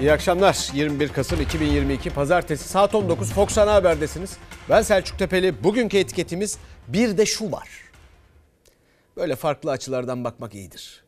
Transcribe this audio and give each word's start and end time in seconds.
İyi 0.00 0.12
akşamlar. 0.12 0.70
21 0.74 1.08
Kasım 1.08 1.40
2022 1.40 2.10
Pazartesi 2.10 2.68
saat 2.68 2.94
19 2.94 3.32
Fox 3.32 3.58
Ana 3.58 3.74
Haber'desiniz. 3.74 4.36
Ben 4.68 4.82
Selçuk 4.82 5.18
Tepeli. 5.18 5.64
Bugünkü 5.64 5.98
etiketimiz 5.98 6.58
bir 6.88 7.18
de 7.18 7.26
şu 7.26 7.52
var. 7.52 7.68
Böyle 9.16 9.36
farklı 9.36 9.70
açılardan 9.70 10.24
bakmak 10.24 10.54
iyidir. 10.54 11.04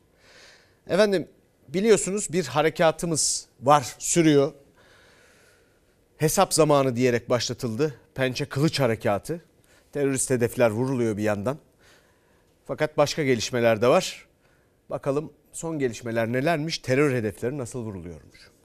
Efendim 0.88 1.28
biliyorsunuz 1.68 2.32
bir 2.32 2.46
harekatımız 2.46 3.46
var, 3.60 3.94
sürüyor. 3.98 4.52
Hesap 6.16 6.54
zamanı 6.54 6.96
diyerek 6.96 7.30
başlatıldı. 7.30 7.94
Pençe 8.14 8.44
Kılıç 8.44 8.80
Harekatı. 8.80 9.44
Terörist 9.92 10.30
hedefler 10.30 10.70
vuruluyor 10.70 11.16
bir 11.16 11.22
yandan. 11.22 11.58
Fakat 12.66 12.96
başka 12.96 13.24
gelişmeler 13.24 13.82
de 13.82 13.88
var. 13.88 14.26
Bakalım 14.90 15.32
son 15.52 15.78
gelişmeler 15.78 16.32
nelermiş? 16.32 16.78
Terör 16.78 17.14
hedefleri 17.14 17.58
nasıl 17.58 17.78
vuruluyormuş? 17.78 18.57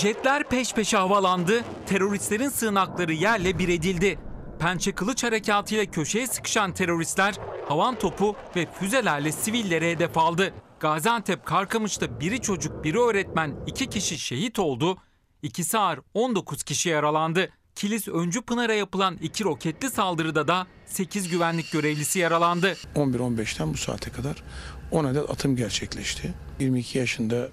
Jetler 0.00 0.48
peş 0.48 0.72
peşe 0.74 0.96
havalandı, 0.96 1.64
teröristlerin 1.86 2.48
sığınakları 2.48 3.12
yerle 3.12 3.58
bir 3.58 3.68
edildi. 3.68 4.18
Pençe 4.58 4.92
kılıç 4.92 5.24
harekatıyla 5.24 5.84
köşeye 5.84 6.26
sıkışan 6.26 6.74
teröristler 6.74 7.34
havan 7.68 7.98
topu 7.98 8.36
ve 8.56 8.66
füzelerle 8.72 9.32
sivillere 9.32 9.90
hedef 9.90 10.18
aldı. 10.18 10.54
Gaziantep 10.80 11.46
Karkamış'ta 11.46 12.20
biri 12.20 12.40
çocuk 12.40 12.84
biri 12.84 12.98
öğretmen 12.98 13.56
iki 13.66 13.90
kişi 13.90 14.18
şehit 14.18 14.58
oldu, 14.58 14.98
ikisi 15.42 15.78
ağır 15.78 16.00
19 16.14 16.62
kişi 16.62 16.88
yaralandı. 16.88 17.48
Kilis 17.74 18.08
Öncü 18.08 18.42
Pınar'a 18.42 18.74
yapılan 18.74 19.16
iki 19.16 19.44
roketli 19.44 19.90
saldırıda 19.90 20.48
da 20.48 20.66
8 20.86 21.28
güvenlik 21.28 21.72
görevlisi 21.72 22.18
yaralandı. 22.18 22.76
11-15'ten 22.94 23.72
bu 23.72 23.76
saate 23.76 24.10
kadar 24.10 24.42
10 24.90 25.04
adet 25.04 25.30
atım 25.30 25.56
gerçekleşti. 25.56 26.34
22 26.60 26.98
yaşında 26.98 27.48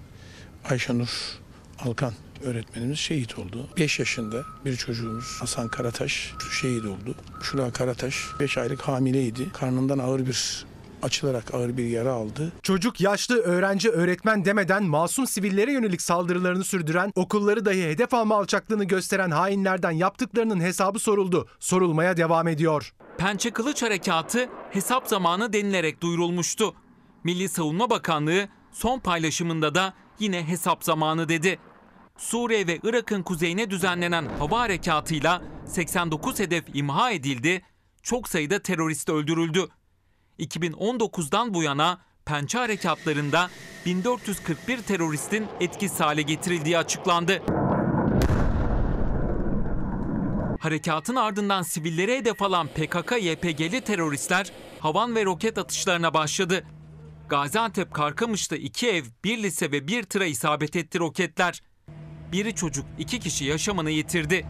Ayşenur 0.70 1.38
Alkan 1.84 2.12
öğretmenimiz 2.44 2.98
şehit 2.98 3.38
oldu. 3.38 3.68
5 3.78 3.98
yaşında 3.98 4.44
bir 4.64 4.76
çocuğumuz 4.76 5.36
Hasan 5.40 5.68
Karataş 5.68 6.34
şehit 6.60 6.84
oldu. 6.84 7.14
Şura 7.42 7.70
Karataş 7.70 8.24
5 8.40 8.58
aylık 8.58 8.80
hamileydi. 8.80 9.52
Karnından 9.52 9.98
ağır 9.98 10.26
bir 10.26 10.66
açılarak 11.02 11.54
ağır 11.54 11.76
bir 11.76 11.86
yara 11.86 12.12
aldı. 12.12 12.52
Çocuk, 12.62 13.00
yaşlı, 13.00 13.42
öğrenci, 13.42 13.90
öğretmen 13.90 14.44
demeden 14.44 14.84
masum 14.84 15.26
sivillere 15.26 15.72
yönelik 15.72 16.02
saldırılarını 16.02 16.64
sürdüren, 16.64 17.12
okulları 17.14 17.64
dahi 17.64 17.82
hedef 17.82 18.14
alma 18.14 18.36
alçaklığını 18.36 18.84
gösteren 18.84 19.30
hainlerden 19.30 19.90
yaptıklarının 19.90 20.60
hesabı 20.60 20.98
soruldu. 20.98 21.48
Sorulmaya 21.60 22.16
devam 22.16 22.48
ediyor. 22.48 22.92
Pençe 23.18 23.50
Kılıç 23.50 23.82
Harekatı 23.82 24.48
hesap 24.70 25.08
zamanı 25.08 25.52
denilerek 25.52 26.00
duyurulmuştu. 26.00 26.74
Milli 27.24 27.48
Savunma 27.48 27.90
Bakanlığı 27.90 28.48
son 28.72 28.98
paylaşımında 28.98 29.74
da 29.74 29.94
yine 30.18 30.48
hesap 30.48 30.84
zamanı 30.84 31.28
dedi. 31.28 31.58
Suriye 32.18 32.66
ve 32.66 32.78
Irak'ın 32.82 33.22
kuzeyine 33.22 33.70
düzenlenen 33.70 34.26
hava 34.38 34.60
harekatıyla 34.60 35.42
89 35.66 36.40
hedef 36.40 36.64
imha 36.74 37.10
edildi, 37.10 37.62
çok 38.02 38.28
sayıda 38.28 38.62
terörist 38.62 39.08
öldürüldü. 39.08 39.68
2019'dan 40.38 41.54
bu 41.54 41.62
yana 41.62 41.98
pençe 42.24 42.58
harekatlarında 42.58 43.50
1441 43.86 44.82
teröristin 44.82 45.46
etkisiz 45.60 46.00
hale 46.00 46.22
getirildiği 46.22 46.78
açıklandı. 46.78 47.42
Harekatın 50.60 51.16
ardından 51.16 51.62
sivillere 51.62 52.18
hedef 52.18 52.42
alan 52.42 52.68
PKK-YPG'li 52.68 53.80
teröristler 53.80 54.52
havan 54.80 55.14
ve 55.14 55.24
roket 55.24 55.58
atışlarına 55.58 56.14
başladı. 56.14 56.64
Gaziantep 57.28 57.94
Karkamış'ta 57.94 58.56
iki 58.56 58.90
ev, 58.90 59.04
bir 59.24 59.42
lise 59.42 59.72
ve 59.72 59.88
bir 59.88 60.02
tıra 60.02 60.24
isabet 60.26 60.76
etti 60.76 60.98
roketler. 60.98 61.62
Biri 62.32 62.54
çocuk, 62.54 62.84
iki 62.98 63.20
kişi 63.20 63.44
yaşamını 63.44 63.90
yitirdi. 63.90 64.46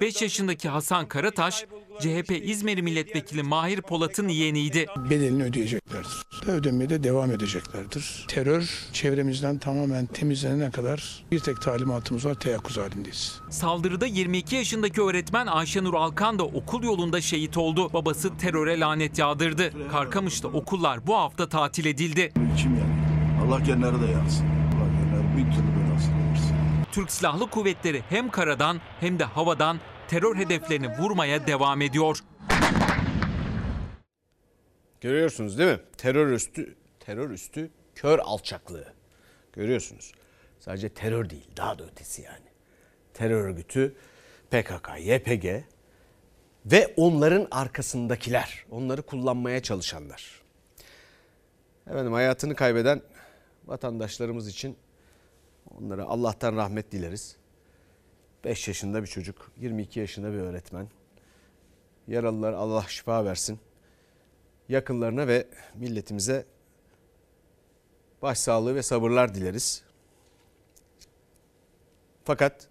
5 0.00 0.22
yaşındaki 0.22 0.68
Hasan 0.68 1.08
Karataş, 1.08 1.64
CHP 2.00 2.30
İzmir 2.44 2.80
Milletvekili 2.80 3.42
Mahir 3.42 3.80
Polat'ın 3.80 4.28
yeğeniydi. 4.28 4.86
Bedelini 5.10 5.42
ödeyeceklerdir. 5.44 6.26
Ödemeye 6.46 6.90
de 6.90 7.02
devam 7.02 7.30
edeceklerdir. 7.30 8.24
Terör 8.28 8.70
çevremizden 8.92 9.58
tamamen 9.58 10.06
temizlenene 10.06 10.70
kadar 10.70 11.24
bir 11.32 11.38
tek 11.40 11.60
talimatımız 11.62 12.26
var 12.26 12.34
teyakkuz 12.34 12.78
halindeyiz. 12.78 13.40
Saldırıda 13.50 14.06
22 14.06 14.56
yaşındaki 14.56 15.02
öğretmen 15.02 15.46
Ayşenur 15.46 15.94
Alkan 15.94 16.38
da 16.38 16.44
okul 16.44 16.82
yolunda 16.82 17.20
şehit 17.20 17.56
oldu. 17.56 17.92
Babası 17.92 18.36
teröre 18.36 18.80
lanet 18.80 19.18
yağdırdı. 19.18 19.72
Karkamış'ta 19.92 20.48
okullar 20.48 21.06
bu 21.06 21.16
hafta 21.16 21.48
tatil 21.48 21.84
edildi. 21.86 22.32
İçim 22.54 22.70
yanıyor. 22.76 23.46
Allah 23.46 23.60
genleri 23.60 24.00
de 24.08 24.12
yansın. 24.12 24.46
Allah 24.46 24.88
genleri 25.02 25.36
bir 25.36 25.52
türlü 25.54 25.88
belasını. 25.88 26.29
Türk 26.92 27.12
Silahlı 27.12 27.50
Kuvvetleri 27.50 28.02
hem 28.08 28.30
karadan 28.30 28.80
hem 29.00 29.18
de 29.18 29.24
havadan 29.24 29.80
terör 30.08 30.36
hedeflerini 30.36 30.98
vurmaya 30.98 31.46
devam 31.46 31.82
ediyor. 31.82 32.18
Görüyorsunuz 35.00 35.58
değil 35.58 35.70
mi? 35.70 35.80
Terör 35.96 36.32
üstü, 36.32 36.76
terör 37.00 37.30
üstü 37.30 37.70
kör 37.94 38.18
alçaklığı. 38.18 38.92
Görüyorsunuz. 39.52 40.12
Sadece 40.60 40.88
terör 40.88 41.30
değil, 41.30 41.48
daha 41.56 41.78
da 41.78 41.84
ötesi 41.84 42.22
yani. 42.22 42.48
Terör 43.14 43.44
örgütü 43.44 43.94
PKK, 44.50 44.88
YPG 44.98 45.46
ve 46.66 46.94
onların 46.96 47.48
arkasındakiler, 47.50 48.64
onları 48.70 49.02
kullanmaya 49.02 49.62
çalışanlar. 49.62 50.42
Efendim 51.86 52.12
hayatını 52.12 52.54
kaybeden 52.54 53.02
vatandaşlarımız 53.66 54.48
için 54.48 54.76
onlara 55.78 56.04
Allah'tan 56.04 56.56
rahmet 56.56 56.92
dileriz. 56.92 57.36
5 58.44 58.68
yaşında 58.68 59.02
bir 59.02 59.06
çocuk, 59.06 59.52
22 59.56 60.00
yaşında 60.00 60.32
bir 60.32 60.38
öğretmen. 60.38 60.88
Yaralılar 62.08 62.52
Allah 62.52 62.84
şifa 62.88 63.24
versin 63.24 63.60
yakınlarına 64.70 65.26
ve 65.26 65.46
milletimize 65.74 66.46
başsağlığı 68.22 68.74
ve 68.74 68.82
sabırlar 68.82 69.34
dileriz. 69.34 69.82
Fakat 72.24 72.68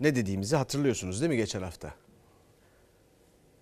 ne 0.00 0.16
dediğimizi 0.16 0.56
hatırlıyorsunuz 0.56 1.20
değil 1.20 1.30
mi 1.30 1.36
geçen 1.36 1.62
hafta? 1.62 1.94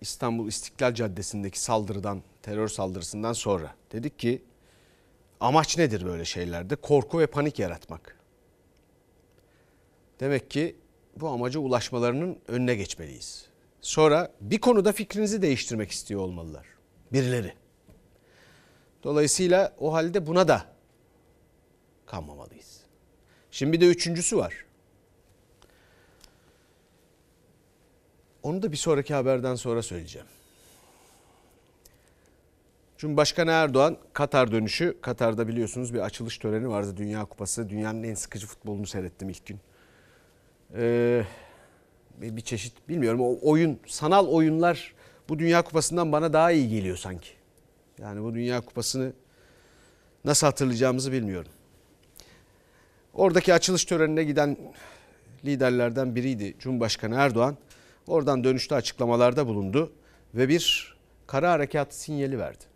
İstanbul 0.01 0.47
İstiklal 0.47 0.93
Caddesi'ndeki 0.93 1.59
saldırıdan, 1.59 2.23
terör 2.41 2.67
saldırısından 2.67 3.33
sonra 3.33 3.75
dedik 3.91 4.19
ki 4.19 4.43
amaç 5.45 5.77
nedir 5.77 6.05
böyle 6.05 6.25
şeylerde? 6.25 6.75
Korku 6.75 7.19
ve 7.19 7.27
panik 7.27 7.59
yaratmak. 7.59 8.19
Demek 10.19 10.51
ki 10.51 10.75
bu 11.15 11.27
amaca 11.29 11.59
ulaşmalarının 11.59 12.39
önüne 12.47 12.75
geçmeliyiz. 12.75 13.45
Sonra 13.81 14.31
bir 14.41 14.57
konuda 14.57 14.91
fikrinizi 14.91 15.41
değiştirmek 15.41 15.91
istiyor 15.91 16.21
olmalılar. 16.21 16.65
Birileri. 17.13 17.53
Dolayısıyla 19.03 19.75
o 19.79 19.93
halde 19.93 20.27
buna 20.27 20.47
da 20.47 20.65
kanmamalıyız. 22.05 22.79
Şimdi 23.51 23.73
bir 23.73 23.81
de 23.81 23.87
üçüncüsü 23.87 24.37
var. 24.37 24.65
Onu 28.43 28.61
da 28.61 28.71
bir 28.71 28.77
sonraki 28.77 29.13
haberden 29.13 29.55
sonra 29.55 29.83
söyleyeceğim. 29.83 30.27
Cumhurbaşkanı 32.97 33.51
Erdoğan 33.51 33.97
Katar 34.13 34.51
dönüşü. 34.51 34.97
Katar'da 35.01 35.47
biliyorsunuz 35.47 35.93
bir 35.93 35.99
açılış 35.99 36.37
töreni 36.37 36.69
vardı. 36.69 36.97
Dünya 36.97 37.25
Kupası. 37.25 37.69
Dünyanın 37.69 38.03
en 38.03 38.13
sıkıcı 38.13 38.47
futbolunu 38.47 38.87
seyrettim 38.87 39.29
ilk 39.29 39.45
gün. 39.45 39.59
Eee 40.77 41.25
bir 42.21 42.41
çeşit 42.41 42.89
bilmiyorum 42.89 43.21
o 43.21 43.37
oyun 43.41 43.79
sanal 43.87 44.27
oyunlar 44.27 44.93
bu 45.29 45.39
Dünya 45.39 45.61
Kupası'ndan 45.61 46.11
bana 46.11 46.33
daha 46.33 46.51
iyi 46.51 46.69
geliyor 46.69 46.97
sanki. 46.97 47.29
Yani 47.99 48.23
bu 48.23 48.33
Dünya 48.33 48.61
Kupası'nı 48.61 49.13
nasıl 50.25 50.47
hatırlayacağımızı 50.47 51.11
bilmiyorum. 51.11 51.51
Oradaki 53.13 53.53
açılış 53.53 53.85
törenine 53.85 54.23
giden 54.23 54.57
liderlerden 55.45 56.15
biriydi 56.15 56.55
Cumhurbaşkanı 56.59 57.15
Erdoğan. 57.15 57.57
Oradan 58.07 58.43
dönüşte 58.43 58.75
açıklamalarda 58.75 59.47
bulundu 59.47 59.93
ve 60.35 60.49
bir 60.49 60.95
kara 61.27 61.51
harekatı 61.51 61.99
sinyali 61.99 62.39
verdi. 62.39 62.74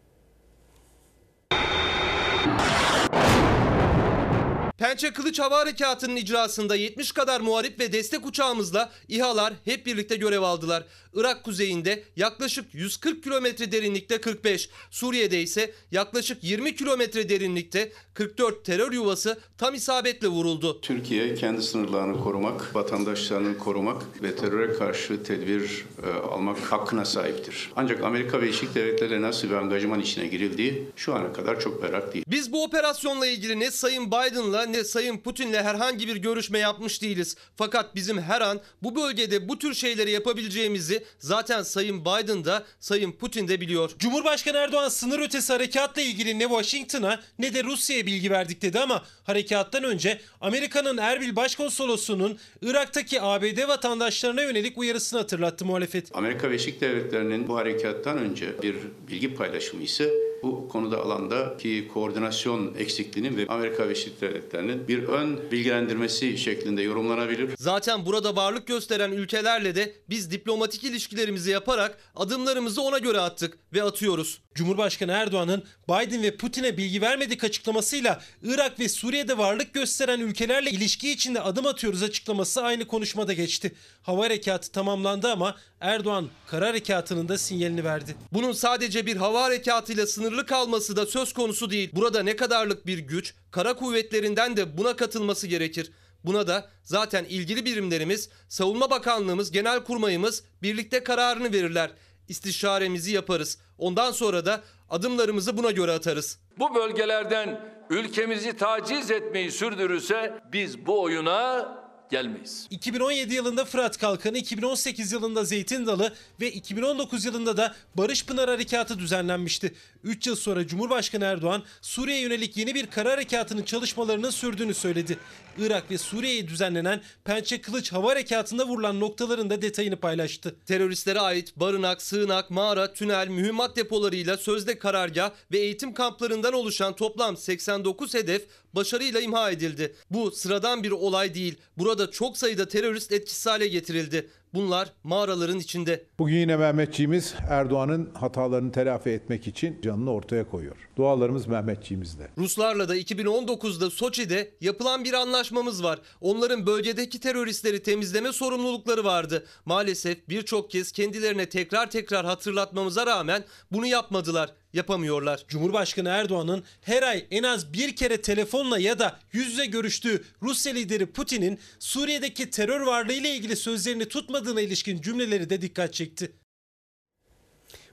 Pençe 4.79 5.13
Kılıç 5.13 5.39
Hava 5.39 5.57
Harekatı'nın 5.57 6.15
icrasında 6.15 6.75
70 6.75 7.11
kadar 7.11 7.41
muharip 7.41 7.79
ve 7.79 7.93
destek 7.93 8.25
uçağımızla 8.25 8.91
İHA'lar 9.07 9.53
hep 9.65 9.85
birlikte 9.85 10.15
görev 10.15 10.41
aldılar. 10.41 10.83
Irak 11.13 11.43
kuzeyinde 11.43 12.03
yaklaşık 12.15 12.73
140 12.73 13.23
kilometre 13.23 13.71
derinlikte 13.71 14.21
45, 14.21 14.69
Suriye'de 14.91 15.41
ise 15.41 15.71
yaklaşık 15.91 16.43
20 16.43 16.75
kilometre 16.75 17.29
derinlikte 17.29 17.91
44 18.13 18.65
terör 18.65 18.91
yuvası 18.91 19.39
tam 19.57 19.75
isabetle 19.75 20.27
vuruldu. 20.27 20.81
Türkiye 20.81 21.35
kendi 21.35 21.61
sınırlarını 21.61 22.23
korumak, 22.23 22.75
vatandaşlarını 22.75 23.57
korumak 23.57 24.23
ve 24.23 24.35
teröre 24.35 24.73
karşı 24.73 25.23
tedbir 25.23 25.85
e, 26.03 26.09
almak 26.09 26.57
hakkına 26.57 27.05
sahiptir. 27.05 27.71
Ancak 27.75 28.03
Amerika 28.03 28.41
Birleşik 28.41 28.75
Devletleri 28.75 29.21
nasıl 29.21 29.49
bir 29.49 29.55
angajman 29.55 29.99
içine 29.99 30.27
girildiği 30.27 30.87
şu 30.95 31.15
ana 31.15 31.33
kadar 31.33 31.59
çok 31.59 31.83
berrak 31.83 32.13
değil. 32.13 32.25
Biz 32.27 32.51
bu 32.51 32.63
operasyonla 32.63 33.27
ilgili 33.27 33.59
ne 33.59 33.71
Sayın 33.71 34.07
Biden'la 34.07 34.68
ne 34.73 34.83
Sayın 34.83 35.17
Putin'le 35.17 35.53
herhangi 35.53 36.07
bir 36.07 36.15
görüşme 36.15 36.59
yapmış 36.59 37.01
değiliz. 37.01 37.35
Fakat 37.55 37.95
bizim 37.95 38.21
her 38.21 38.41
an 38.41 38.61
bu 38.83 38.95
bölgede 38.95 39.49
bu 39.49 39.59
tür 39.59 39.73
şeyleri 39.73 40.11
yapabileceğimizi 40.11 41.03
zaten 41.19 41.63
Sayın 41.63 42.01
Biden 42.01 42.45
da 42.45 42.63
Sayın 42.79 43.11
Putin 43.11 43.47
de 43.47 43.61
biliyor. 43.61 43.91
Cumhurbaşkanı 43.99 44.57
Erdoğan 44.57 44.89
sınır 44.89 45.19
ötesi 45.19 45.53
harekatla 45.53 46.01
ilgili 46.01 46.39
ne 46.39 46.43
Washington'a 46.43 47.19
ne 47.39 47.53
de 47.53 47.63
Rusya'ya 47.63 48.05
bilgi 48.05 48.31
verdik 48.31 48.61
dedi 48.61 48.79
ama 48.79 49.03
harekattan 49.23 49.83
önce 49.83 50.21
Amerika'nın 50.41 50.97
Erbil 50.97 51.35
Başkonsolosu'nun 51.35 52.39
Irak'taki 52.61 53.21
ABD 53.21 53.67
vatandaşlarına 53.67 54.41
yönelik 54.41 54.77
uyarısını 54.77 55.19
hatırlattı 55.19 55.65
muhalefet. 55.65 56.15
Amerika 56.15 56.49
Birleşik 56.49 56.81
Devletleri'nin 56.81 57.47
bu 57.47 57.55
harekattan 57.55 58.17
önce 58.17 58.61
bir 58.63 58.75
bilgi 59.07 59.35
paylaşımı 59.35 59.83
ise 59.83 60.13
bu 60.43 60.69
konuda 60.69 60.97
alandaki 60.97 61.87
koordinasyon 61.93 62.73
eksikliğinin 62.77 63.37
ve 63.37 63.45
Amerika 63.47 63.83
Birleşik 63.83 64.21
Devletleri'nin 64.59 64.87
bir 64.87 65.03
ön 65.03 65.51
bilgilendirmesi 65.51 66.37
şeklinde 66.37 66.81
yorumlanabilir. 66.81 67.49
Zaten 67.57 68.05
burada 68.05 68.35
varlık 68.35 68.67
gösteren 68.67 69.11
ülkelerle 69.11 69.75
de 69.75 69.93
biz 70.09 70.31
diplomatik 70.31 70.83
ilişkilerimizi 70.83 71.51
yaparak 71.51 71.97
adımlarımızı 72.15 72.81
ona 72.81 72.97
göre 72.97 73.19
attık 73.19 73.57
ve 73.73 73.83
atıyoruz. 73.83 74.41
Cumhurbaşkanı 74.55 75.11
Erdoğan'ın 75.11 75.63
Biden 75.89 76.23
ve 76.23 76.37
Putin'e 76.37 76.77
bilgi 76.77 77.01
vermedik 77.01 77.43
açıklamasıyla 77.43 78.21
Irak 78.43 78.79
ve 78.79 78.89
Suriye'de 78.89 79.37
varlık 79.37 79.73
gösteren 79.73 80.19
ülkelerle 80.19 80.71
ilişki 80.71 81.11
içinde 81.11 81.41
adım 81.41 81.67
atıyoruz 81.67 82.03
açıklaması 82.03 82.61
aynı 82.61 82.87
konuşmada 82.87 83.33
geçti. 83.33 83.75
Hava 84.01 84.25
harekatı 84.25 84.71
tamamlandı 84.71 85.27
ama 85.31 85.55
Erdoğan 85.81 86.29
kara 86.47 86.67
harekatının 86.67 87.29
da 87.29 87.37
sinyalini 87.37 87.83
verdi. 87.83 88.15
Bunun 88.33 88.51
sadece 88.51 89.05
bir 89.05 89.15
hava 89.15 89.43
harekatıyla 89.43 90.07
sınırlı 90.07 90.45
kalması 90.45 90.95
da 90.95 91.05
söz 91.05 91.33
konusu 91.33 91.69
değil. 91.69 91.89
Burada 91.93 92.23
ne 92.23 92.35
kadarlık 92.35 92.85
bir 92.85 92.97
güç, 92.99 93.33
kara 93.51 93.73
kuvvetlerinden 93.73 94.48
de 94.57 94.77
buna 94.77 94.95
katılması 94.95 95.47
gerekir. 95.47 95.91
Buna 96.23 96.47
da 96.47 96.69
zaten 96.83 97.25
ilgili 97.25 97.65
birimlerimiz, 97.65 98.29
Savunma 98.49 98.89
Bakanlığımız, 98.89 99.51
Genelkurmayımız 99.51 100.43
birlikte 100.61 101.03
kararını 101.03 101.53
verirler. 101.53 101.91
İstişaremizi 102.27 103.11
yaparız. 103.11 103.57
Ondan 103.77 104.11
sonra 104.11 104.45
da 104.45 104.61
adımlarımızı 104.89 105.57
buna 105.57 105.71
göre 105.71 105.91
atarız. 105.91 106.39
bu 106.59 106.75
bölgelerden 106.75 107.61
ülkemizi 107.89 108.57
taciz 108.57 109.11
etmeyi 109.11 109.51
sürdürürse 109.51 110.39
biz 110.53 110.85
bu 110.85 111.01
oyuna 111.01 111.67
gelmeyiz. 112.11 112.67
2017 112.69 113.33
yılında 113.33 113.65
Fırat 113.65 113.97
Kalkanı, 113.97 114.37
2018 114.37 115.11
yılında 115.11 115.43
Zeytin 115.43 115.85
Dalı 115.85 116.13
ve 116.41 116.51
2019 116.51 117.25
yılında 117.25 117.57
da 117.57 117.75
Barış 117.95 118.25
Pınar 118.25 118.49
Harekatı 118.49 118.99
düzenlenmişti. 118.99 119.73
3 120.03 120.27
yıl 120.27 120.35
sonra 120.35 120.67
Cumhurbaşkanı 120.67 121.25
Erdoğan 121.25 121.63
Suriye'ye 121.81 122.23
yönelik 122.23 122.57
yeni 122.57 122.75
bir 122.75 122.87
kara 122.87 123.11
harekatının 123.11 123.63
çalışmalarının 123.63 124.29
sürdüğünü 124.29 124.73
söyledi. 124.73 125.17
Irak 125.57 125.91
ve 125.91 125.97
Suriye'ye 125.97 126.47
düzenlenen 126.47 127.01
Pençe 127.23 127.61
Kılıç 127.61 127.93
Hava 127.93 128.11
Harekatı'nda 128.11 128.67
vurulan 128.67 128.99
noktaların 128.99 129.49
da 129.49 129.61
detayını 129.61 129.95
paylaştı. 129.95 130.55
Teröristlere 130.65 131.19
ait 131.19 131.55
barınak, 131.55 132.01
sığınak, 132.01 132.49
mağara, 132.49 132.93
tünel, 132.93 133.27
mühimmat 133.27 133.75
depolarıyla 133.75 134.37
sözde 134.37 134.79
karargah 134.79 135.31
ve 135.51 135.59
eğitim 135.59 135.93
kamplarından 135.93 136.53
oluşan 136.53 136.95
toplam 136.95 137.37
89 137.37 138.13
hedef 138.13 138.47
başarıyla 138.73 139.19
imha 139.19 139.51
edildi. 139.51 139.95
Bu 140.09 140.31
sıradan 140.31 140.83
bir 140.83 140.91
olay 140.91 141.33
değil. 141.33 141.57
Burada 141.77 142.11
çok 142.11 142.37
sayıda 142.37 142.67
terörist 142.67 143.11
etkisiz 143.11 143.45
hale 143.45 143.67
getirildi. 143.67 144.29
Bunlar 144.53 144.93
mağaraların 145.03 145.59
içinde. 145.59 146.03
Bugün 146.19 146.35
yine 146.35 146.57
Mehmetçiğimiz 146.57 147.35
Erdoğan'ın 147.49 148.09
hatalarını 148.13 148.71
telafi 148.71 149.09
etmek 149.09 149.47
için 149.47 149.81
canını 149.81 150.13
ortaya 150.13 150.49
koyuyor. 150.49 150.75
Dualarımız 150.97 151.47
Mehmetçiğimizle. 151.47 152.29
Ruslarla 152.37 152.89
da 152.89 152.97
2019'da 152.97 153.89
Soçi'de 153.89 154.51
yapılan 154.61 155.03
bir 155.03 155.13
anlaşmamız 155.13 155.83
var. 155.83 155.99
Onların 156.21 156.65
bölgedeki 156.65 157.19
teröristleri 157.19 157.83
temizleme 157.83 158.31
sorumlulukları 158.31 159.03
vardı. 159.03 159.45
Maalesef 159.65 160.29
birçok 160.29 160.71
kez 160.71 160.91
kendilerine 160.91 161.49
tekrar 161.49 161.91
tekrar 161.91 162.25
hatırlatmamıza 162.25 163.05
rağmen 163.05 163.43
bunu 163.71 163.85
yapmadılar, 163.85 164.53
yapamıyorlar. 164.73 165.45
Cumhurbaşkanı 165.47 166.09
Erdoğan'ın 166.09 166.63
her 166.81 167.03
ay 167.03 167.25
en 167.31 167.43
az 167.43 167.73
bir 167.73 167.95
kere 167.95 168.21
telefonla 168.21 168.79
ya 168.79 168.99
da 168.99 169.19
yüz 169.31 169.47
yüze 169.47 169.65
görüştüğü 169.65 170.23
Rusya 170.41 170.73
lideri 170.73 171.05
Putin'in 171.05 171.59
Suriye'deki 171.79 172.49
terör 172.49 172.81
varlığıyla 172.81 173.29
ilgili 173.29 173.55
sözlerini 173.55 174.07
tutmadığına 174.07 174.61
ilişkin 174.61 175.01
cümleleri 175.01 175.49
de 175.49 175.61
dikkat 175.61 175.93
çekti. 175.93 176.31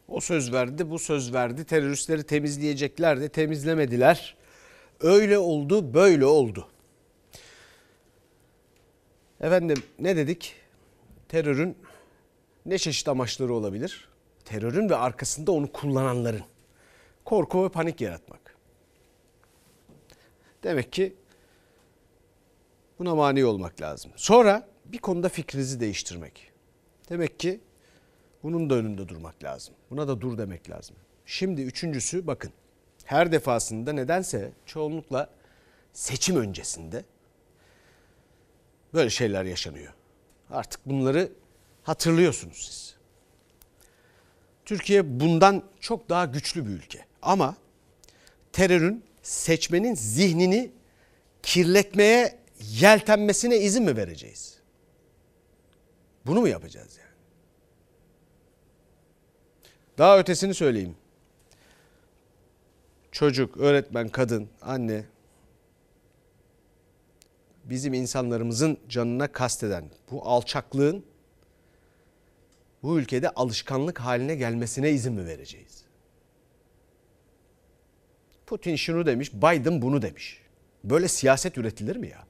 O 0.09 0.21
söz 0.21 0.53
verdi, 0.53 0.91
bu 0.91 0.99
söz 0.99 1.33
verdi. 1.33 1.65
Teröristleri 1.65 2.23
temizleyecekler 2.23 3.21
de 3.21 3.29
temizlemediler. 3.29 4.37
Öyle 5.01 5.39
oldu, 5.39 5.95
böyle 5.95 6.25
oldu. 6.25 6.69
Efendim 9.41 9.83
ne 9.99 10.17
dedik? 10.17 10.55
Terörün 11.29 11.77
ne 12.67 12.79
çeşit 12.79 13.09
amaçları 13.09 13.55
olabilir? 13.55 14.09
Terörün 14.45 14.91
ve 14.91 14.97
arkasında 14.97 15.53
onu 15.53 15.73
kullananların. 15.73 16.43
Korku 17.27 17.65
ve 17.65 17.69
panik 17.69 18.01
yaratmak. 18.01 18.57
Demek 20.63 20.93
ki 20.93 21.17
buna 22.99 23.15
mani 23.15 23.45
olmak 23.45 23.81
lazım. 23.81 24.13
Sonra 24.17 24.69
bir 24.85 24.99
konuda 24.99 25.29
fikrinizi 25.29 25.81
değiştirmek. 25.81 26.53
Demek 27.09 27.41
ki 27.41 27.61
bunun 28.43 28.71
da 28.71 28.75
önünde 28.75 29.09
durmak 29.09 29.45
lazım. 29.45 29.75
Buna 29.91 30.09
da 30.09 30.21
dur 30.21 30.39
demek 30.39 30.71
lazım. 30.71 30.97
Şimdi 31.27 31.63
üçüncüsü 31.63 32.27
bakın. 32.27 32.53
Her 33.05 33.33
defasında 33.33 33.93
nedense 33.93 34.53
çoğunlukla 34.67 35.31
seçim 35.93 36.37
öncesinde 36.37 37.05
böyle 38.95 39.11
şeyler 39.11 39.45
yaşanıyor. 39.45 39.93
Artık 40.51 40.87
bunları 40.87 41.33
hatırlıyorsunuz 41.83 42.57
siz. 42.57 42.97
Türkiye 44.65 45.21
bundan 45.21 45.63
çok 45.81 46.09
daha 46.09 46.25
güçlü 46.25 46.67
bir 46.67 46.71
ülke. 46.71 47.07
Ama 47.27 47.57
terörün 48.53 49.05
seçmenin 49.23 49.95
zihnini 49.95 50.71
kirletmeye 51.43 52.39
yeltenmesine 52.61 53.59
izin 53.59 53.85
mi 53.85 53.97
vereceğiz? 53.97 54.59
Bunu 56.27 56.41
mu 56.41 56.49
yapacağız 56.49 56.99
yani? 56.99 57.11
Daha 59.99 60.19
ötesini 60.19 60.55
söyleyeyim. 60.55 60.97
Çocuk, 63.13 63.57
öğretmen, 63.57 64.09
kadın, 64.09 64.49
anne 64.63 65.05
bizim 67.65 67.95
insanlarımızın 67.95 68.79
canına 68.89 69.33
kasteden 69.33 69.91
bu 70.11 70.29
alçaklığın 70.29 71.05
bu 72.83 72.99
ülkede 72.99 73.31
alışkanlık 73.31 74.01
haline 74.01 74.35
gelmesine 74.35 74.91
izin 74.91 75.13
mi 75.13 75.27
vereceğiz? 75.27 75.86
Putin 78.47 78.77
şunu 78.77 79.07
demiş, 79.07 79.35
Biden 79.35 79.83
bunu 79.83 80.03
demiş. 80.03 80.43
Böyle 80.85 81.09
siyaset 81.09 81.59
üretilir 81.59 81.97
mi 81.97 82.09
ya? 82.09 82.27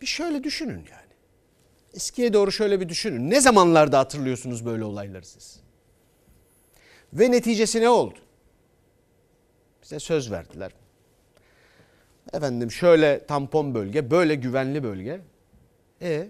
Bir 0.00 0.06
şöyle 0.06 0.44
düşünün 0.44 0.84
yani. 0.90 1.12
Eskiye 1.94 2.32
doğru 2.32 2.52
şöyle 2.52 2.80
bir 2.80 2.88
düşünün. 2.88 3.30
Ne 3.30 3.40
zamanlarda 3.40 3.98
hatırlıyorsunuz 3.98 4.66
böyle 4.66 4.84
olayları 4.84 5.26
siz? 5.26 5.60
Ve 7.12 7.30
neticesi 7.30 7.80
ne 7.80 7.88
oldu? 7.88 8.18
Bize 9.82 10.00
söz 10.00 10.30
verdiler. 10.30 10.72
Efendim 12.32 12.70
şöyle 12.70 13.26
tampon 13.26 13.74
bölge, 13.74 14.10
böyle 14.10 14.34
güvenli 14.34 14.82
bölge. 14.82 15.20
E 16.02 16.28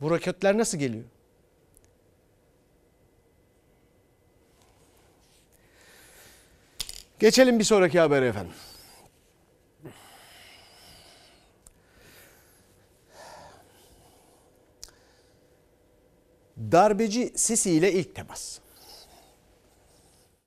bu 0.00 0.10
roketler 0.10 0.58
nasıl 0.58 0.78
geliyor? 0.78 1.04
Geçelim 7.20 7.58
bir 7.58 7.64
sonraki 7.64 8.00
habere 8.00 8.26
efendim. 8.26 8.52
Darbeci 16.72 17.32
Sisi 17.36 17.70
ile 17.70 17.92
ilk 17.92 18.14
temas. 18.14 18.58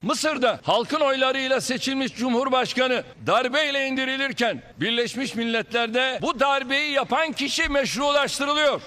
Mısır'da 0.01 0.59
halkın 0.63 0.99
oylarıyla 0.99 1.61
seçilmiş 1.61 2.15
Cumhurbaşkanı 2.15 3.03
darbeyle 3.27 3.87
indirilirken 3.87 4.63
Birleşmiş 4.79 5.35
Milletler'de 5.35 6.19
bu 6.21 6.39
darbeyi 6.39 6.91
yapan 6.91 7.31
kişi 7.31 7.69
meşrulaştırılıyor. 7.69 8.81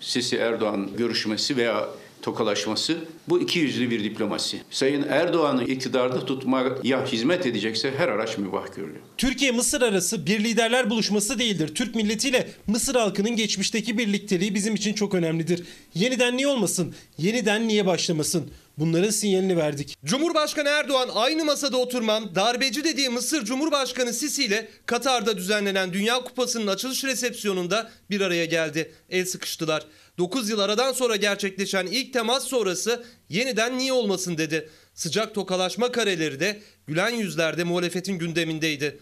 Sisi 0.00 0.36
Erdoğan 0.36 0.96
görüşmesi 0.96 1.56
veya 1.56 1.88
tokalaşması 2.22 2.98
bu 3.28 3.40
iki 3.40 3.58
yüzlü 3.58 3.90
bir 3.90 4.04
diplomasi. 4.04 4.60
Sayın 4.70 5.06
Erdoğan'ı 5.08 5.64
iktidarda 5.64 6.26
tutmaya 6.26 7.04
hizmet 7.04 7.46
edecekse 7.46 7.92
her 7.98 8.08
araç 8.08 8.38
mübah 8.38 8.76
görülüyor. 8.76 9.02
Türkiye-Mısır 9.18 9.82
arası 9.82 10.26
bir 10.26 10.44
liderler 10.44 10.90
buluşması 10.90 11.38
değildir. 11.38 11.74
Türk 11.74 11.94
milletiyle 11.94 12.48
Mısır 12.66 12.94
halkının 12.94 13.36
geçmişteki 13.36 13.98
birlikteliği 13.98 14.54
bizim 14.54 14.74
için 14.74 14.92
çok 14.92 15.14
önemlidir. 15.14 15.64
Yeniden 15.94 16.36
niye 16.36 16.46
olmasın? 16.48 16.94
Yeniden 17.18 17.68
niye 17.68 17.86
başlamasın? 17.86 18.50
Bunların 18.78 19.10
sinyalini 19.10 19.56
verdik. 19.56 19.96
Cumhurbaşkanı 20.04 20.68
Erdoğan 20.68 21.08
aynı 21.14 21.44
masada 21.44 21.76
oturmam, 21.76 22.34
darbeci 22.34 22.84
dediği 22.84 23.08
Mısır 23.08 23.44
Cumhurbaşkanı 23.44 24.12
Sisi 24.12 24.44
ile 24.44 24.68
Katar'da 24.86 25.36
düzenlenen 25.36 25.92
Dünya 25.92 26.14
Kupası'nın 26.14 26.66
açılış 26.66 27.04
resepsiyonunda 27.04 27.90
bir 28.10 28.20
araya 28.20 28.44
geldi. 28.44 28.92
El 29.10 29.26
sıkıştılar. 29.26 29.86
9 30.18 30.50
yıl 30.50 30.58
aradan 30.58 30.92
sonra 30.92 31.16
gerçekleşen 31.16 31.86
ilk 31.86 32.12
temas 32.12 32.44
sonrası 32.44 33.04
yeniden 33.28 33.78
niye 33.78 33.92
olmasın 33.92 34.38
dedi. 34.38 34.70
Sıcak 34.94 35.34
tokalaşma 35.34 35.92
kareleri 35.92 36.40
de 36.40 36.62
gülen 36.86 37.10
yüzlerde 37.10 37.64
muhalefetin 37.64 38.18
gündemindeydi. 38.18 39.00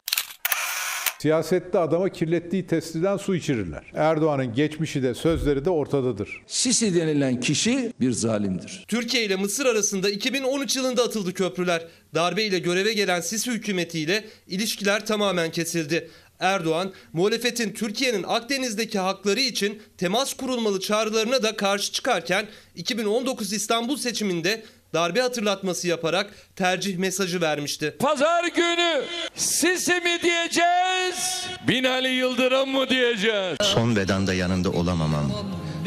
Siyasette 1.23 1.79
adama 1.79 2.09
kirlettiği 2.09 2.67
testiden 2.67 3.17
su 3.17 3.35
içirirler. 3.35 3.93
Erdoğan'ın 3.95 4.55
geçmişi 4.55 5.03
de 5.03 5.15
sözleri 5.15 5.65
de 5.65 5.71
ortadadır. 5.71 6.43
Sisi 6.47 6.95
denilen 6.95 7.41
kişi 7.41 7.93
bir 8.01 8.13
zalimdir. 8.13 8.85
Türkiye 8.89 9.25
ile 9.25 9.37
Mısır 9.37 9.67
arasında 9.67 10.11
2013 10.11 10.77
yılında 10.77 11.03
atıldı 11.03 11.35
köprüler. 11.35 11.87
Darbe 12.15 12.45
ile 12.45 12.59
göreve 12.59 12.93
gelen 12.93 13.21
Sisi 13.21 13.51
hükümetiyle 13.51 14.25
ilişkiler 14.47 15.07
tamamen 15.07 15.51
kesildi. 15.51 16.11
Erdoğan, 16.39 16.93
muhalefetin 17.13 17.73
Türkiye'nin 17.73 18.25
Akdeniz'deki 18.29 18.99
hakları 18.99 19.41
için 19.41 19.83
temas 19.99 20.35
kurulmalı 20.35 20.81
çağrılarına 20.81 21.43
da 21.43 21.57
karşı 21.57 21.93
çıkarken 21.93 22.47
2019 22.75 23.53
İstanbul 23.53 23.97
seçiminde 23.97 24.63
darbe 24.95 25.21
hatırlatması 25.21 25.89
yaparak 25.89 26.35
tercih 26.57 26.97
mesajı 26.97 27.41
vermişti. 27.41 27.97
Pazar 27.99 28.45
günü 28.45 29.03
Sisi 29.35 29.93
mi 29.93 30.19
diyeceğiz? 30.23 31.47
Binali 31.69 32.09
Yıldırım 32.09 32.71
mı 32.71 32.89
diyeceğiz? 32.89 33.57
Son 33.63 33.97
vedanda 33.97 34.35
yanında 34.35 34.71
olamamam. 34.71 35.33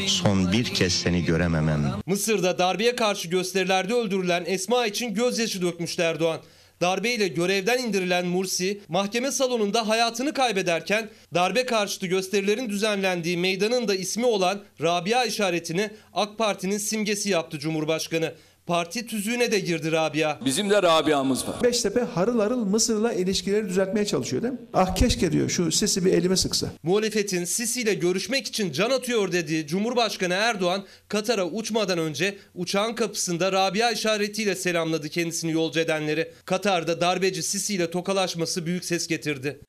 Son 0.08 0.52
bir 0.52 0.66
kez 0.66 0.94
seni 0.94 1.26
görememem. 1.26 1.92
Mısır'da 2.06 2.58
darbeye 2.58 2.96
karşı 2.96 3.28
gösterilerde 3.28 3.94
öldürülen 3.94 4.44
Esma 4.48 4.86
için 4.86 5.14
gözyaşı 5.14 5.62
dökmüştü 5.62 6.02
Erdoğan. 6.02 6.40
Darbeyle 6.82 7.28
görevden 7.28 7.78
indirilen 7.78 8.26
Mursi 8.26 8.82
mahkeme 8.88 9.32
salonunda 9.32 9.88
hayatını 9.88 10.34
kaybederken 10.34 11.10
darbe 11.34 11.66
karşıtı 11.66 12.08
gösterilerin 12.08 12.70
düzenlendiği 12.70 13.38
meydanın 13.38 13.88
da 13.88 13.96
ismi 13.96 14.26
olan 14.26 14.60
Rabia 14.82 15.26
işaretini 15.26 15.90
AK 16.14 16.38
Parti'nin 16.38 16.78
simgesi 16.78 17.30
yaptı 17.30 17.60
Cumhurbaşkanı. 17.60 18.34
Parti 18.68 19.08
tüzüğüne 19.08 19.52
de 19.52 19.60
girdi 19.60 19.92
Rabia. 19.92 20.46
Bizim 20.46 20.70
de 20.70 20.84
Rabia'mız 20.84 21.48
var. 21.48 21.56
Beştepe 21.64 22.00
harıl 22.00 22.40
harıl 22.40 22.66
Mısır'la 22.66 23.14
ilişkileri 23.14 23.70
düzeltmeye 23.70 24.06
çalışıyor 24.06 24.44
değil 24.44 24.54
mi? 24.54 24.60
Ah 24.74 24.96
keşke 24.96 25.32
diyor 25.32 25.50
şu 25.50 25.72
sesi 25.72 26.06
bir 26.06 26.14
elime 26.14 26.36
sıksa. 26.38 26.68
Muhalefetin 26.84 27.46
Sisi 27.46 27.82
ile 27.82 27.94
görüşmek 27.94 28.48
için 28.48 28.72
can 28.72 28.90
atıyor 28.90 29.32
dediği 29.32 29.68
Cumhurbaşkanı 29.68 30.34
Erdoğan 30.34 30.86
Katar'a 31.08 31.46
uçmadan 31.46 31.98
önce 31.98 32.38
uçağın 32.56 32.94
kapısında 32.94 33.52
Rabia 33.52 33.92
işaretiyle 33.92 34.56
selamladı 34.56 35.10
kendisini 35.10 35.52
yolcu 35.52 35.80
edenleri. 35.80 36.32
Katar'da 36.46 37.02
darbeci 37.02 37.44
Sisi 37.44 37.74
ile 37.76 37.92
tokalaşması 37.92 38.66
büyük 38.66 38.86
ses 38.86 39.08
getirdi. 39.08 39.60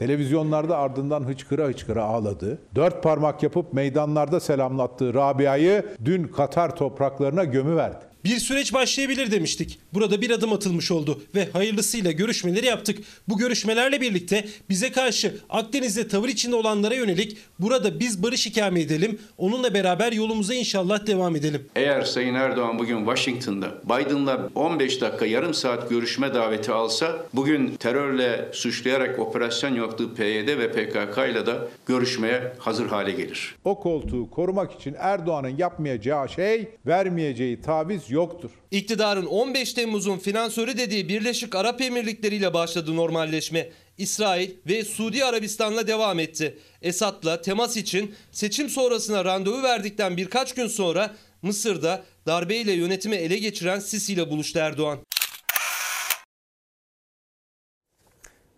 Televizyonlarda 0.00 0.78
ardından 0.78 1.28
hıçkıra 1.28 1.66
hıçkıra 1.66 2.04
ağladı. 2.04 2.58
Dört 2.74 3.02
parmak 3.02 3.42
yapıp 3.42 3.72
meydanlarda 3.72 4.40
selamlattığı 4.40 5.14
Rabia'yı 5.14 5.84
dün 6.04 6.24
Katar 6.24 6.76
topraklarına 6.76 7.44
gömüverdi. 7.44 8.09
Bir 8.24 8.38
süreç 8.38 8.72
başlayabilir 8.72 9.30
demiştik. 9.30 9.78
Burada 9.94 10.20
bir 10.20 10.30
adım 10.30 10.52
atılmış 10.52 10.90
oldu 10.90 11.22
ve 11.34 11.48
hayırlısıyla 11.52 12.10
görüşmeleri 12.10 12.66
yaptık. 12.66 12.98
Bu 13.28 13.38
görüşmelerle 13.38 14.00
birlikte 14.00 14.44
bize 14.68 14.92
karşı 14.92 15.36
Akdeniz'de 15.50 16.08
tavır 16.08 16.28
içinde 16.28 16.56
olanlara 16.56 16.94
yönelik 16.94 17.36
burada 17.58 18.00
biz 18.00 18.22
barış 18.22 18.46
ikame 18.46 18.80
edelim. 18.80 19.18
Onunla 19.38 19.74
beraber 19.74 20.12
yolumuza 20.12 20.54
inşallah 20.54 21.06
devam 21.06 21.36
edelim. 21.36 21.66
Eğer 21.76 22.02
Sayın 22.02 22.34
Erdoğan 22.34 22.78
bugün 22.78 22.98
Washington'da 22.98 23.74
Biden'la 23.84 24.48
15 24.54 25.00
dakika 25.00 25.26
yarım 25.26 25.54
saat 25.54 25.90
görüşme 25.90 26.34
daveti 26.34 26.72
alsa 26.72 27.26
bugün 27.34 27.76
terörle 27.76 28.48
suçlayarak 28.52 29.18
operasyon 29.18 29.74
yaptığı 29.74 30.14
PYD 30.14 30.48
ve 30.58 30.70
PKK 30.72 31.18
ile 31.18 31.46
de 31.46 31.54
görüşmeye 31.86 32.52
hazır 32.58 32.86
hale 32.86 33.10
gelir. 33.10 33.54
O 33.64 33.80
koltuğu 33.80 34.30
korumak 34.30 34.72
için 34.72 34.96
Erdoğan'ın 34.98 35.56
yapmayacağı 35.58 36.28
şey, 36.28 36.68
vermeyeceği 36.86 37.60
taviz 37.60 38.09
yoktur. 38.10 38.50
İktidarın 38.70 39.26
15 39.26 39.72
Temmuz'un 39.72 40.18
finansörü 40.18 40.78
dediği 40.78 41.08
Birleşik 41.08 41.54
Arap 41.54 41.80
Emirlikleri 41.80 42.34
ile 42.34 42.54
başladı 42.54 42.96
normalleşme. 42.96 43.70
İsrail 43.98 44.50
ve 44.66 44.84
Suudi 44.84 45.24
Arabistan'la 45.24 45.86
devam 45.86 46.18
etti. 46.18 46.58
Esad'la 46.82 47.40
temas 47.40 47.76
için 47.76 48.14
seçim 48.32 48.68
sonrasına 48.68 49.24
randevu 49.24 49.62
verdikten 49.62 50.16
birkaç 50.16 50.54
gün 50.54 50.66
sonra 50.66 51.16
Mısır'da 51.42 52.04
darbeyle 52.26 52.72
yönetimi 52.72 53.16
ele 53.16 53.38
geçiren 53.38 53.78
Sisi 53.78 54.12
ile 54.12 54.30
buluştu 54.30 54.58
Erdoğan. 54.58 54.98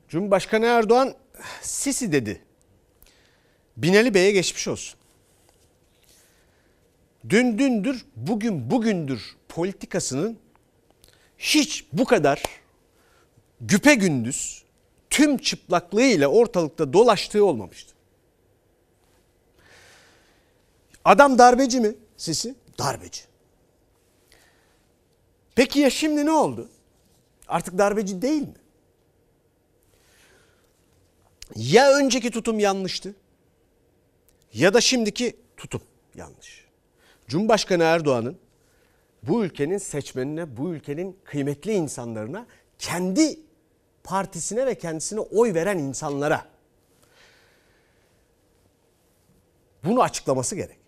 Cumhurbaşkanı 0.08 0.66
Erdoğan 0.66 1.14
Sisi 1.62 2.12
dedi. 2.12 2.40
Binali 3.76 4.14
Bey'e 4.14 4.32
geçmiş 4.32 4.68
olsun. 4.68 4.98
Dün 7.28 7.58
dündür, 7.58 8.04
bugün 8.16 8.70
bugündür 8.70 9.36
politikasının 9.52 10.38
hiç 11.38 11.86
bu 11.92 12.04
kadar 12.04 12.42
güpe 13.60 13.94
gündüz 13.94 14.64
tüm 15.10 15.38
çıplaklığıyla 15.38 16.28
ortalıkta 16.28 16.92
dolaştığı 16.92 17.44
olmamıştı. 17.44 17.94
Adam 21.04 21.38
darbeci 21.38 21.80
mi 21.80 21.94
Sisi? 22.16 22.54
Darbeci. 22.78 23.22
Peki 25.54 25.80
ya 25.80 25.90
şimdi 25.90 26.26
ne 26.26 26.30
oldu? 26.30 26.68
Artık 27.48 27.78
darbeci 27.78 28.22
değil 28.22 28.42
mi? 28.42 28.54
Ya 31.56 31.92
önceki 31.96 32.30
tutum 32.30 32.58
yanlıştı 32.58 33.14
ya 34.52 34.74
da 34.74 34.80
şimdiki 34.80 35.36
tutum 35.56 35.82
yanlış. 36.14 36.64
Cumhurbaşkanı 37.28 37.82
Erdoğan'ın 37.82 38.38
bu 39.22 39.44
ülkenin 39.44 39.78
seçmenine, 39.78 40.56
bu 40.56 40.74
ülkenin 40.74 41.18
kıymetli 41.24 41.72
insanlarına, 41.72 42.46
kendi 42.78 43.40
partisine 44.04 44.66
ve 44.66 44.74
kendisine 44.74 45.20
oy 45.20 45.54
veren 45.54 45.78
insanlara 45.78 46.46
bunu 49.84 50.02
açıklaması 50.02 50.56
gerek. 50.56 50.78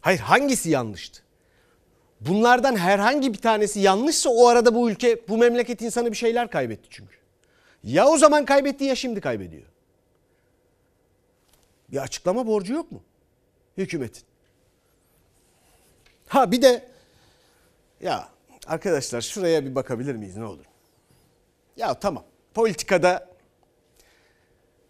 Hayır 0.00 0.18
hangisi 0.20 0.70
yanlıştı? 0.70 1.22
Bunlardan 2.20 2.76
herhangi 2.76 3.32
bir 3.32 3.38
tanesi 3.38 3.80
yanlışsa 3.80 4.30
o 4.30 4.46
arada 4.46 4.74
bu 4.74 4.90
ülke, 4.90 5.28
bu 5.28 5.38
memleket 5.38 5.82
insanı 5.82 6.10
bir 6.10 6.16
şeyler 6.16 6.50
kaybetti 6.50 6.88
çünkü. 6.90 7.16
Ya 7.84 8.06
o 8.06 8.18
zaman 8.18 8.44
kaybetti 8.44 8.84
ya 8.84 8.94
şimdi 8.94 9.20
kaybediyor. 9.20 9.71
Bir 11.92 11.98
açıklama 11.98 12.46
borcu 12.46 12.74
yok 12.74 12.92
mu 12.92 13.02
hükümetin? 13.76 14.22
Ha 16.28 16.52
bir 16.52 16.62
de 16.62 16.88
ya 18.00 18.28
arkadaşlar 18.66 19.20
şuraya 19.20 19.64
bir 19.64 19.74
bakabilir 19.74 20.14
miyiz 20.14 20.36
ne 20.36 20.44
olur? 20.44 20.64
Ya 21.76 21.94
tamam 21.94 22.24
politikada 22.54 23.28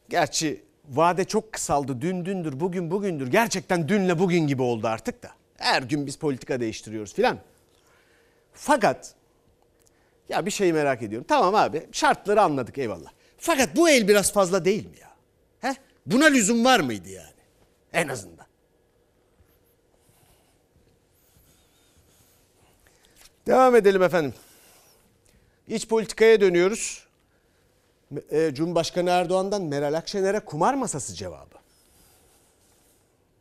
gerçi 0.09 0.62
vade 0.88 1.25
çok 1.25 1.52
kısaldı 1.52 2.00
dün 2.00 2.25
dündür 2.25 2.61
bugün 2.61 2.90
bugündür 2.90 3.26
gerçekten 3.26 3.88
dünle 3.88 4.18
bugün 4.18 4.47
gibi 4.47 4.62
oldu 4.62 4.87
artık 4.87 5.23
da. 5.23 5.30
Her 5.56 5.82
gün 5.82 6.06
biz 6.06 6.16
politika 6.18 6.61
değiştiriyoruz 6.61 7.14
filan. 7.14 7.38
Fakat 8.52 9.14
ya 10.28 10.47
bir 10.47 10.50
şey 10.50 10.73
merak 10.73 11.02
ediyorum. 11.02 11.26
Tamam 11.28 11.54
abi 11.54 11.87
şartları 11.92 12.42
anladık 12.42 12.78
eyvallah. 12.78 13.11
Fakat 13.38 13.76
bu 13.76 13.90
el 13.90 14.09
biraz 14.09 14.32
fazla 14.32 14.64
değil 14.64 14.87
mi 14.87 14.97
ya? 15.00 15.12
Buna 16.06 16.25
lüzum 16.26 16.64
var 16.64 16.80
mıydı 16.80 17.09
yani? 17.09 17.32
En 17.92 18.09
azından. 18.09 18.47
Devam 23.47 23.76
edelim 23.76 24.02
efendim. 24.02 24.35
İç 25.68 25.88
politikaya 25.88 26.40
dönüyoruz. 26.40 27.06
e, 28.30 28.54
Cumhurbaşkanı 28.54 29.11
Erdoğan'dan 29.11 29.62
Meral 29.62 29.94
Akşener'e 29.94 30.40
kumar 30.40 30.75
masası 30.75 31.14
cevabı. 31.14 31.62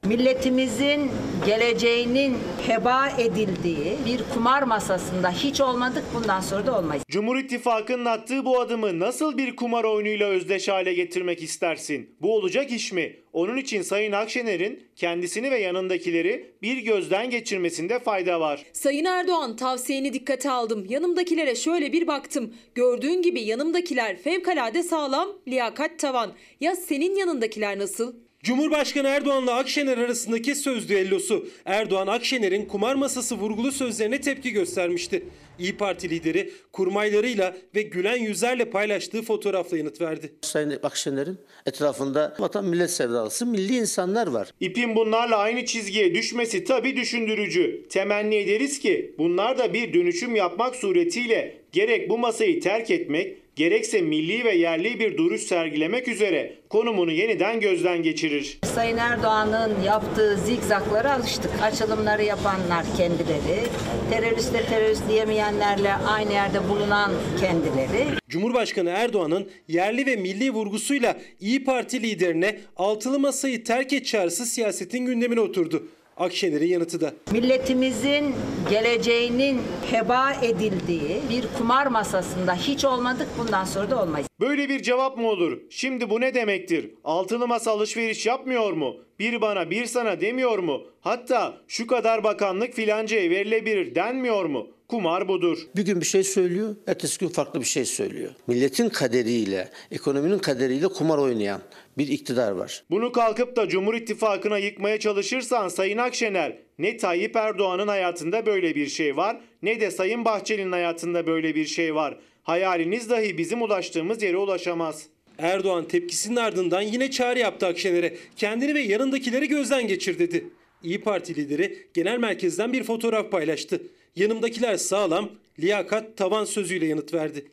Milletimizin 0.07 1.11
geleceğinin 1.45 2.37
heba 2.67 3.09
edildiği 3.09 3.97
bir 4.05 4.21
kumar 4.33 4.63
masasında 4.63 5.31
hiç 5.31 5.61
olmadık 5.61 6.03
bundan 6.15 6.41
sonra 6.41 6.67
da 6.67 6.77
olmayız. 6.79 7.03
Cumhur 7.09 7.37
İttifakı'nın 7.37 8.05
attığı 8.05 8.45
bu 8.45 8.59
adımı 8.59 8.99
nasıl 8.99 9.37
bir 9.37 9.55
kumar 9.55 9.83
oyunuyla 9.83 10.27
özdeş 10.27 10.67
hale 10.67 10.93
getirmek 10.93 11.43
istersin? 11.43 12.09
Bu 12.21 12.35
olacak 12.35 12.71
iş 12.71 12.91
mi? 12.91 13.15
Onun 13.33 13.57
için 13.57 13.81
Sayın 13.81 14.11
Akşener'in 14.11 14.83
kendisini 14.95 15.51
ve 15.51 15.59
yanındakileri 15.59 16.51
bir 16.61 16.77
gözden 16.77 17.29
geçirmesinde 17.29 17.99
fayda 17.99 18.39
var. 18.39 18.63
Sayın 18.73 19.05
Erdoğan 19.05 19.55
tavsiyeni 19.55 20.13
dikkate 20.13 20.49
aldım. 20.49 20.85
Yanımdakilere 20.89 21.55
şöyle 21.55 21.93
bir 21.93 22.07
baktım. 22.07 22.53
Gördüğün 22.75 23.21
gibi 23.21 23.41
yanımdakiler 23.41 24.17
fevkalade 24.17 24.83
sağlam, 24.83 25.29
liyakat 25.47 25.99
tavan. 25.99 26.31
Ya 26.61 26.75
senin 26.75 27.15
yanındakiler 27.15 27.79
nasıl? 27.79 28.13
Cumhurbaşkanı 28.43 29.07
Erdoğan'la 29.07 29.55
Akşener 29.55 29.97
arasındaki 29.97 30.55
söz 30.55 30.89
düellosu. 30.89 31.47
Erdoğan 31.65 32.07
Akşener'in 32.07 32.65
kumar 32.65 32.95
masası 32.95 33.35
vurgulu 33.35 33.71
sözlerine 33.71 34.21
tepki 34.21 34.51
göstermişti. 34.51 35.23
İyi 35.59 35.77
Parti 35.77 36.09
lideri 36.09 36.51
kurmaylarıyla 36.71 37.57
ve 37.75 37.81
gülen 37.81 38.17
yüzlerle 38.17 38.65
paylaştığı 38.65 39.21
fotoğrafla 39.21 39.77
yanıt 39.77 40.01
verdi. 40.01 40.33
Sayın 40.41 40.79
Akşener'in 40.83 41.37
etrafında 41.65 42.35
vatan 42.39 42.65
millet 42.65 42.91
sevdalısı 42.91 43.45
milli 43.45 43.77
insanlar 43.77 44.27
var. 44.27 44.49
İpin 44.59 44.95
bunlarla 44.95 45.37
aynı 45.37 45.65
çizgiye 45.65 46.15
düşmesi 46.15 46.63
tabii 46.63 46.95
düşündürücü. 46.95 47.85
Temenni 47.89 48.35
ederiz 48.35 48.79
ki 48.79 49.15
bunlar 49.17 49.57
da 49.57 49.73
bir 49.73 49.93
dönüşüm 49.93 50.35
yapmak 50.35 50.75
suretiyle 50.75 51.57
gerek 51.71 52.09
bu 52.09 52.17
masayı 52.17 52.61
terk 52.61 52.91
etmek 52.91 53.37
gerekse 53.55 54.01
milli 54.01 54.45
ve 54.45 54.55
yerli 54.55 54.99
bir 54.99 55.17
duruş 55.17 55.41
sergilemek 55.41 56.07
üzere 56.07 56.55
konumunu 56.69 57.11
yeniden 57.11 57.59
gözden 57.59 58.03
geçirir. 58.03 58.59
Sayın 58.63 58.97
Erdoğan'ın 58.97 59.83
yaptığı 59.83 60.37
zigzaklara 60.37 61.13
alıştık. 61.13 61.51
Açılımları 61.61 62.23
yapanlar 62.23 62.85
kendileri, 62.97 63.67
teröriste 64.11 64.65
terörist 64.65 65.09
diyemeyenlerle 65.09 65.93
aynı 65.93 66.33
yerde 66.33 66.69
bulunan 66.69 67.11
kendileri. 67.39 68.07
Cumhurbaşkanı 68.29 68.89
Erdoğan'ın 68.89 69.49
yerli 69.67 70.05
ve 70.05 70.15
milli 70.15 70.51
vurgusuyla 70.51 71.17
İyi 71.39 71.63
Parti 71.63 72.03
liderine 72.03 72.59
altılı 72.77 73.19
masayı 73.19 73.63
terk 73.63 73.93
et 73.93 74.05
çağrısı 74.05 74.45
siyasetin 74.45 75.05
gündemine 75.05 75.39
oturdu. 75.39 75.87
Akşener'in 76.21 76.67
yanıtı 76.67 77.01
da. 77.01 77.13
Milletimizin 77.31 78.35
geleceğinin 78.69 79.61
heba 79.91 80.33
edildiği 80.33 81.21
bir 81.29 81.45
kumar 81.57 81.87
masasında 81.87 82.55
hiç 82.55 82.85
olmadık 82.85 83.27
bundan 83.39 83.65
sonra 83.65 83.91
da 83.91 84.03
olmayız. 84.03 84.27
Böyle 84.39 84.69
bir 84.69 84.81
cevap 84.81 85.17
mı 85.17 85.27
olur? 85.27 85.59
Şimdi 85.69 86.09
bu 86.09 86.21
ne 86.21 86.33
demektir? 86.33 86.91
Altılı 87.03 87.47
masa 87.47 87.71
alışveriş 87.71 88.25
yapmıyor 88.25 88.71
mu? 88.73 88.95
Bir 89.19 89.41
bana 89.41 89.69
bir 89.69 89.85
sana 89.85 90.21
demiyor 90.21 90.59
mu? 90.59 90.81
Hatta 91.01 91.53
şu 91.67 91.87
kadar 91.87 92.23
bakanlık 92.23 92.73
filancaya 92.73 93.29
verilebilir 93.29 93.95
denmiyor 93.95 94.45
mu? 94.45 94.67
Kumar 94.91 95.27
budur. 95.27 95.57
Bir 95.75 95.85
gün 95.85 96.01
bir 96.01 96.05
şey 96.05 96.23
söylüyor, 96.23 96.75
ertesi 96.87 97.19
gün 97.19 97.27
farklı 97.27 97.59
bir 97.59 97.65
şey 97.65 97.85
söylüyor. 97.85 98.31
Milletin 98.47 98.89
kaderiyle, 98.89 99.69
ekonominin 99.91 100.39
kaderiyle 100.39 100.87
kumar 100.87 101.17
oynayan 101.17 101.61
bir 101.97 102.07
iktidar 102.07 102.51
var. 102.51 102.83
Bunu 102.89 103.11
kalkıp 103.11 103.55
da 103.55 103.69
Cumhur 103.69 103.93
İttifakı'na 103.93 104.57
yıkmaya 104.57 104.99
çalışırsan 104.99 105.67
Sayın 105.67 105.97
Akşener 105.97 106.57
ne 106.79 106.97
Tayyip 106.97 107.35
Erdoğan'ın 107.35 107.87
hayatında 107.87 108.45
böyle 108.45 108.75
bir 108.75 108.87
şey 108.87 109.17
var 109.17 109.41
ne 109.61 109.79
de 109.79 109.91
Sayın 109.91 110.25
Bahçeli'nin 110.25 110.71
hayatında 110.71 111.27
böyle 111.27 111.55
bir 111.55 111.65
şey 111.65 111.95
var. 111.95 112.17
Hayaliniz 112.43 113.09
dahi 113.09 113.37
bizim 113.37 113.61
ulaştığımız 113.61 114.23
yere 114.23 114.37
ulaşamaz. 114.37 115.05
Erdoğan 115.37 115.87
tepkisinin 115.87 116.35
ardından 116.35 116.81
yine 116.81 117.11
çağrı 117.11 117.39
yaptı 117.39 117.67
Akşener'e. 117.67 118.15
Kendini 118.35 118.75
ve 118.75 118.81
yanındakileri 118.81 119.47
gözden 119.47 119.87
geçir 119.87 120.19
dedi. 120.19 120.45
İyi 120.83 121.01
Parti 121.01 121.35
lideri 121.35 121.87
genel 121.93 122.17
merkezden 122.17 122.73
bir 122.73 122.83
fotoğraf 122.83 123.31
paylaştı. 123.31 123.81
Yanımdakiler 124.15 124.77
sağlam, 124.77 125.29
liyakat 125.59 126.17
tavan 126.17 126.45
sözüyle 126.45 126.85
yanıt 126.85 127.13
verdi. 127.13 127.51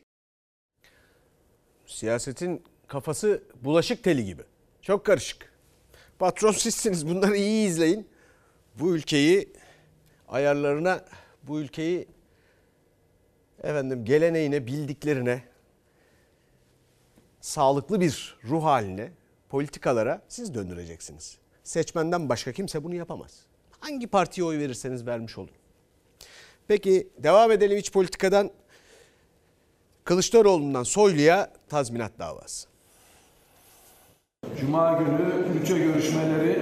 Siyasetin 1.85 2.63
kafası 2.87 3.43
bulaşık 3.61 4.03
teli 4.03 4.25
gibi. 4.25 4.41
Çok 4.81 5.05
karışık. 5.05 5.53
Patron 6.19 6.51
sizsiniz. 6.57 7.07
Bunları 7.07 7.37
iyi 7.37 7.67
izleyin. 7.67 8.07
Bu 8.79 8.95
ülkeyi 8.95 9.53
ayarlarına, 10.27 11.05
bu 11.43 11.59
ülkeyi 11.59 12.07
efendim 13.63 14.05
geleneğine, 14.05 14.67
bildiklerine, 14.67 15.43
sağlıklı 17.41 18.01
bir 18.01 18.37
ruh 18.43 18.63
haline, 18.63 19.11
politikalara 19.49 20.21
siz 20.27 20.53
döndüreceksiniz. 20.53 21.37
Seçmenden 21.63 22.29
başka 22.29 22.51
kimse 22.51 22.83
bunu 22.83 22.95
yapamaz. 22.95 23.45
Hangi 23.79 24.07
partiye 24.07 24.45
oy 24.45 24.57
verirseniz 24.59 25.07
vermiş 25.07 25.37
olun. 25.37 25.58
Peki 26.69 27.07
devam 27.17 27.51
edelim 27.51 27.77
iç 27.77 27.91
politikadan. 27.91 28.49
Kılıçdaroğlu'ndan 30.03 30.83
Soylu'ya 30.83 31.51
tazminat 31.69 32.11
davası. 32.19 32.67
Cuma 34.59 34.91
günü 34.99 35.53
bütçe 35.53 35.77
görüşmeleri 35.79 36.59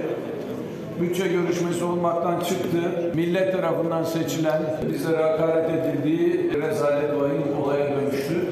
bütçe 1.00 1.28
görüşmesi 1.28 1.84
olmaktan 1.84 2.40
çıktı. 2.40 3.12
Millet 3.14 3.52
tarafından 3.52 4.04
seçilen 4.04 4.62
bizlere 4.92 5.22
hakaret 5.22 5.70
edildiği 5.70 6.52
rezalet 6.62 7.10
vahim 7.14 7.62
olaya 7.62 7.90
dönüştü. 7.96 8.48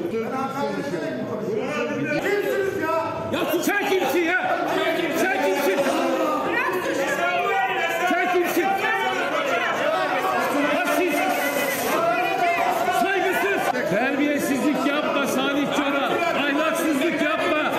Ya 3.33 3.63
sen 3.63 3.89
kimsin 3.89 4.19
ya? 4.19 4.67
Sen 4.75 4.97
kimsin? 5.01 5.17
Sen 8.09 8.33
kimsin? 8.33 8.63
Hassiz. 10.75 11.13
Saygısız. 13.01 13.89
Terbiyesizlik 13.89 14.87
yapma 14.87 15.27
Salih 15.27 15.75
Çoral. 15.75 16.11
Ahlaksızlık 16.21 17.21
yapma. 17.21 17.71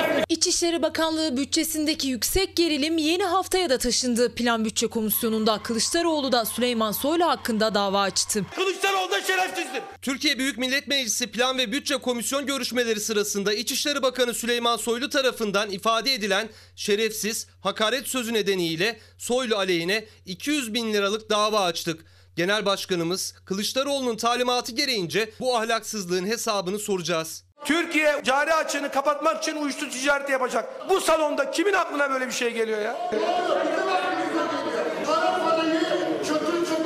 İçişleri 0.59 0.83
Bakanlığı 0.83 1.37
bütçesindeki 1.37 2.09
yüksek 2.09 2.57
gerilim 2.57 2.99
yeni 2.99 3.25
haftaya 3.25 3.71
da 3.71 3.79
taşındı. 3.79 4.35
Plan 4.35 4.65
Bütçe 4.65 4.87
Komisyonu'nda 4.87 5.63
Kılıçdaroğlu 5.63 6.33
da 6.33 6.45
Süleyman 6.45 6.93
Soylu 6.93 7.25
hakkında 7.25 7.75
dava 7.75 8.01
açtı. 8.01 8.47
Kılıçdaroğlu 8.55 9.11
da 9.11 9.23
şerefsizdir. 9.23 9.83
Türkiye 10.03 10.39
Büyük 10.39 10.59
Millet 10.59 10.89
Meclisi 10.89 11.27
Plan 11.27 11.59
ve 11.59 11.73
Bütçe 11.73 11.97
Komisyon 11.97 12.47
görüşmeleri 12.47 13.01
sırasında 13.01 13.53
İçişleri 13.53 14.03
Bakanı 14.03 14.35
Süleyman 14.35 14.77
Soylu 14.77 15.09
tarafından 15.09 15.71
ifade 15.71 16.15
edilen 16.15 16.49
şerefsiz, 16.77 17.47
hakaret 17.61 18.09
sözü 18.09 18.33
nedeniyle 18.33 18.99
Soylu 19.19 19.57
aleyhine 19.57 20.05
200 20.27 20.75
bin 20.75 20.93
liralık 20.93 21.31
dava 21.31 21.61
açtık. 21.61 22.05
Genel 22.37 22.67
Başkanımız 22.67 23.35
Kılıçdaroğlu'nun 23.45 24.17
talimatı 24.17 24.73
gereğince 24.73 25.31
bu 25.41 25.57
ahlaksızlığın 25.57 26.27
hesabını 26.27 26.79
soracağız. 26.79 27.48
Türkiye 27.65 28.21
cari 28.25 28.55
açığını 28.55 28.91
kapatmak 28.93 29.43
için 29.43 29.57
uyuşturucu 29.57 29.99
ticareti 29.99 30.33
yapacak. 30.33 30.89
Bu 30.89 31.01
salonda 31.01 31.51
kimin 31.51 31.73
aklına 31.73 32.11
böyle 32.11 32.27
bir 32.27 32.33
şey 32.33 32.51
geliyor 32.53 32.81
ya? 32.81 32.97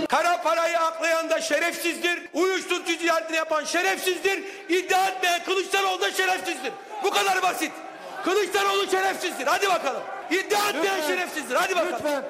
Kara 0.09 0.43
parayı 0.43 0.79
aklayan 0.79 1.31
da 1.31 1.41
şerefsizdir. 1.41 2.23
Uyuşturucu 2.35 2.99
ticaretini 2.99 3.37
yapan 3.37 3.65
şerefsizdir. 3.65 4.45
İddia 4.69 5.09
etmeyen 5.09 5.45
Kılıçdaroğlu 5.45 6.01
da 6.01 6.11
şerefsizdir. 6.13 6.73
Bu 7.05 7.11
kadar 7.11 7.43
basit. 7.43 7.73
Kılıçdaroğlu 8.25 8.91
şerefsizdir. 8.91 9.47
Hadi 9.47 9.69
bakalım. 9.69 10.03
İddia 10.31 10.69
etmeyen 10.69 11.01
şerefsizdir. 11.07 11.55
Hadi 11.55 11.77
bakalım. 11.77 11.93
Lütfen. 11.95 12.23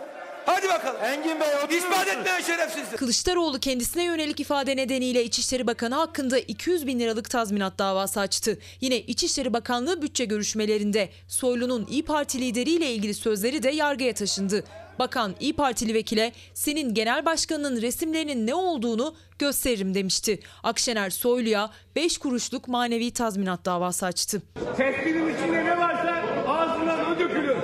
Hadi 0.46 0.68
bakalım. 0.68 1.00
Engin 1.04 1.40
Bey 1.40 1.78
İspat 1.78 2.08
etmeyen 2.08 2.40
şerefsizdir. 2.40 2.96
Kılıçdaroğlu 2.96 3.58
kendisine 3.60 4.04
yönelik 4.04 4.40
ifade 4.40 4.76
nedeniyle 4.76 5.24
İçişleri 5.24 5.66
Bakanı 5.66 5.94
hakkında 5.94 6.38
200 6.38 6.86
bin 6.86 7.00
liralık 7.00 7.30
tazminat 7.30 7.78
davası 7.78 8.20
açtı. 8.20 8.58
Yine 8.80 8.96
İçişleri 9.00 9.52
Bakanlığı 9.52 10.02
bütçe 10.02 10.24
görüşmelerinde 10.24 11.08
Soylu'nun 11.28 11.86
İyi 11.90 12.04
Parti 12.04 12.40
lideriyle 12.40 12.92
ilgili 12.92 13.14
sözleri 13.14 13.62
de 13.62 13.70
yargıya 13.70 14.14
taşındı. 14.14 14.64
Bakan 14.98 15.34
İyi 15.40 15.52
Partili 15.52 15.94
vekile 15.94 16.32
senin 16.54 16.94
genel 16.94 17.24
başkanının 17.24 17.82
resimlerinin 17.82 18.46
ne 18.46 18.54
olduğunu 18.54 19.14
gösteririm 19.38 19.94
demişti. 19.94 20.40
Akşener 20.62 21.10
Soylu'ya 21.10 21.70
5 21.96 22.18
kuruşluk 22.18 22.68
manevi 22.68 23.10
tazminat 23.10 23.64
davası 23.64 24.06
açtı. 24.06 24.42
Tespitin 24.76 25.34
içinde 25.34 25.64
ne 25.64 25.78
varsa 25.78 26.22
ağzından 26.48 27.10
o 27.12 27.18
dökülür. 27.18 27.56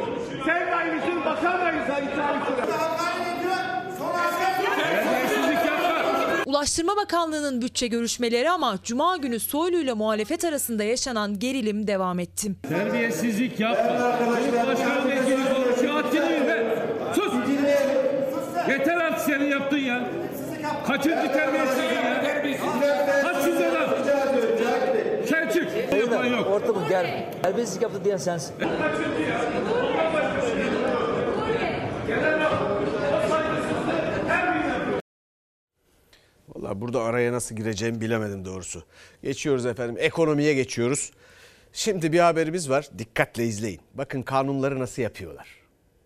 Sen 0.46 0.66
de 0.66 0.74
aynısın, 0.74 1.24
bakan 1.24 1.60
da 1.60 1.64
aynısın. 1.64 1.88
Terbiyesizlik 4.76 5.66
yapma. 5.66 6.47
Ulaştırma 6.58 6.96
Bakanlığı'nın 6.96 7.62
bütçe 7.62 7.86
görüşmeleri 7.86 8.50
ama 8.50 8.78
Cuma 8.82 9.16
günü 9.16 9.40
Soylu 9.40 9.76
ile 9.76 9.92
muhalefet 9.92 10.44
arasında 10.44 10.84
yaşanan 10.84 11.38
gerilim 11.38 11.86
devam 11.86 12.18
etti. 12.18 12.52
Terbiyesizlik 12.68 13.60
yapma. 13.60 14.18
Cumhurbaşkanı 14.18 15.10
vekili 15.10 15.54
konuşuyor. 15.54 15.92
Haddini 15.92 16.46
be. 16.46 16.86
Sus. 17.14 17.32
Yeter 18.68 18.96
artık 18.96 19.20
senin 19.20 19.44
yaptın 19.44 19.76
ya. 19.76 20.10
Kaçıncı 20.86 21.32
terbiyesizlik 21.32 21.92
ya? 21.92 22.24
Hadsiz 23.24 23.56
adam. 23.56 23.90
Sen 25.28 25.48
çık. 25.48 25.68
Ortamı 26.50 26.88
gel. 26.88 27.32
Serbestlik 27.42 27.82
yaptı 27.82 28.04
diyen 28.04 28.16
sensin. 28.16 28.54
Vallahi 36.68 36.80
burada 36.80 37.02
araya 37.02 37.32
nasıl 37.32 37.56
gireceğimi 37.56 38.00
bilemedim 38.00 38.44
doğrusu. 38.44 38.82
Geçiyoruz 39.22 39.66
efendim. 39.66 39.96
Ekonomiye 39.98 40.54
geçiyoruz. 40.54 41.12
Şimdi 41.72 42.12
bir 42.12 42.18
haberimiz 42.18 42.70
var. 42.70 42.88
Dikkatle 42.98 43.44
izleyin. 43.44 43.80
Bakın 43.94 44.22
kanunları 44.22 44.78
nasıl 44.78 45.02
yapıyorlar. 45.02 45.48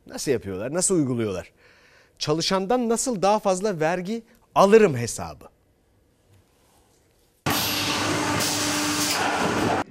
Nasıl 0.07 0.33
yapıyorlar? 0.33 0.75
Nasıl 0.75 0.95
uyguluyorlar? 0.95 1.53
Çalışandan 2.19 2.89
nasıl 2.89 3.23
daha 3.23 3.39
fazla 3.39 3.81
vergi 3.81 4.23
alırım 4.55 4.97
hesabı. 4.97 5.45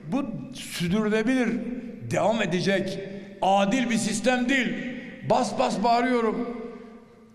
Bu 0.07 0.25
sürdürülebilir, 0.53 1.49
devam 2.11 2.41
edecek, 2.41 2.99
adil 3.41 3.89
bir 3.89 3.97
sistem 3.97 4.49
değil. 4.49 4.75
Bas 5.29 5.59
bas 5.59 5.83
bağırıyorum. 5.83 6.61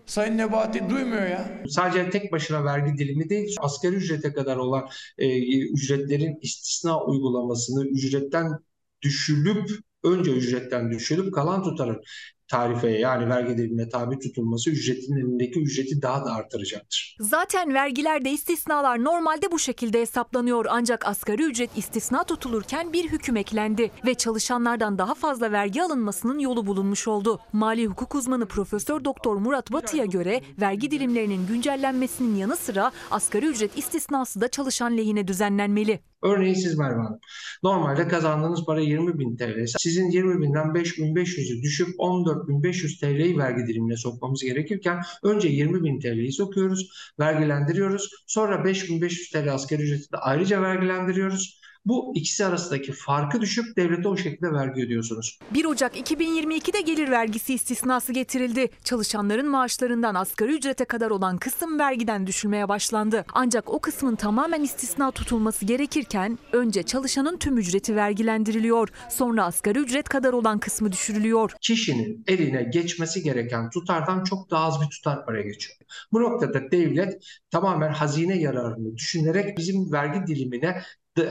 Sayın 0.07 0.37
Nebati 0.37 0.89
duymuyor 0.89 1.27
ya. 1.27 1.63
Sadece 1.69 2.09
tek 2.09 2.31
başına 2.31 2.65
vergi 2.65 2.97
dilimi 2.97 3.29
değil, 3.29 3.55
asgari 3.59 3.95
ücrete 3.95 4.33
kadar 4.33 4.57
olan 4.57 4.89
e, 5.17 5.39
ücretlerin 5.73 6.39
istisna 6.41 7.03
uygulamasını 7.05 7.87
ücretten 7.87 8.51
düşülüp 9.01 9.69
önce 10.03 10.31
ücretten 10.31 10.91
düşülüp 10.91 11.33
kalan 11.33 11.63
tutarın 11.63 12.01
tarifeye 12.47 12.99
yani 12.99 13.29
vergi 13.29 13.57
dilimine 13.57 13.89
tabi 13.89 14.19
tutulması 14.19 14.69
ücretin 14.69 15.15
elindeki 15.15 15.59
ücreti 15.59 16.01
daha 16.01 16.25
da 16.25 16.31
artıracaktır. 16.33 17.17
Zaten 17.19 17.73
vergilerde 17.73 18.31
istisnalar 18.31 19.03
normalde 19.03 19.51
bu 19.51 19.59
şekilde 19.59 20.01
hesaplanıyor 20.01 20.65
ancak 20.69 21.07
asgari 21.07 21.43
ücret 21.43 21.77
istisna 21.77 22.23
tutulurken 22.23 22.93
bir 22.93 23.09
hüküm 23.09 23.37
eklendi 23.37 23.91
ve 24.05 24.13
çalışanlardan 24.13 24.97
daha 24.97 25.13
fazla 25.13 25.51
vergi 25.51 25.83
alınmasının 25.83 26.39
yolu 26.39 26.65
bulunmuş 26.65 27.07
oldu. 27.07 27.39
Mali 27.53 27.85
hukuk 27.87 28.15
uzmanı 28.15 28.45
Profesör 28.45 29.05
Doktor 29.05 29.35
Murat 29.35 29.71
Batı'ya 29.71 30.05
göre 30.05 30.41
vergi 30.61 30.91
dilimlerinin 30.91 31.47
güncellenmesinin 31.47 32.35
yanı 32.35 32.55
sıra 32.55 32.91
asgari 33.11 33.45
ücret 33.45 33.77
istisnası 33.77 34.41
da 34.41 34.47
çalışan 34.47 34.97
lehine 34.97 35.27
düzenlenmeli. 35.27 35.99
Örneğin 36.23 36.53
siz 36.53 36.77
Merve 36.77 37.01
Hanım. 37.01 37.19
Normalde 37.63 38.07
kazandığınız 38.07 38.65
para 38.65 38.81
20 38.81 39.19
bin 39.19 39.37
TL. 39.37 39.65
Sizin 39.77 40.11
20 40.11 40.41
binden 40.41 40.67
5500'ü 40.67 41.61
düşüp 41.61 41.87
14.500 41.99 42.99
TL'yi 42.99 43.37
vergi 43.37 43.67
dilimine 43.67 43.97
sokmamız 43.97 44.43
gerekirken 44.43 45.01
önce 45.23 45.47
20 45.47 45.83
bin 45.83 45.99
TL'yi 45.99 46.31
sokuyoruz, 46.31 46.89
vergilendiriyoruz. 47.19 48.09
Sonra 48.27 48.65
5500 48.65 49.29
TL 49.29 49.53
asgari 49.53 49.81
ücreti 49.81 50.11
de 50.11 50.17
ayrıca 50.17 50.61
vergilendiriyoruz. 50.61 51.61
Bu 51.87 52.11
ikisi 52.15 52.45
arasındaki 52.45 52.91
farkı 52.91 53.41
düşüp 53.41 53.77
devlete 53.77 54.07
o 54.07 54.17
şekilde 54.17 54.51
vergi 54.51 54.81
ödüyorsunuz. 54.81 55.39
1 55.53 55.65
Ocak 55.65 55.97
2022'de 55.97 56.81
gelir 56.81 57.11
vergisi 57.11 57.53
istisnası 57.53 58.13
getirildi. 58.13 58.69
Çalışanların 58.83 59.47
maaşlarından 59.47 60.15
asgari 60.15 60.53
ücrete 60.53 60.85
kadar 60.85 61.09
olan 61.09 61.37
kısım 61.37 61.79
vergiden 61.79 62.27
düşülmeye 62.27 62.69
başlandı. 62.69 63.25
Ancak 63.33 63.73
o 63.73 63.79
kısmın 63.79 64.15
tamamen 64.15 64.63
istisna 64.63 65.11
tutulması 65.11 65.65
gerekirken 65.65 66.39
önce 66.51 66.83
çalışanın 66.83 67.37
tüm 67.37 67.57
ücreti 67.57 67.95
vergilendiriliyor. 67.95 68.89
Sonra 69.09 69.45
asgari 69.45 69.79
ücret 69.79 70.09
kadar 70.09 70.33
olan 70.33 70.59
kısmı 70.59 70.91
düşürülüyor. 70.91 71.51
Kişinin 71.61 72.23
eline 72.27 72.63
geçmesi 72.63 73.23
gereken 73.23 73.69
tutardan 73.69 74.23
çok 74.23 74.51
daha 74.51 74.65
az 74.65 74.81
bir 74.81 74.89
tutar 74.89 75.25
para 75.25 75.41
geçiyor. 75.41 75.77
Bu 76.11 76.21
noktada 76.21 76.71
devlet 76.71 77.13
tamamen 77.51 77.93
hazine 77.93 78.37
yararını 78.37 78.95
düşünerek 78.95 79.57
bizim 79.57 79.91
vergi 79.91 80.27
dilimine 80.27 80.81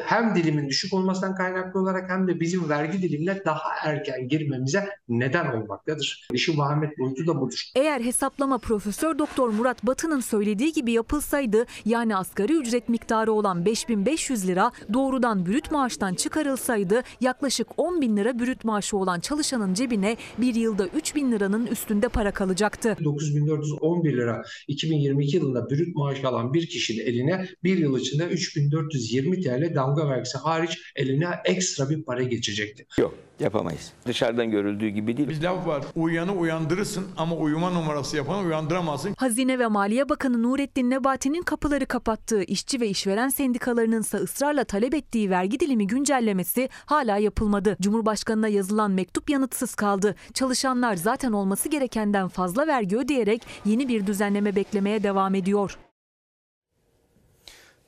hem 0.05 0.35
dilimin 0.35 0.69
düşük 0.69 0.95
olmasından 0.95 1.35
kaynaklı 1.35 1.81
olarak 1.81 2.11
hem 2.11 2.29
de 2.29 2.41
bizim 2.41 2.69
vergi 2.69 3.03
dilimine 3.03 3.45
daha 3.45 3.69
erken 3.85 4.29
girmemize 4.29 4.89
neden 5.09 5.47
olmaktadır. 5.53 6.29
İşin 6.33 6.59
vahamet 6.59 6.99
boyutu 6.99 7.27
da 7.27 7.41
budur. 7.41 7.63
Eğer 7.75 8.01
hesaplama 8.01 8.59
Profesör 8.59 9.19
Doktor 9.19 9.49
Murat 9.49 9.87
Batı'nın 9.87 10.21
söylediği 10.21 10.73
gibi 10.73 10.93
yapılsaydı 10.93 11.67
yani 11.85 12.17
asgari 12.17 12.53
ücret 12.53 12.89
miktarı 12.89 13.33
olan 13.33 13.65
5500 13.65 14.49
lira 14.49 14.73
doğrudan 14.93 15.47
brüt 15.47 15.71
maaştan 15.71 16.15
çıkarılsaydı 16.15 17.03
yaklaşık 17.21 17.67
10 17.77 18.01
bin 18.01 18.17
lira 18.17 18.39
brüt 18.39 18.65
maaşı 18.65 18.97
olan 18.97 19.21
çalışanın 19.21 19.75
cebine 19.75 20.17
bir 20.39 20.55
yılda 20.55 20.87
3 20.87 21.15
bin 21.15 21.33
liranın 21.33 21.67
üstünde 21.67 22.09
para 22.09 22.31
kalacaktı. 22.31 22.97
9411 23.05 24.13
lira 24.13 24.43
2022 24.69 25.37
yılında 25.37 25.71
brüt 25.71 25.97
maaş 25.97 26.25
alan 26.25 26.55
bir 26.55 26.67
kişinin 26.67 27.07
eline 27.07 27.49
bir 27.65 27.79
yıl 27.79 27.99
içinde 27.99 28.25
3420 28.25 29.41
TL 29.41 29.75
damga 29.77 30.09
vergisi 30.09 30.39
hariç 30.39 30.79
eline 30.97 31.29
ekstra 31.45 31.91
bir 31.91 32.03
para 32.05 32.23
geçecekti. 32.23 32.87
Yok 32.99 33.15
yapamayız. 33.41 33.93
Dışarıdan 34.07 34.51
görüldüğü 34.51 34.89
gibi 34.89 35.17
değil. 35.17 35.29
Bir 35.29 35.43
laf 35.43 35.67
var. 35.67 35.85
Uyuyanı 35.95 36.33
uyandırırsın 36.33 37.07
ama 37.17 37.37
uyuma 37.37 37.71
numarası 37.71 38.17
yapanı 38.17 38.47
uyandıramazsın. 38.47 39.15
Hazine 39.19 39.59
ve 39.59 39.67
Maliye 39.67 40.09
Bakanı 40.09 40.43
Nurettin 40.43 40.91
Nebati'nin 40.91 41.43
kapıları 41.43 41.87
kapattığı 41.87 42.43
işçi 42.43 42.81
ve 42.81 42.89
işveren 42.89 43.29
sendikalarının 43.29 44.01
ise 44.01 44.17
ısrarla 44.17 44.65
talep 44.65 44.95
ettiği 44.95 45.31
vergi 45.31 45.61
dilimi 45.61 45.87
güncellemesi 45.87 46.69
hala 46.87 47.19
yapılmadı. 47.19 47.77
Cumhurbaşkanına 47.81 48.49
yazılan 48.49 48.91
mektup 48.91 49.31
yanıtsız 49.31 49.75
kaldı. 49.75 50.15
Çalışanlar 50.35 50.97
zaten 50.97 51.33
olması 51.33 51.69
gerekenden 51.69 52.29
fazla 52.29 52.67
vergi 52.67 52.97
ödeyerek 52.97 53.43
yeni 53.65 53.89
bir 53.89 54.07
düzenleme 54.07 54.57
beklemeye 54.57 55.03
devam 55.03 55.35
ediyor. 55.35 55.79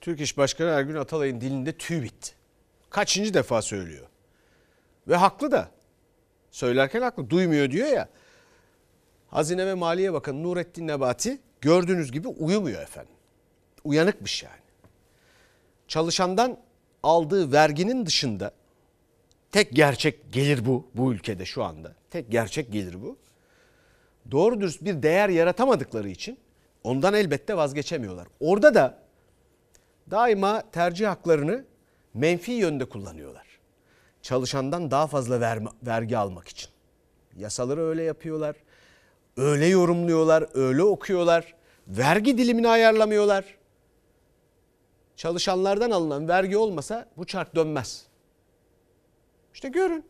Türk 0.09 0.21
İş 0.21 0.38
Başkanı 0.38 0.68
Ergün 0.68 0.94
Atalay'ın 0.94 1.40
dilinde 1.40 1.73
tüy 1.73 2.03
bitti. 2.03 2.33
Kaçıncı 2.90 3.35
defa 3.35 3.62
söylüyor. 3.62 4.07
Ve 5.09 5.16
haklı 5.16 5.51
da. 5.51 5.68
Söylerken 6.51 7.03
haklı. 7.03 7.31
Duymuyor 7.31 7.71
diyor 7.71 7.88
ya. 7.88 8.09
Hazine 9.27 9.66
ve 9.66 9.75
Maliye 9.75 10.12
Bakanı 10.12 10.42
Nurettin 10.42 10.87
Nebati 10.87 11.38
gördüğünüz 11.61 12.12
gibi 12.12 12.29
uyumuyor 12.29 12.83
efendim. 12.83 13.14
Uyanıkmış 13.85 14.42
yani. 14.42 14.61
Çalışandan 15.88 16.59
aldığı 17.03 17.53
verginin 17.53 18.07
dışında 18.07 18.53
tek 19.53 19.73
gerçek 19.73 20.33
gelir 20.33 20.66
bu 20.66 20.87
bu 20.94 21.12
ülkede 21.12 21.44
şu 21.44 21.64
anda. 21.64 21.94
Tek 22.11 22.31
gerçek 22.31 22.73
gelir 22.73 23.03
bu. 23.03 23.16
Doğru 24.31 24.61
dürüst 24.61 24.85
bir 24.85 25.03
değer 25.03 25.29
yaratamadıkları 25.29 26.09
için 26.09 26.38
ondan 26.85 27.14
elbette 27.14 27.57
vazgeçemiyorlar. 27.57 28.27
Orada 28.40 28.75
da 28.75 29.08
daima 30.11 30.62
tercih 30.71 31.09
haklarını 31.09 31.64
menfi 32.14 32.53
yönde 32.53 32.85
kullanıyorlar. 32.85 33.47
Çalışandan 34.23 34.90
daha 34.90 35.07
fazla 35.07 35.40
verme, 35.40 35.71
vergi 35.83 36.18
almak 36.18 36.49
için. 36.49 36.71
Yasaları 37.37 37.83
öyle 37.87 38.03
yapıyorlar. 38.03 38.57
Öyle 39.37 39.66
yorumluyorlar, 39.66 40.47
öyle 40.55 40.83
okuyorlar. 40.83 41.55
Vergi 41.88 42.38
dilimini 42.38 42.68
ayarlamıyorlar. 42.68 43.44
Çalışanlardan 45.16 45.90
alınan 45.90 46.29
vergi 46.29 46.57
olmasa 46.57 47.09
bu 47.16 47.25
çark 47.27 47.55
dönmez. 47.55 48.07
İşte 49.55 49.68
görün. 49.68 50.05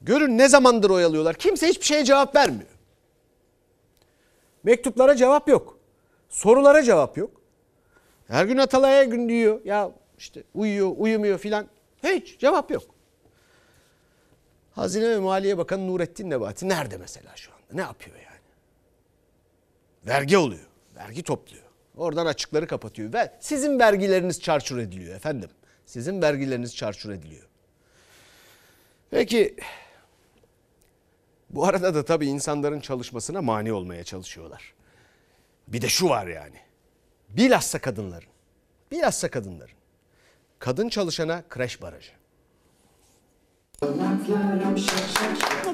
Görün 0.00 0.38
ne 0.38 0.48
zamandır 0.48 0.90
oyalıyorlar. 0.90 1.34
Kimse 1.34 1.68
hiçbir 1.68 1.84
şeye 1.84 2.04
cevap 2.04 2.36
vermiyor. 2.36 2.70
Mektuplara 4.62 5.16
cevap 5.16 5.48
yok. 5.48 5.78
Sorulara 6.28 6.82
cevap 6.82 7.18
yok. 7.18 7.41
Her 8.32 8.44
gün 8.44 8.56
Atalay'a 8.56 9.04
gün 9.04 9.28
diyor. 9.28 9.60
Ya 9.64 9.90
işte 10.18 10.42
uyuyor, 10.54 10.92
uyumuyor 10.96 11.38
filan. 11.38 11.66
Hiç 12.02 12.38
cevap 12.38 12.70
yok. 12.70 12.82
Hazine 14.72 15.10
ve 15.10 15.18
Maliye 15.18 15.58
Bakanı 15.58 15.86
Nurettin 15.86 16.30
Nebati 16.30 16.68
nerede 16.68 16.96
mesela 16.96 17.36
şu 17.36 17.52
anda? 17.52 17.62
Ne 17.72 17.80
yapıyor 17.80 18.16
yani? 18.16 18.40
Vergi 20.06 20.36
oluyor. 20.36 20.66
Vergi 20.96 21.22
topluyor. 21.22 21.62
Oradan 21.96 22.26
açıkları 22.26 22.66
kapatıyor. 22.66 23.12
Ve 23.12 23.32
sizin 23.40 23.78
vergileriniz 23.78 24.40
çarçur 24.40 24.78
ediliyor 24.78 25.16
efendim. 25.16 25.50
Sizin 25.86 26.22
vergileriniz 26.22 26.76
çarçur 26.76 27.10
ediliyor. 27.10 27.46
Peki 29.10 29.56
bu 31.50 31.66
arada 31.66 31.94
da 31.94 32.04
tabii 32.04 32.26
insanların 32.26 32.80
çalışmasına 32.80 33.42
mani 33.42 33.72
olmaya 33.72 34.04
çalışıyorlar. 34.04 34.74
Bir 35.68 35.82
de 35.82 35.88
şu 35.88 36.08
var 36.08 36.26
yani. 36.26 36.71
Bilhassa 37.36 37.78
kadınların. 37.78 38.28
Bilhassa 38.90 39.30
kadınların. 39.30 39.74
Kadın 40.58 40.88
çalışana 40.88 41.42
kreş 41.48 41.82
barajı. 41.82 42.12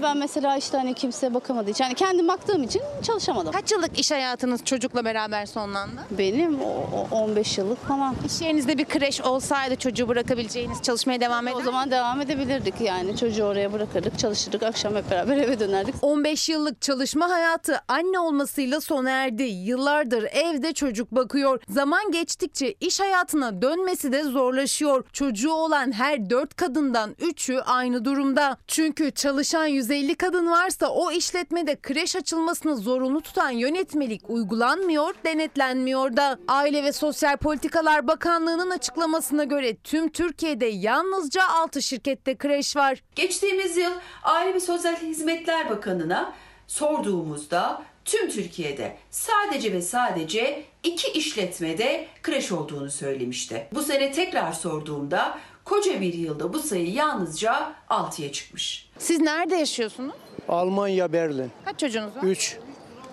Ben 0.03 0.17
mesela 0.17 0.57
işte 0.57 0.79
hani 0.79 0.95
kimse 0.95 1.35
bakamadığı 1.35 1.71
için, 1.71 1.85
yani 1.85 1.95
kendim 1.95 2.29
baktığım 2.29 2.63
için 2.63 2.83
çalışamadım. 3.03 3.53
Kaç 3.53 3.73
yıllık 3.73 3.99
iş 3.99 4.11
hayatınız 4.11 4.65
çocukla 4.65 5.05
beraber 5.05 5.47
sonlandı? 5.47 6.01
Benim 6.11 6.61
o, 6.61 7.07
o 7.11 7.17
15 7.17 7.59
yıllık 7.59 7.89
falan. 7.89 8.15
İş 8.27 8.41
yerinizde 8.41 8.79
bir 8.79 8.85
kreş 8.85 9.21
olsaydı 9.21 9.77
çocuğu 9.77 10.09
bırakabileceğiniz, 10.09 10.83
çalışmaya 10.83 11.21
devam 11.21 11.49
eder 11.49 11.57
O 11.57 11.61
zaman 11.61 11.91
devam 11.91 12.21
edebilirdik 12.21 12.81
yani. 12.81 13.17
Çocuğu 13.17 13.45
oraya 13.45 13.73
bırakırdık, 13.73 14.19
çalışırdık, 14.19 14.63
akşam 14.63 14.95
hep 14.95 15.11
beraber 15.11 15.37
eve 15.45 15.61
dönerdik. 15.61 15.95
15 16.03 16.49
yıllık 16.49 16.81
çalışma 16.83 17.31
hayatı 17.31 17.81
anne 17.89 18.19
olmasıyla 18.19 18.81
sona 18.81 19.11
erdi. 19.11 19.43
Yıllardır 19.43 20.23
evde 20.23 20.73
çocuk 20.73 21.11
bakıyor. 21.11 21.61
Zaman 21.69 22.11
geçtikçe 22.11 22.75
iş 22.81 23.01
hayatına 23.01 23.63
dönmesi 23.63 24.13
de 24.13 24.23
zorlaşıyor. 24.25 25.05
Çocuğu 25.13 25.53
olan 25.53 25.93
her 25.93 26.31
4 26.31 26.57
kadından 26.57 27.11
3'ü 27.11 27.61
aynı 27.61 27.98
durumda. 28.05 28.57
Çünkü 28.67 29.11
çalışan 29.11 29.67
150 29.67 30.15
kadın 30.15 30.51
varsa 30.51 30.89
o 30.89 31.11
işletmede 31.11 31.77
kreş 31.77 32.17
açılmasını 32.17 32.77
zorunlu 32.77 33.21
tutan 33.21 33.51
yönetmelik 33.51 34.31
uygulanmıyor, 34.31 35.15
denetlenmiyor 35.25 36.17
da. 36.17 36.39
Aile 36.49 36.85
ve 36.85 36.93
Sosyal 36.93 37.37
Politikalar 37.37 38.07
Bakanlığı'nın 38.07 38.71
açıklamasına 38.71 39.45
göre 39.45 39.77
tüm 39.77 40.09
Türkiye'de 40.09 40.67
yalnızca 40.67 41.49
6 41.49 41.83
şirkette 41.83 42.37
kreş 42.37 42.77
var. 42.77 43.03
Geçtiğimiz 43.15 43.77
yıl 43.77 43.93
Aile 44.23 44.55
ve 44.55 44.61
Sosyal 44.61 44.97
Hizmetler 44.97 45.71
Bakanı'na 45.71 46.33
sorduğumuzda 46.67 47.83
tüm 48.05 48.31
Türkiye'de 48.31 48.97
sadece 49.11 49.73
ve 49.73 49.83
sadece 49.83 50.65
iki 50.83 51.09
işletmede 51.09 52.07
kreş 52.23 52.53
olduğunu 52.53 52.91
söylemişti. 52.91 53.69
Bu 53.75 53.83
sene 53.83 54.13
tekrar 54.13 54.53
sorduğumda 54.53 55.39
koca 55.69 56.01
bir 56.01 56.15
yılda 56.15 56.53
bu 56.53 56.59
sayı 56.59 56.93
yalnızca 56.93 57.73
6'ya 57.91 58.33
çıkmış. 58.33 58.89
Siz 58.99 59.21
nerede 59.21 59.57
yaşıyorsunuz? 59.57 60.15
Almanya, 60.49 61.13
Berlin. 61.13 61.51
Kaç 61.65 61.81
çocuğunuz 61.81 62.17
var? 62.17 62.23
3. 62.23 62.59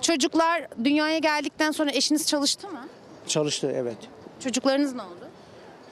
Çocuklar 0.02 0.68
dünyaya 0.84 1.18
geldikten 1.18 1.72
sonra 1.72 1.91
eşiniz 1.91 2.28
çalıştı 2.28 2.68
mı? 2.68 2.88
Çalıştı 3.28 3.72
evet. 3.76 3.98
Çocuklarınız 4.44 4.94
ne 4.94 5.02
oldu? 5.02 5.25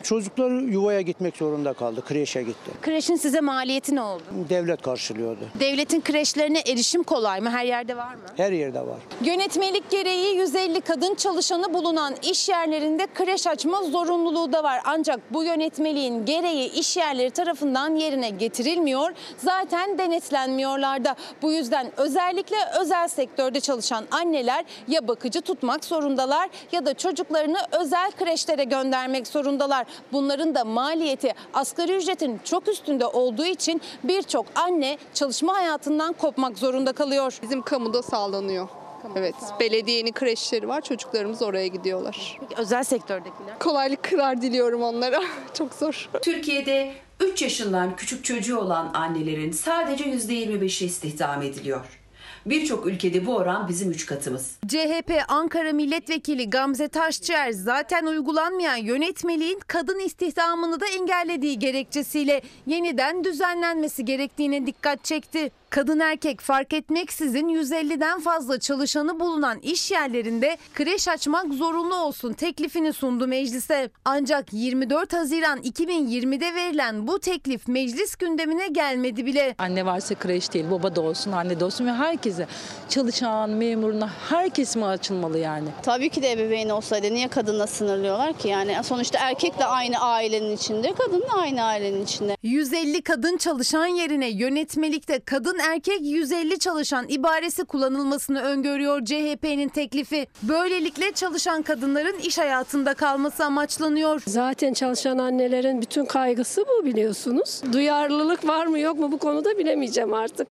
Çocuklar 0.04 0.50
yuvaya 0.52 1.02
gitmek 1.02 1.38
zorunda 1.38 1.74
kaldı. 1.74 2.02
Kreşe 2.06 2.42
gitti. 2.42 2.72
Kreşin 2.82 3.16
size 3.16 3.42
maliyeti 3.42 3.96
ne 3.96 4.02
oldu? 4.02 4.24
Devlet 4.50 4.82
karşılıyordu. 4.82 5.40
Devletin 5.60 6.02
kreşlerine 6.02 6.60
erişim 6.60 7.04
kolay 7.04 7.40
mı? 7.42 7.50
Her 7.50 7.66
yerde 7.66 7.98
var 7.98 8.16
mı? 8.16 8.22
Her 8.38 8.52
yerde 8.52 8.80
var. 8.80 8.98
Yönetmelik 9.22 9.90
gereği 9.90 10.36
150 10.36 10.82
kadın 10.82 11.16
çalışanı 11.16 11.74
bulunan 11.74 12.16
iş 12.32 12.50
yerlerinde 12.50 13.08
kreş 13.14 13.48
açma 13.48 13.84
zorunluluğu 13.84 14.54
da 14.54 14.64
var. 14.64 14.82
Ancak 14.86 15.34
bu 15.34 15.44
yönetmeliğin 15.44 16.26
gereği 16.26 16.72
iş 16.72 16.98
yerleri 16.98 17.32
tarafından 17.32 17.96
yerine 17.96 18.30
getirilmiyor. 18.30 19.12
Zaten 19.38 19.98
denetlenmiyorlar 19.98 21.06
da. 21.06 21.16
Bu 21.42 21.52
yüzden 21.52 21.92
özellikle 21.98 22.58
özel 22.80 23.08
sektörde 23.08 23.60
çalışan 23.60 24.06
anneler 24.12 24.66
ya 24.88 25.08
bakıcı 25.08 25.42
tutmak 25.42 25.86
zorundalar 25.86 26.50
ya 26.72 26.86
da 26.86 26.94
çocuklarını 26.94 27.58
özel 27.72 28.12
kreşlere 28.12 28.64
göndermek 28.64 29.28
zorundalar. 29.28 29.86
Bunların 30.12 30.56
da 30.56 30.66
maliyeti 30.66 31.34
asgari 31.54 31.96
ücretin 31.96 32.40
çok 32.44 32.68
üstünde 32.68 33.06
olduğu 33.06 33.46
için 33.46 33.82
birçok 34.04 34.46
anne 34.56 34.98
çalışma 35.14 35.56
hayatından 35.56 36.14
kopmak 36.14 36.58
zorunda 36.58 36.94
kalıyor. 36.94 37.40
Bizim 37.42 37.62
kamuda 37.62 38.02
sağlanıyor. 38.02 38.68
Evet, 39.16 39.36
belediyenin 39.60 40.12
kreşleri 40.12 40.68
var. 40.68 40.82
Çocuklarımız 40.82 41.42
oraya 41.42 41.68
gidiyorlar. 41.68 42.38
Peki 42.40 42.62
özel 42.62 42.84
sektördekiler? 42.84 43.60
Kolaylıklar 43.60 44.42
diliyorum 44.42 44.84
onlara. 44.84 45.24
Çok 45.54 45.74
zor. 45.74 46.10
Türkiye'de 46.22 46.94
3 47.20 47.42
yaşından 47.42 47.96
küçük 47.96 48.26
çocuğu 48.26 48.58
olan 48.58 48.92
annelerin 48.94 49.52
sadece 49.52 50.04
%25'i 50.04 50.86
istihdam 50.86 51.42
ediliyor. 51.42 52.03
Birçok 52.46 52.88
ülkede 52.88 53.26
bu 53.26 53.36
oran 53.36 53.68
bizim 53.68 53.92
3 53.92 54.06
katımız. 54.06 54.58
CHP 54.68 55.12
Ankara 55.28 55.74
Milletvekili 55.74 56.50
Gamze 56.50 56.88
Taşçıer 56.88 57.52
zaten 57.52 58.06
uygulanmayan 58.06 58.76
yönetmeliğin 58.76 59.60
kadın 59.68 60.00
istihdamını 60.00 60.80
da 60.80 60.86
engellediği 60.88 61.60
gerekçesiyle 61.60 62.42
yeniden 62.68 63.24
düzenlenmesi 63.24 64.06
gerektiğine 64.06 64.66
dikkat 64.66 65.04
çekti. 65.06 65.52
Kadın 65.74 66.00
erkek 66.00 66.42
fark 66.42 66.74
etmeksizin 66.74 67.48
150'den 67.50 68.20
fazla 68.20 68.60
çalışanı 68.60 69.20
bulunan 69.20 69.60
iş 69.60 69.92
yerlerinde 69.92 70.58
kreş 70.74 71.08
açmak 71.08 71.54
zorunlu 71.54 71.96
olsun 71.96 72.34
teklifini 72.34 72.94
sundu 72.94 73.28
meclise. 73.28 73.90
Ancak 74.06 74.54
24 74.54 75.14
Haziran 75.14 75.60
2020'de 75.60 76.56
verilen 76.56 77.08
bu 77.08 77.20
teklif 77.20 77.68
meclis 77.68 78.16
gündemine 78.16 78.68
gelmedi 78.68 79.26
bile. 79.26 79.56
Anne 79.58 79.86
varsa 79.86 80.16
kreş 80.16 80.54
değil, 80.54 80.66
baba 80.72 80.96
da 80.96 81.02
olsun, 81.02 81.32
anne 81.32 81.60
de 81.60 81.66
olsun 81.66 81.86
ve 81.86 81.92
herkese 81.92 82.48
çalışan, 82.90 83.50
memuruna 83.50 84.10
herkes 84.30 84.76
mi 84.76 84.86
açılmalı 84.86 85.38
yani? 85.40 85.70
Tabii 85.84 86.10
ki 86.10 86.22
de 86.22 86.32
ebeveyn 86.32 86.70
olsaydı 86.70 87.14
niye 87.14 87.28
kadınla 87.28 87.68
sınırlıyorlar 87.68 88.34
ki? 88.34 88.48
Yani 88.48 88.76
sonuçta 88.84 89.20
erkek 89.20 89.60
de 89.60 89.66
aynı 89.66 90.00
ailenin 90.00 90.56
içinde, 90.56 90.94
kadın 90.94 91.22
da 91.22 91.34
aynı 91.34 91.64
ailenin 91.64 92.04
içinde. 92.04 92.38
150 92.44 93.02
kadın 93.02 93.38
çalışan 93.38 93.86
yerine 93.86 94.30
yönetmelikte 94.30 95.20
kadın 95.20 95.63
erkek 95.64 96.02
150 96.02 96.60
çalışan 96.60 97.06
ibaresi 97.10 97.66
kullanılmasını 97.66 98.42
öngörüyor 98.42 99.06
CHP'nin 99.06 99.70
teklifi. 99.70 100.28
Böylelikle 100.44 101.12
çalışan 101.12 101.62
kadınların 101.62 102.20
iş 102.20 102.38
hayatında 102.38 102.94
kalması 102.94 103.46
amaçlanıyor. 103.46 104.22
Zaten 104.28 104.74
çalışan 104.74 105.18
annelerin 105.18 105.82
bütün 105.82 106.06
kaygısı 106.06 106.66
bu 106.68 106.86
biliyorsunuz. 106.86 107.62
Duyarlılık 107.74 108.48
var 108.48 108.66
mı 108.66 108.80
yok 108.80 109.00
mu 109.00 109.12
bu 109.12 109.18
konuda 109.18 109.58
bilemeyeceğim 109.58 110.14
artık. 110.14 110.48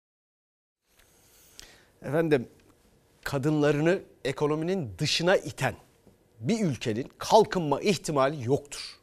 Efendim 2.02 2.48
kadınlarını 3.24 3.98
ekonominin 4.24 4.90
dışına 4.98 5.36
iten 5.36 5.74
bir 6.40 6.60
ülkenin 6.60 7.10
kalkınma 7.18 7.80
ihtimali 7.80 8.44
yoktur. 8.44 8.96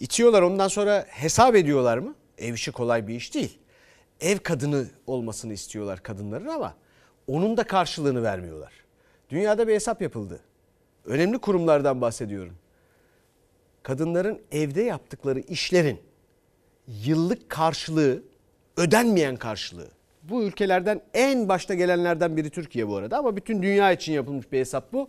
İtiyorlar 0.00 0.42
ondan 0.42 0.68
sonra 0.68 1.06
hesap 1.08 1.56
ediyorlar 1.56 1.98
mı? 1.98 2.14
Ev 2.38 2.54
işi 2.54 2.72
kolay 2.72 3.08
bir 3.08 3.14
iş 3.14 3.34
değil. 3.34 3.59
Ev 4.20 4.38
kadını 4.38 4.86
olmasını 5.06 5.52
istiyorlar 5.52 6.02
kadınların 6.02 6.48
ama 6.48 6.74
onun 7.26 7.56
da 7.56 7.64
karşılığını 7.64 8.22
vermiyorlar. 8.22 8.72
Dünyada 9.30 9.68
bir 9.68 9.74
hesap 9.74 10.02
yapıldı. 10.02 10.40
Önemli 11.04 11.38
kurumlardan 11.38 12.00
bahsediyorum. 12.00 12.54
Kadınların 13.82 14.38
evde 14.52 14.82
yaptıkları 14.82 15.40
işlerin 15.40 16.00
yıllık 16.86 17.48
karşılığı, 17.48 18.22
ödenmeyen 18.76 19.36
karşılığı. 19.36 19.88
Bu 20.22 20.42
ülkelerden 20.42 21.00
en 21.14 21.48
başta 21.48 21.74
gelenlerden 21.74 22.36
biri 22.36 22.50
Türkiye 22.50 22.88
bu 22.88 22.96
arada 22.96 23.18
ama 23.18 23.36
bütün 23.36 23.62
dünya 23.62 23.92
için 23.92 24.12
yapılmış 24.12 24.52
bir 24.52 24.58
hesap 24.58 24.92
bu. 24.92 25.08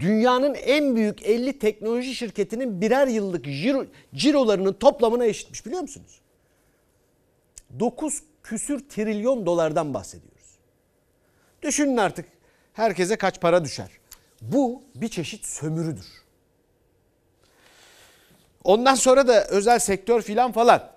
Dünyanın 0.00 0.54
en 0.54 0.96
büyük 0.96 1.26
50 1.26 1.58
teknoloji 1.58 2.14
şirketinin 2.14 2.80
birer 2.80 3.06
yıllık 3.06 3.44
ciro, 3.44 3.86
cirolarının 4.14 4.72
toplamına 4.72 5.26
eşitmiş 5.26 5.66
biliyor 5.66 5.82
musunuz? 5.82 6.20
9 7.80 8.22
küsür 8.48 8.88
trilyon 8.88 9.46
dolardan 9.46 9.94
bahsediyoruz. 9.94 10.58
Düşünün 11.62 11.96
artık 11.96 12.26
herkese 12.72 13.16
kaç 13.16 13.40
para 13.40 13.64
düşer. 13.64 13.90
Bu 14.42 14.82
bir 14.94 15.08
çeşit 15.08 15.46
sömürüdür. 15.46 16.06
Ondan 18.64 18.94
sonra 18.94 19.28
da 19.28 19.44
özel 19.44 19.78
sektör 19.78 20.22
filan 20.22 20.52
falan. 20.52 20.90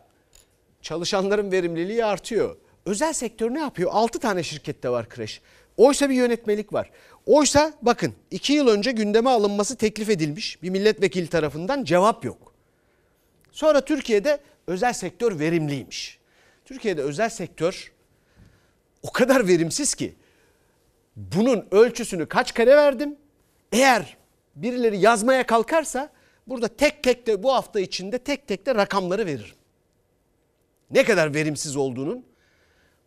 Çalışanların 0.81 1.51
verimliliği 1.51 2.05
artıyor. 2.05 2.57
Özel 2.85 3.13
sektör 3.13 3.53
ne 3.53 3.59
yapıyor? 3.59 3.91
6 3.93 4.19
tane 4.19 4.43
şirkette 4.43 4.89
var 4.89 5.09
kreş. 5.09 5.41
Oysa 5.77 6.09
bir 6.09 6.15
yönetmelik 6.15 6.73
var. 6.73 6.91
Oysa 7.25 7.73
bakın 7.81 8.13
2 8.31 8.53
yıl 8.53 8.67
önce 8.67 8.91
gündeme 8.91 9.29
alınması 9.29 9.75
teklif 9.75 10.09
edilmiş 10.09 10.63
bir 10.63 10.69
milletvekili 10.69 11.27
tarafından 11.27 11.83
cevap 11.83 12.25
yok. 12.25 12.53
Sonra 13.51 13.85
Türkiye'de 13.85 14.39
özel 14.67 14.93
sektör 14.93 15.39
verimliymiş. 15.39 16.20
Türkiye'de 16.71 17.01
özel 17.01 17.29
sektör 17.29 17.91
o 19.03 19.11
kadar 19.11 19.47
verimsiz 19.47 19.93
ki 19.93 20.15
bunun 21.15 21.67
ölçüsünü 21.71 22.25
kaç 22.25 22.53
kare 22.53 22.75
verdim? 22.75 23.15
Eğer 23.71 24.17
birileri 24.55 24.97
yazmaya 24.97 25.45
kalkarsa 25.45 26.09
burada 26.47 26.67
tek 26.67 27.03
tek 27.03 27.27
de 27.27 27.43
bu 27.43 27.53
hafta 27.53 27.79
içinde 27.79 28.17
tek 28.17 28.47
tek 28.47 28.65
de 28.65 28.75
rakamları 28.75 29.25
veririm. 29.25 29.55
Ne 30.91 31.03
kadar 31.03 31.33
verimsiz 31.33 31.75
olduğunun, 31.75 32.25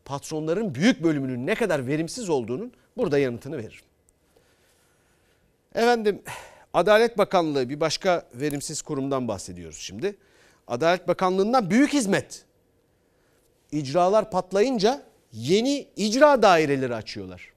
patronların 0.04 0.74
büyük 0.74 1.02
bölümünün 1.02 1.46
ne 1.46 1.54
kadar 1.54 1.86
verimsiz 1.86 2.30
olduğunun 2.30 2.72
burada 2.96 3.18
yanıtını 3.18 3.58
veririm. 3.58 3.84
Efendim 5.74 6.22
Adalet 6.74 7.18
Bakanlığı 7.18 7.68
bir 7.68 7.80
başka 7.80 8.26
verimsiz 8.34 8.82
kurumdan 8.82 9.28
bahsediyoruz 9.28 9.78
şimdi. 9.78 10.16
Adalet 10.66 11.08
Bakanlığı'ndan 11.08 11.70
büyük 11.70 11.92
hizmet. 11.92 12.43
İcralar 13.74 14.30
patlayınca 14.30 15.02
yeni 15.32 15.86
icra 15.96 16.42
daireleri 16.42 16.94
açıyorlar. 16.94 17.54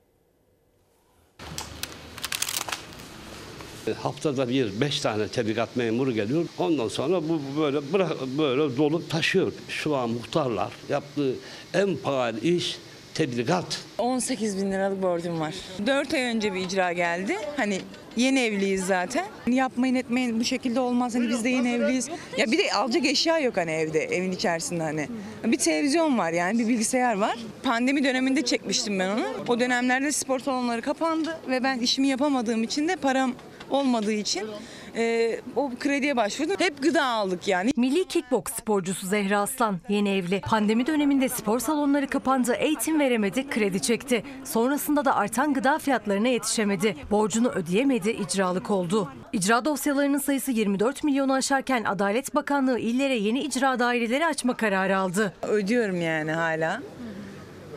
Haftada 3.97 4.49
bir 4.49 4.81
beş 4.81 4.99
tane 5.01 5.27
tebligat 5.27 5.75
memuru 5.75 6.11
geliyor. 6.11 6.45
Ondan 6.57 6.87
sonra 6.87 7.29
bu 7.29 7.41
böyle 7.57 7.93
böyle 8.37 8.77
dolup 8.77 9.09
taşıyor. 9.09 9.51
Şu 9.69 9.95
an 9.95 10.09
muhtarlar 10.09 10.71
yaptığı 10.89 11.35
en 11.73 11.97
pahalı 11.97 12.39
iş 12.39 12.77
tebligat. 13.17 13.79
18 13.97 14.57
bin 14.57 14.71
liralık 14.71 15.01
borcum 15.01 15.39
var. 15.39 15.55
4 15.85 16.13
ay 16.13 16.21
önce 16.21 16.53
bir 16.53 16.59
icra 16.59 16.93
geldi. 16.93 17.35
Hani 17.57 17.79
yeni 18.15 18.39
evliyiz 18.39 18.85
zaten. 18.85 19.25
Yapmayın 19.47 19.95
etmeyin 19.95 20.39
bu 20.39 20.43
şekilde 20.43 20.79
olmaz. 20.79 21.15
Hani 21.15 21.29
biz 21.29 21.43
de 21.43 21.49
yeni 21.49 21.69
evliyiz. 21.69 22.09
Ya 22.37 22.51
bir 22.51 22.57
de 22.57 22.73
alacak 22.73 23.05
eşya 23.05 23.39
yok 23.39 23.57
hani 23.57 23.71
evde, 23.71 23.99
evin 23.99 24.31
içerisinde 24.31 24.83
hani. 24.83 25.07
Bir 25.45 25.57
televizyon 25.57 26.17
var 26.17 26.31
yani, 26.31 26.59
bir 26.59 26.67
bilgisayar 26.67 27.17
var. 27.17 27.37
Pandemi 27.63 28.03
döneminde 28.03 28.41
çekmiştim 28.41 28.99
ben 28.99 29.09
onu. 29.09 29.25
O 29.47 29.59
dönemlerde 29.59 30.11
spor 30.11 30.39
salonları 30.39 30.81
kapandı 30.81 31.37
ve 31.49 31.63
ben 31.63 31.79
işimi 31.79 32.07
yapamadığım 32.07 32.63
için 32.63 32.87
de 32.87 32.95
param 32.95 33.33
olmadığı 33.69 34.11
için 34.11 34.47
e, 34.95 35.39
o 35.55 35.71
krediye 35.79 36.15
başvurdum. 36.15 36.55
Hep 36.59 36.83
gıda 36.83 37.05
aldık 37.05 37.47
yani. 37.47 37.71
Milli 37.77 38.07
kickboks 38.07 38.53
sporcusu 38.53 39.07
Zehra 39.07 39.39
Aslan 39.39 39.77
yeni 39.89 40.09
evli. 40.09 40.41
Pandemi 40.41 40.87
döneminde 40.87 41.29
spor 41.29 41.59
salonları 41.59 42.07
kapandı, 42.07 42.53
eğitim 42.53 42.99
veremedi, 42.99 43.49
kredi 43.49 43.81
çekti. 43.81 44.23
Sonrasında 44.43 45.05
da 45.05 45.15
artan 45.15 45.53
gıda 45.53 45.79
fiyatlarına 45.79 46.27
yetişemedi. 46.27 46.95
Borcunu 47.11 47.49
ödeyemedi, 47.49 48.09
icralık 48.09 48.71
oldu. 48.71 49.09
İcra 49.33 49.65
dosyalarının 49.65 50.17
sayısı 50.17 50.51
24 50.51 51.03
milyonu 51.03 51.33
aşarken 51.33 51.83
Adalet 51.83 52.35
Bakanlığı 52.35 52.79
illere 52.79 53.15
yeni 53.15 53.39
icra 53.39 53.79
daireleri 53.79 54.25
açma 54.25 54.57
kararı 54.57 54.97
aldı. 54.97 55.33
Ödüyorum 55.41 56.01
yani 56.01 56.31
hala. 56.31 56.81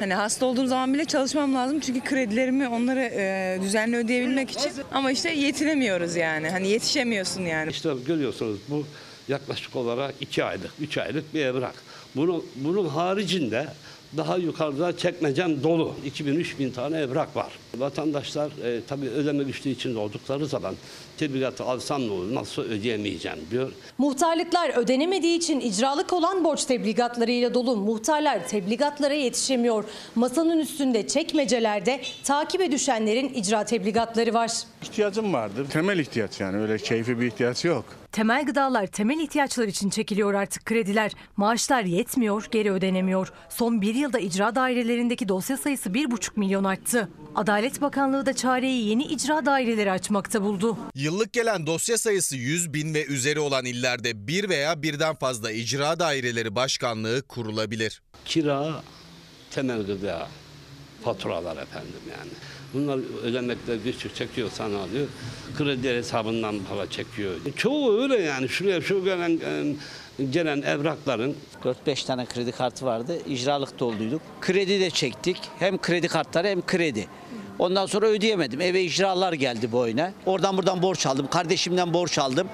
Hani 0.00 0.14
hasta 0.14 0.46
olduğum 0.46 0.66
zaman 0.66 0.94
bile 0.94 1.04
çalışmam 1.04 1.54
lazım 1.54 1.80
çünkü 1.80 2.00
kredilerimi 2.00 2.68
onları 2.68 3.00
e, 3.00 3.58
düzenli 3.62 3.96
ödeyebilmek 3.96 4.50
için. 4.50 4.72
Ama 4.92 5.10
işte 5.10 5.30
yetinemiyoruz 5.30 6.16
yani. 6.16 6.50
Hani 6.50 6.68
yetişemiyorsun 6.68 7.42
yani. 7.42 7.70
İşte 7.70 7.90
görüyorsunuz 8.06 8.58
bu 8.68 8.86
yaklaşık 9.28 9.76
olarak 9.76 10.14
iki 10.20 10.44
aylık, 10.44 10.70
üç 10.80 10.98
aylık 10.98 11.34
bir 11.34 11.44
evrak. 11.44 11.74
Bunu, 12.16 12.44
bunun 12.56 12.88
haricinde 12.88 13.66
daha 14.16 14.36
yukarıda 14.36 14.96
çekmecem 14.96 15.62
dolu. 15.62 15.94
2000-3000 16.06 16.72
tane 16.72 16.98
evrak 16.98 17.36
var. 17.36 17.52
Vatandaşlar 17.76 18.50
e, 18.64 18.80
tabii 18.88 19.08
ödeme 19.08 19.44
güçlüğü 19.44 19.70
içinde 19.70 19.98
oldukları 19.98 20.46
zaman 20.46 20.74
tebligatı 21.18 21.64
alsam 21.64 22.06
ne 22.06 22.10
olur, 22.10 22.34
nasıl 22.34 22.62
ödeyemeyeceğim 22.62 23.38
diyor. 23.50 23.72
Muhtarlıklar 23.98 24.76
ödenemediği 24.76 25.38
için 25.38 25.60
icralık 25.60 26.12
olan 26.12 26.44
borç 26.44 26.64
tebligatlarıyla 26.64 27.54
dolu. 27.54 27.76
Muhtarlar 27.76 28.48
tebligatlara 28.48 29.14
yetişemiyor. 29.14 29.84
Masanın 30.14 30.58
üstünde 30.58 31.06
çekmecelerde 31.06 32.00
takibe 32.24 32.72
düşenlerin 32.72 33.28
icra 33.34 33.64
tebligatları 33.64 34.34
var. 34.34 34.50
İhtiyacım 34.82 35.32
vardı. 35.32 35.66
Temel 35.70 35.98
ihtiyaç 35.98 36.40
yani 36.40 36.56
öyle 36.56 36.76
keyfi 36.78 37.20
bir 37.20 37.26
ihtiyaç 37.26 37.64
yok. 37.64 37.84
Temel 38.12 38.46
gıdalar 38.46 38.86
temel 38.86 39.20
ihtiyaçlar 39.20 39.68
için 39.68 39.90
çekiliyor 39.90 40.34
artık 40.34 40.64
krediler. 40.64 41.12
Maaşlar 41.36 41.82
yetmiyor, 41.82 42.46
geri 42.50 42.72
ödenemiyor. 42.72 43.32
Son 43.48 43.80
bir 43.82 43.94
yılda 43.94 44.18
icra 44.18 44.54
dairelerindeki 44.54 45.28
dosya 45.28 45.56
sayısı 45.56 45.88
1,5 45.90 46.30
milyon 46.36 46.64
arttı. 46.64 47.08
Adalet 47.34 47.80
Bakanlığı 47.80 48.26
da 48.26 48.32
çareyi 48.32 48.88
yeni 48.88 49.04
icra 49.04 49.46
daireleri 49.46 49.90
açmakta 49.90 50.42
buldu. 50.42 50.78
Yıllık 50.94 51.32
gelen 51.32 51.66
dosya 51.66 51.98
sayısı 51.98 52.36
100 52.36 52.74
bin 52.74 52.94
ve 52.94 53.06
üzeri 53.06 53.40
olan 53.40 53.64
illerde 53.64 54.26
bir 54.26 54.48
veya 54.48 54.82
birden 54.82 55.14
fazla 55.14 55.50
icra 55.52 55.98
daireleri 55.98 56.54
başkanlığı 56.54 57.22
kurulabilir. 57.22 58.02
Kira, 58.24 58.82
temel 59.50 59.82
gıda, 59.86 60.28
faturalar 61.04 61.56
efendim 61.56 62.00
yani. 62.18 62.30
Bunlar 62.74 62.98
ödemekte 63.24 63.76
güçlük 63.76 64.14
çekiyorsan 64.14 64.74
alıyor. 64.74 65.06
Kredi 65.58 65.88
hesabından 65.88 66.58
para 66.70 66.90
çekiyor. 66.90 67.32
Çoğu 67.56 68.02
öyle 68.02 68.16
yani. 68.16 68.48
Şuraya 68.48 68.80
şu 68.80 69.04
gelen 69.04 69.40
gelen 70.30 70.62
evrakların 70.62 71.36
4-5 71.86 72.06
tane 72.06 72.26
kredi 72.26 72.52
kartı 72.52 72.86
vardı. 72.86 73.18
İcralık 73.28 73.78
dolduyduk. 73.78 74.22
Kredi 74.40 74.80
de 74.80 74.90
çektik. 74.90 75.36
Hem 75.58 75.78
kredi 75.78 76.08
kartları 76.08 76.48
hem 76.48 76.66
kredi. 76.66 77.06
Ondan 77.58 77.86
sonra 77.86 78.06
ödeyemedim. 78.06 78.60
Eve 78.60 78.82
icralar 78.82 79.32
geldi 79.32 79.72
boyuna. 79.72 80.12
Oradan 80.26 80.56
buradan 80.56 80.82
borç 80.82 81.06
aldım. 81.06 81.26
Kardeşimden 81.30 81.94
borç 81.94 82.18
aldım. 82.18 82.48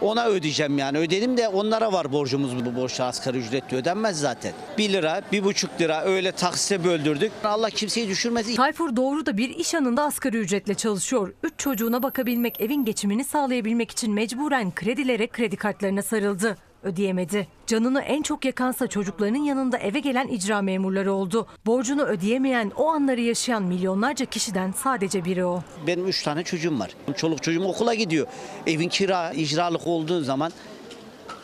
Ona 0.00 0.26
ödeyeceğim 0.26 0.78
yani. 0.78 0.98
Ödedim 0.98 1.36
de 1.36 1.48
onlara 1.48 1.92
var 1.92 2.12
borcumuz 2.12 2.64
bu 2.66 2.76
borçlar 2.80 3.08
asgari 3.08 3.38
ücretli 3.38 3.76
ödenmez 3.76 4.20
zaten. 4.20 4.52
1 4.78 4.92
lira, 4.92 5.22
1,5 5.32 5.80
lira 5.80 6.04
öyle 6.04 6.32
taksite 6.32 6.84
böldürdük. 6.84 7.32
Allah 7.44 7.70
kimseyi 7.70 8.08
düşürmesin. 8.08 8.56
Tayfur 8.56 8.96
Doğru 8.96 9.26
da 9.26 9.36
bir 9.36 9.48
iş 9.48 9.74
yanında 9.74 10.02
asgari 10.02 10.36
ücretle 10.36 10.74
çalışıyor. 10.74 11.34
Üç 11.42 11.52
çocuğuna 11.58 12.02
bakabilmek, 12.02 12.60
evin 12.60 12.84
geçimini 12.84 13.24
sağlayabilmek 13.24 13.90
için 13.90 14.12
mecburen 14.12 14.74
kredilere, 14.74 15.26
kredi 15.26 15.56
kartlarına 15.56 16.02
sarıldı. 16.02 16.56
Ödeyemedi. 16.84 17.46
Canını 17.66 18.00
en 18.00 18.22
çok 18.22 18.44
yakansa 18.44 18.86
çocuklarının 18.86 19.44
yanında 19.44 19.78
eve 19.78 20.00
gelen 20.00 20.28
icra 20.28 20.62
memurları 20.62 21.12
oldu. 21.12 21.46
Borcunu 21.66 22.02
ödeyemeyen, 22.02 22.72
o 22.76 22.86
anları 22.88 23.20
yaşayan 23.20 23.62
milyonlarca 23.62 24.24
kişiden 24.26 24.72
sadece 24.72 25.24
biri 25.24 25.44
o. 25.44 25.62
Benim 25.86 26.06
3 26.06 26.22
tane 26.22 26.44
çocuğum 26.44 26.78
var. 26.78 26.90
Çoluk 27.16 27.42
çocuğum 27.42 27.64
okula 27.64 27.94
gidiyor. 27.94 28.26
Evin 28.66 28.88
kira, 28.88 29.32
icralık 29.32 29.86
olduğu 29.86 30.20
zaman 30.20 30.52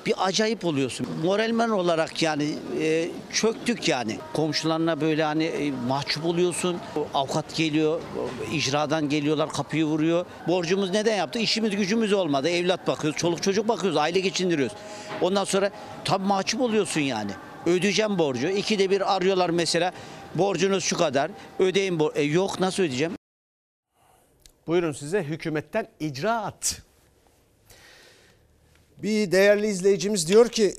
bir 0.07 0.15
acayip 0.27 0.65
oluyorsun. 0.65 1.07
Moralmen 1.25 1.69
olarak 1.69 2.23
yani 2.23 2.55
e, 2.81 3.09
çöktük 3.33 3.89
yani. 3.89 4.19
Komşularına 4.33 5.01
böyle 5.01 5.25
hani 5.25 5.45
e, 5.45 5.71
mahcup 5.71 6.25
oluyorsun. 6.25 6.77
Avukat 7.15 7.57
geliyor, 7.57 8.01
icradan 8.53 9.09
geliyorlar 9.09 9.53
kapıyı 9.53 9.85
vuruyor. 9.85 10.27
Borcumuz 10.49 10.91
neden 10.91 11.17
yaptık? 11.17 11.43
İşimiz 11.43 11.77
gücümüz 11.77 12.13
olmadı. 12.13 12.49
Evlat 12.49 12.87
bakıyoruz, 12.87 13.19
çoluk 13.19 13.43
çocuk 13.43 13.69
bakıyoruz, 13.69 13.97
aile 13.97 14.21
geçindiriyoruz. 14.21 14.77
Ondan 15.21 15.45
sonra 15.45 15.71
tabii 16.05 16.27
mahcup 16.27 16.61
oluyorsun 16.61 17.01
yani. 17.01 17.31
Ödeyeceğim 17.67 18.19
borcu. 18.19 18.49
İkide 18.49 18.91
bir 18.91 19.17
arıyorlar 19.17 19.51
mesela. 19.51 19.93
Borcunuz 20.35 20.85
şu 20.85 20.97
kadar. 20.97 21.31
Ödeyin. 21.59 21.99
Bor 21.99 22.17
e, 22.17 22.23
yok 22.23 22.61
nasıl 22.61 22.83
ödeyeceğim? 22.83 23.13
Buyurun 24.67 24.93
size 24.93 25.23
hükümetten 25.23 25.89
icraat. 26.01 26.83
Bir 29.03 29.33
değerli 29.33 29.67
izleyicimiz 29.67 30.29
diyor 30.29 30.49
ki 30.49 30.75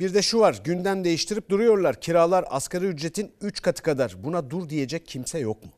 bir 0.00 0.14
de 0.14 0.22
şu 0.22 0.40
var 0.40 0.60
gündem 0.64 1.04
değiştirip 1.04 1.48
duruyorlar. 1.48 2.00
Kiralar 2.00 2.44
asgari 2.48 2.86
ücretin 2.86 3.32
3 3.40 3.62
katı 3.62 3.82
kadar. 3.82 4.16
Buna 4.24 4.50
dur 4.50 4.68
diyecek 4.68 5.06
kimse 5.06 5.38
yok 5.38 5.64
mu? 5.64 5.70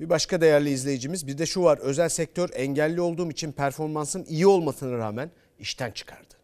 Bir 0.00 0.08
başka 0.08 0.40
değerli 0.40 0.70
izleyicimiz 0.70 1.26
bir 1.26 1.38
de 1.38 1.46
şu 1.46 1.62
var. 1.62 1.78
Özel 1.78 2.08
sektör 2.08 2.50
engelli 2.54 3.00
olduğum 3.00 3.30
için 3.30 3.52
performansım 3.52 4.24
iyi 4.28 4.46
olmasına 4.46 4.98
rağmen 4.98 5.30
işten 5.58 5.90
çıkardı. 5.90 6.34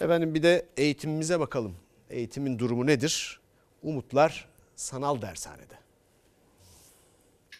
Efendim 0.00 0.34
bir 0.34 0.42
de 0.42 0.66
eğitimimize 0.76 1.40
bakalım. 1.40 1.76
Eğitimin 2.10 2.58
durumu 2.58 2.86
nedir? 2.86 3.40
Umutlar 3.82 4.48
sanal 4.76 5.22
dershanede. 5.22 5.74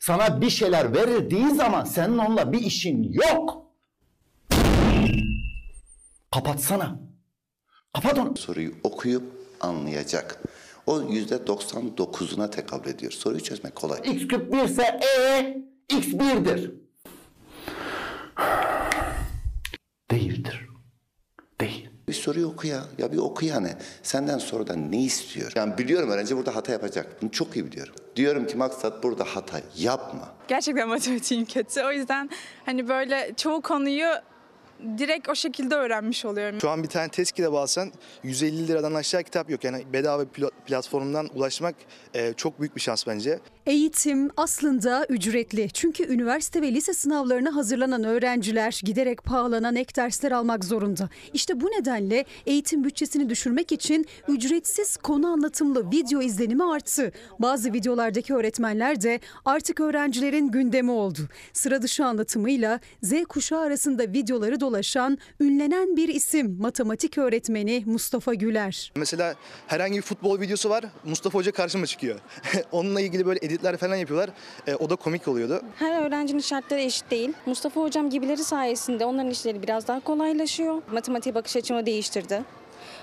Sana 0.01 0.41
bir 0.41 0.51
şeyler 0.51 0.95
verildiği 0.95 1.51
zaman 1.51 1.85
senin 1.85 2.19
onunla 2.19 2.53
bir 2.53 2.61
işin 2.61 3.13
yok. 3.13 3.65
Kapatsana. 6.35 6.99
Kapat 7.95 8.19
onu. 8.19 8.37
Soruyu 8.37 8.75
okuyup 8.83 9.23
anlayacak. 9.61 10.43
O 10.87 11.03
yüzde 11.03 11.35
99'una 11.35 12.51
tekabül 12.51 12.91
ediyor. 12.91 13.13
Soruyu 13.13 13.43
çözmek 13.43 13.75
kolay. 13.75 14.01
X 14.05 14.29
küp 14.29 14.53
1 14.53 14.59
ise 14.65 15.01
E 15.19 15.65
X 15.89 16.07
1'dir. 16.07 16.73
Değildir. 20.11 20.69
Değil. 21.61 21.91
Bir 22.09 22.13
soruyu 22.13 22.47
oku 22.47 22.67
ya. 22.67 22.85
Ya 22.99 23.13
bir 23.13 23.19
oku 23.19 23.45
yani. 23.45 23.69
Senden 24.03 24.39
sorudan 24.39 24.93
ne 24.93 25.03
istiyor? 25.03 25.53
Yani 25.57 25.79
biliyorum 25.79 26.11
öğrenci 26.11 26.37
burada 26.37 26.57
hata 26.57 26.73
yapacak. 26.73 27.23
Bunu 27.23 27.31
çok 27.31 27.57
iyi 27.57 27.67
biliyorum. 27.67 27.95
Diyorum 28.17 28.47
ki 28.47 28.57
maksat 28.57 29.03
burada 29.03 29.25
hata 29.25 29.61
yapma. 29.77 30.35
Gerçekten 30.49 30.89
matematiğim 30.89 31.45
kötü. 31.45 31.83
O 31.83 31.93
yüzden 31.93 32.31
hani 32.67 32.89
böyle 32.89 33.33
çoğu 33.37 33.63
konuyu 33.63 34.09
direkt 34.99 35.29
o 35.29 35.35
şekilde 35.35 35.75
öğrenmiş 35.75 36.25
oluyorum. 36.25 36.61
Şu 36.61 36.71
an 36.71 36.83
bir 36.83 36.89
tane 36.89 37.09
test 37.09 37.33
kitabı 37.33 37.59
alsan 37.59 37.93
150 38.23 38.69
liradan 38.69 38.95
aşağı 38.95 39.23
kitap 39.23 39.51
yok. 39.51 39.65
Yani 39.65 39.85
bedava 39.93 40.23
pl- 40.23 40.51
platformdan 40.67 41.29
ulaşmak 41.35 41.75
e, 42.15 42.33
çok 42.33 42.61
büyük 42.61 42.77
bir 42.77 42.81
şans 42.81 43.07
bence. 43.07 43.39
Eğitim 43.67 44.31
aslında 44.37 45.07
ücretli. 45.09 45.69
Çünkü 45.73 46.13
üniversite 46.13 46.63
ve 46.63 46.73
lise 46.75 46.95
sınavlarına 46.95 47.55
hazırlanan 47.57 48.05
öğrenciler 48.05 48.81
giderek 48.85 49.25
pahalanan 49.25 49.77
ek 49.77 49.95
dersler 49.97 50.33
almak 50.33 50.65
zorunda. 50.65 51.09
İşte 51.33 51.61
bu 51.61 51.67
nedenle 51.67 52.25
eğitim 52.47 52.85
bütçesini 52.85 53.29
düşürmek 53.29 53.73
için 53.73 54.07
ücretsiz 54.29 54.97
konu 54.97 55.27
anlatımlı 55.29 55.91
video 55.91 56.21
izlenimi 56.23 56.65
arttı. 56.65 57.13
Bazı 57.39 57.73
videolardaki 57.73 58.35
öğretmenler 58.35 59.03
de 59.03 59.21
artık 59.45 59.81
öğrencilerin 59.81 60.49
gündemi 60.51 60.91
oldu. 60.91 61.19
Sıra 61.53 61.83
dışı 61.83 62.05
anlatımıyla 62.05 62.81
Z 63.03 63.13
kuşağı 63.29 63.61
arasında 63.61 64.03
videoları 64.03 64.61
dolaşan 64.75 65.19
ünlenen 65.41 65.97
bir 65.97 66.09
isim 66.09 66.57
matematik 66.61 67.19
öğretmeni 67.19 67.83
Mustafa 67.87 68.35
Güler. 68.35 68.93
Mesela 68.97 69.35
herhangi 69.67 69.97
bir 69.97 70.03
futbol 70.03 70.41
videosu 70.41 70.71
var. 70.71 70.85
Mustafa 71.05 71.39
Hoca 71.39 71.53
karşıma 71.53 71.87
çıkıyor. 71.87 72.21
Onunla 72.73 73.01
ilgili 73.01 73.27
böyle 73.27 73.39
editler 73.43 73.77
falan 73.77 73.97
yapıyorlar. 73.97 74.31
E, 74.67 74.75
o 74.75 74.91
da 74.91 74.97
komik 74.97 75.29
oluyordu. 75.29 75.63
Her 75.77 76.07
öğrencinin 76.07 76.41
şartları 76.41 76.81
eşit 76.81 77.11
değil. 77.11 77.33
Mustafa 77.47 77.81
hocam 77.81 78.11
gibileri 78.11 78.45
sayesinde 78.45 79.05
onların 79.05 79.31
işleri 79.31 79.63
biraz 79.63 79.89
daha 79.89 80.01
kolaylaşıyor. 80.01 80.83
Matematiğe 80.93 81.35
bakış 81.35 81.57
açımı 81.57 81.87
değiştirdi. 81.87 82.43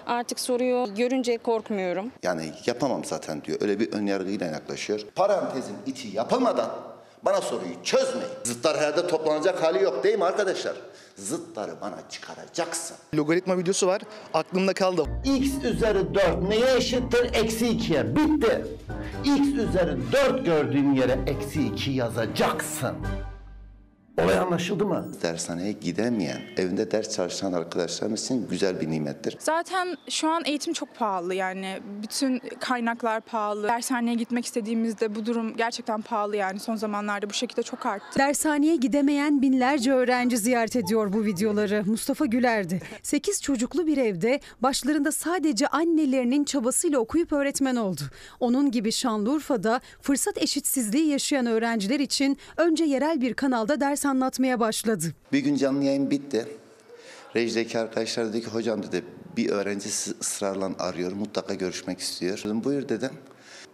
Artık 0.06 0.40
soruyu 0.40 0.96
görünce 0.96 1.38
korkmuyorum. 1.38 2.12
Yani 2.24 2.54
yapamam 2.66 3.06
zaten 3.06 3.44
diyor. 3.44 3.58
Öyle 3.62 3.80
bir 3.80 3.94
önyargıyla 3.94 4.46
yaklaşıyor. 4.48 5.00
Parantezin 5.16 5.76
içi 5.86 6.08
yapılmadan 6.08 6.91
bana 7.26 7.42
soruyu 7.42 7.84
çözmeyin. 7.84 8.30
Zıtlar 8.44 8.78
herhalde 8.78 9.08
toplanacak 9.08 9.64
hali 9.64 9.84
yok 9.84 10.04
değil 10.04 10.18
mi 10.18 10.26
arkadaşlar? 10.26 10.74
Zıtları 11.16 11.72
bana 11.82 11.98
çıkaracaksın. 12.10 12.98
Logaritma 13.16 13.58
videosu 13.58 13.88
var. 13.88 14.02
Aklımda 14.34 14.74
kaldı. 14.74 15.06
X 15.26 15.50
üzeri 15.64 16.16
4 16.16 16.42
neye 16.50 16.76
eşittir? 16.78 17.34
Eksi 17.34 17.66
2'ye. 17.66 18.16
Bitti. 18.16 18.66
X 19.24 19.48
üzeri 19.48 19.98
4 20.12 20.46
gördüğün 20.46 20.94
yere 20.94 21.20
eksi 21.28 21.68
2 21.68 21.92
yazacaksın. 21.92 22.96
Olay 24.18 24.38
anlaşıldı 24.40 24.86
mı? 24.86 25.06
Dershaneye 25.24 25.72
gidemeyen, 25.72 26.42
evinde 26.58 26.92
ders 26.92 27.16
çalışan 27.16 27.54
arkadaşlarımız 27.54 28.24
için 28.24 28.48
güzel 28.48 28.82
bir 28.82 28.90
nimettir. 28.90 29.38
Zaten 29.40 29.98
şu 30.10 30.30
an 30.30 30.44
eğitim 30.46 30.74
çok 30.74 30.96
pahalı 30.96 31.34
yani 31.36 31.80
bütün 32.04 32.42
kaynaklar 32.60 33.22
pahalı. 33.22 33.68
Dershaneye 33.68 34.16
gitmek 34.16 34.46
istediğimizde 34.46 35.16
bu 35.16 35.26
durum 35.26 35.58
gerçekten 35.58 36.02
pahalı 36.02 36.36
yani 36.38 36.60
son 36.60 36.76
zamanlarda 36.76 37.30
bu 37.30 37.34
şekilde 37.34 37.64
çok 37.64 37.86
arttı. 37.86 38.20
Dershaneye 38.20 38.76
gidemeyen 38.76 39.42
binlerce 39.42 39.92
öğrenci 39.94 40.38
ziyaret 40.38 40.76
ediyor 40.76 41.14
bu 41.14 41.26
videoları. 41.26 41.84
Mustafa 41.86 42.26
Güler'di. 42.26 42.82
8 43.04 43.42
çocuklu 43.42 43.88
bir 43.88 43.98
evde 43.98 44.40
başlarında 44.62 45.12
sadece 45.12 45.68
annelerinin 45.68 46.44
çabasıyla 46.44 47.00
okuyup 47.00 47.32
öğretmen 47.34 47.76
oldu. 47.76 48.02
Onun 48.40 48.72
gibi 48.72 48.92
Şanlıurfa'da 48.92 49.82
fırsat 50.02 50.38
eşitsizliği 50.38 51.08
yaşayan 51.08 51.46
öğrenciler 51.46 52.00
için 52.00 52.38
önce 52.58 52.84
yerel 52.84 53.22
bir 53.22 53.34
kanalda 53.34 53.80
ders 53.80 54.01
anlatmaya 54.06 54.60
başladı. 54.60 55.14
Bir 55.32 55.40
gün 55.40 55.56
canlı 55.56 55.84
yayın 55.84 56.12
bitti. 56.12 56.48
Rejideki 57.36 57.80
arkadaşlar 57.80 58.28
dedi 58.28 58.42
ki 58.42 58.48
hocam 58.48 58.84
dedi 58.84 59.06
bir 59.38 59.50
öğrenci 59.50 59.90
ısrarla 60.22 60.72
arıyor 60.80 61.12
mutlaka 61.12 61.54
görüşmek 61.54 62.00
istiyor. 62.00 62.42
Dedim 62.46 62.64
buyur 62.64 62.90
dedim. 62.90 63.12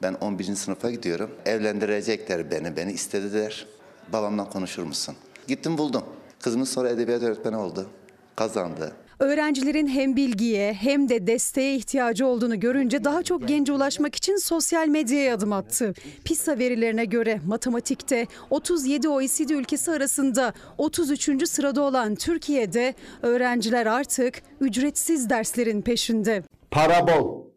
Ben 0.01 0.13
11. 0.13 0.55
sınıfa 0.55 0.91
gidiyorum. 0.91 1.31
Evlendirecekler 1.45 2.51
beni, 2.51 2.75
beni 2.77 2.91
istediler. 2.91 3.67
Babamla 4.13 4.49
konuşur 4.49 4.83
musun? 4.83 5.15
Gittim 5.47 5.77
buldum. 5.77 6.03
Kızımız 6.39 6.69
sonra 6.69 6.89
edebiyat 6.89 7.23
öğretmeni 7.23 7.57
oldu. 7.57 7.89
Kazandı. 8.35 8.95
Öğrencilerin 9.19 9.87
hem 9.87 10.15
bilgiye 10.15 10.73
hem 10.73 11.09
de 11.09 11.27
desteğe 11.27 11.75
ihtiyacı 11.75 12.27
olduğunu 12.27 12.59
görünce 12.59 13.03
daha 13.03 13.23
çok 13.23 13.47
gence 13.47 13.73
ulaşmak 13.73 14.15
için 14.15 14.35
sosyal 14.35 14.87
medyaya 14.87 15.35
adım 15.35 15.53
attı. 15.53 15.93
PISA 16.25 16.59
verilerine 16.59 17.05
göre 17.05 17.41
matematikte 17.45 18.27
37 18.49 19.09
OECD 19.09 19.49
ülkesi 19.49 19.91
arasında 19.91 20.53
33. 20.77 21.49
sırada 21.49 21.81
olan 21.81 22.15
Türkiye'de 22.15 22.93
öğrenciler 23.21 23.85
artık 23.85 24.41
ücretsiz 24.61 25.29
derslerin 25.29 25.81
peşinde. 25.81 26.43
Para 26.71 27.07
bol. 27.07 27.47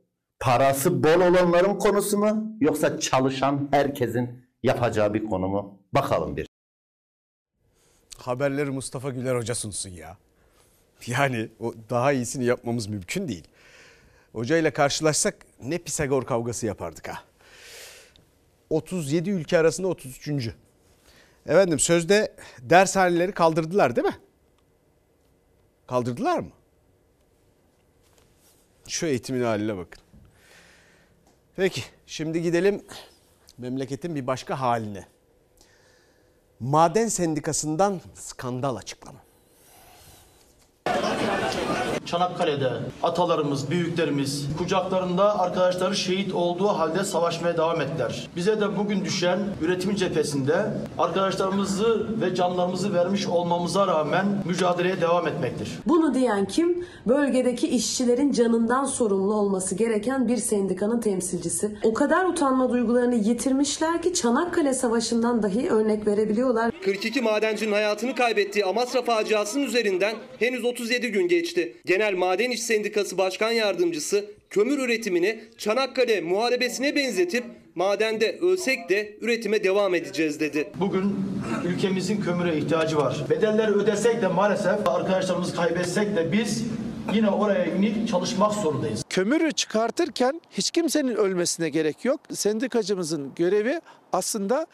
Parası 0.41 1.03
bol 1.05 1.21
olanların 1.21 1.79
konusu 1.79 2.19
mu 2.19 2.57
yoksa 2.61 3.01
çalışan 3.01 3.69
herkesin 3.71 4.45
yapacağı 4.63 5.15
bir 5.15 5.25
konu 5.25 5.49
mu? 5.49 5.79
Bakalım 5.93 6.37
bir. 6.37 6.47
Haberleri 8.17 8.71
Mustafa 8.71 9.11
Güler 9.11 9.37
Hoca 9.37 9.55
sunsun 9.55 9.91
ya. 9.91 10.17
Yani 11.07 11.49
o 11.61 11.75
daha 11.91 12.13
iyisini 12.13 12.45
yapmamız 12.45 12.87
mümkün 12.87 13.29
değil. 13.29 13.45
Hoca 14.33 14.57
ile 14.57 14.71
karşılaşsak 14.71 15.47
ne 15.63 15.79
Pisagor 15.79 16.25
kavgası 16.25 16.67
yapardık 16.67 17.09
ha. 17.09 17.25
37 18.71 19.31
ülke 19.31 19.59
arasında 19.59 19.89
33. 19.89 20.51
Efendim 21.47 21.79
sözde 21.79 22.37
dershaneleri 22.61 23.33
kaldırdılar 23.33 23.97
değil 23.97 24.07
mi? 24.07 24.19
Kaldırdılar 25.87 26.39
mı? 26.39 26.51
Şu 28.89 29.07
eğitimin 29.07 29.43
haline 29.43 29.77
bakın. 29.77 30.03
Peki 31.57 31.83
şimdi 32.07 32.43
gidelim 32.43 32.85
memleketin 33.59 34.15
bir 34.15 34.27
başka 34.27 34.61
haline. 34.61 35.07
Maden 36.61 37.09
Sendikası'ndan 37.09 38.01
skandal 38.15 38.77
açıklama. 38.77 39.19
Thank 41.03 41.65
you. 41.65 41.70
Çanakkale'de 42.07 42.71
atalarımız, 43.03 43.71
büyüklerimiz 43.71 44.47
kucaklarında 44.59 45.39
arkadaşları 45.39 45.97
şehit 45.97 46.35
olduğu 46.35 46.69
halde 46.69 47.05
savaşmaya 47.05 47.57
devam 47.57 47.81
ettiler. 47.81 48.29
Bize 48.37 48.61
de 48.61 48.77
bugün 48.79 49.05
düşen 49.05 49.39
üretim 49.63 49.95
cephesinde 49.95 50.55
arkadaşlarımızı 50.99 52.07
ve 52.21 52.35
canlarımızı 52.35 52.95
vermiş 52.95 53.27
olmamıza 53.27 53.87
rağmen 53.87 54.27
mücadeleye 54.45 55.01
devam 55.01 55.27
etmektir. 55.27 55.69
Bunu 55.87 56.15
diyen 56.15 56.45
kim? 56.45 56.85
Bölgedeki 57.09 57.69
işçilerin 57.69 58.33
canından 58.33 58.85
sorumlu 58.85 59.35
olması 59.35 59.75
gereken 59.75 60.29
bir 60.29 60.37
sendikanın 60.37 61.01
temsilcisi. 61.01 61.77
O 61.85 61.95
kadar 61.95 62.25
utanma 62.25 62.71
duygularını 62.71 63.15
yitirmişler 63.15 64.03
ki 64.03 64.15
Çanakkale 64.15 64.75
Savaşı'ndan 64.75 65.43
dahi 65.43 65.71
örnek 65.71 66.07
verebiliyorlar. 66.07 66.73
42 66.85 67.21
madencinin 67.21 67.73
hayatını 67.73 68.15
kaybettiği 68.15 68.65
Amasra 68.65 69.03
faciasının 69.03 69.65
üzerinden 69.65 70.15
henüz 70.39 70.65
37 70.65 71.13
gün 71.13 71.29
geçti. 71.29 71.77
Genel 71.91 72.15
Maden 72.15 72.51
İş 72.51 72.63
Sendikası 72.63 73.19
Başkan 73.19 73.53
Yardımcısı 73.53 74.25
kömür 74.51 74.79
üretimini 74.79 75.45
Çanakkale 75.59 76.21
muharebesine 76.21 76.97
benzetip 76.97 77.45
madende 77.75 78.39
ölsek 78.39 78.89
de 78.89 79.17
üretime 79.21 79.65
devam 79.65 79.95
edeceğiz 79.95 80.41
dedi. 80.41 80.71
Bugün 80.81 81.17
ülkemizin 81.65 82.21
kömüre 82.21 82.57
ihtiyacı 82.57 82.97
var. 82.97 83.25
Bedelleri 83.31 83.71
ödesek 83.71 84.23
de 84.23 84.29
maalesef 84.29 84.89
arkadaşlarımızı 84.89 85.57
kaybetsek 85.57 86.17
de 86.17 86.33
biz 86.33 86.65
yine 87.15 87.31
oraya 87.31 87.67
inip 87.67 88.09
çalışmak 88.09 88.55
zorundayız. 88.55 89.05
Kömürü 89.09 89.53
çıkartırken 89.53 90.41
hiç 90.51 90.71
kimsenin 90.71 91.15
ölmesine 91.15 91.69
gerek 91.69 92.05
yok. 92.05 92.21
Sendikacımızın 92.33 93.33
görevi 93.37 93.81
aslında 94.13 94.67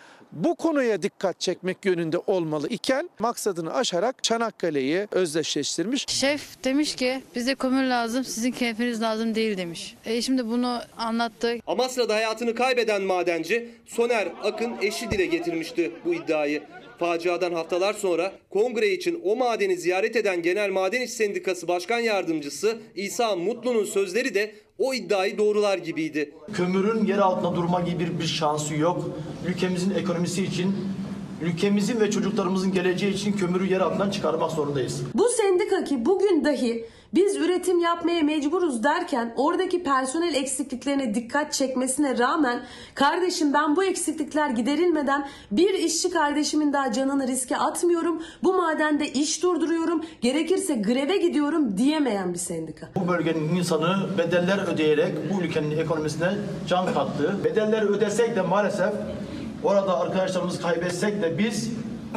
bu 0.44 0.54
konuya 0.54 1.02
dikkat 1.02 1.40
çekmek 1.40 1.84
yönünde 1.84 2.18
olmalı 2.18 2.68
iken 2.68 3.10
maksadını 3.18 3.74
aşarak 3.74 4.22
Çanakkale'yi 4.24 5.08
özdeşleştirmiş. 5.10 6.04
Şef 6.08 6.64
demiş 6.64 6.94
ki 6.96 7.22
bize 7.34 7.54
kömür 7.54 7.84
lazım 7.84 8.24
sizin 8.24 8.50
keyfiniz 8.50 9.02
lazım 9.02 9.34
değil 9.34 9.56
demiş. 9.56 9.94
E 10.04 10.22
şimdi 10.22 10.46
bunu 10.46 10.80
anlattı. 10.98 11.56
Amasra'da 11.66 12.14
hayatını 12.14 12.54
kaybeden 12.54 13.02
madenci 13.02 13.70
Soner 13.86 14.28
Akın 14.42 14.74
eşi 14.82 15.10
dile 15.10 15.26
getirmişti 15.26 15.92
bu 16.04 16.14
iddiayı. 16.14 16.62
Faciadan 16.98 17.52
haftalar 17.52 17.94
sonra 17.94 18.32
kongre 18.50 18.88
için 18.88 19.20
o 19.24 19.36
madeni 19.36 19.76
ziyaret 19.76 20.16
eden 20.16 20.42
Genel 20.42 20.70
Maden 20.70 21.00
İş 21.00 21.10
Sendikası 21.10 21.68
Başkan 21.68 21.98
Yardımcısı 21.98 22.78
İsa 22.94 23.36
Mutlu'nun 23.36 23.84
sözleri 23.84 24.34
de 24.34 24.54
o 24.78 24.94
iddiayı 24.94 25.38
doğrular 25.38 25.78
gibiydi. 25.78 26.32
Kömürün 26.52 27.06
yer 27.06 27.18
altında 27.18 27.56
durma 27.56 27.80
gibi 27.80 27.98
bir, 27.98 28.20
bir 28.20 28.26
şansı 28.26 28.74
yok. 28.74 29.10
Ülkemizin 29.48 29.94
ekonomisi 29.94 30.44
için, 30.44 30.74
ülkemizin 31.42 32.00
ve 32.00 32.10
çocuklarımızın 32.10 32.72
geleceği 32.72 33.14
için 33.14 33.32
kömürü 33.32 33.72
yer 33.72 33.80
altından 33.80 34.10
çıkarmak 34.10 34.50
zorundayız. 34.50 35.02
Bu 35.14 35.28
sendika 35.28 35.84
ki 35.84 36.06
bugün 36.06 36.44
dahi 36.44 36.84
biz 37.16 37.36
üretim 37.36 37.78
yapmaya 37.78 38.22
mecburuz 38.22 38.84
derken 38.84 39.34
oradaki 39.36 39.82
personel 39.82 40.34
eksikliklerine 40.34 41.14
dikkat 41.14 41.52
çekmesine 41.52 42.18
rağmen 42.18 42.62
kardeşim 42.94 43.54
ben 43.54 43.76
bu 43.76 43.84
eksiklikler 43.84 44.50
giderilmeden 44.50 45.28
bir 45.50 45.74
işçi 45.74 46.10
kardeşimin 46.10 46.72
daha 46.72 46.92
canını 46.92 47.26
riske 47.26 47.56
atmıyorum. 47.56 48.22
Bu 48.42 48.54
madende 48.54 49.08
iş 49.12 49.42
durduruyorum. 49.42 50.04
Gerekirse 50.20 50.74
greve 50.74 51.16
gidiyorum 51.16 51.76
diyemeyen 51.76 52.32
bir 52.32 52.38
sendika. 52.38 52.88
Bu 52.96 53.08
bölgenin 53.08 53.56
insanı 53.56 54.18
bedeller 54.18 54.74
ödeyerek 54.74 55.14
bu 55.34 55.40
ülkenin 55.42 55.78
ekonomisine 55.78 56.30
can 56.68 56.94
kattı. 56.94 57.36
Bedelleri 57.44 57.84
ödesek 57.84 58.36
de 58.36 58.42
maalesef 58.42 58.92
orada 59.64 60.00
arkadaşlarımızı 60.00 60.62
kaybetsek 60.62 61.22
de 61.22 61.38
biz 61.38 61.70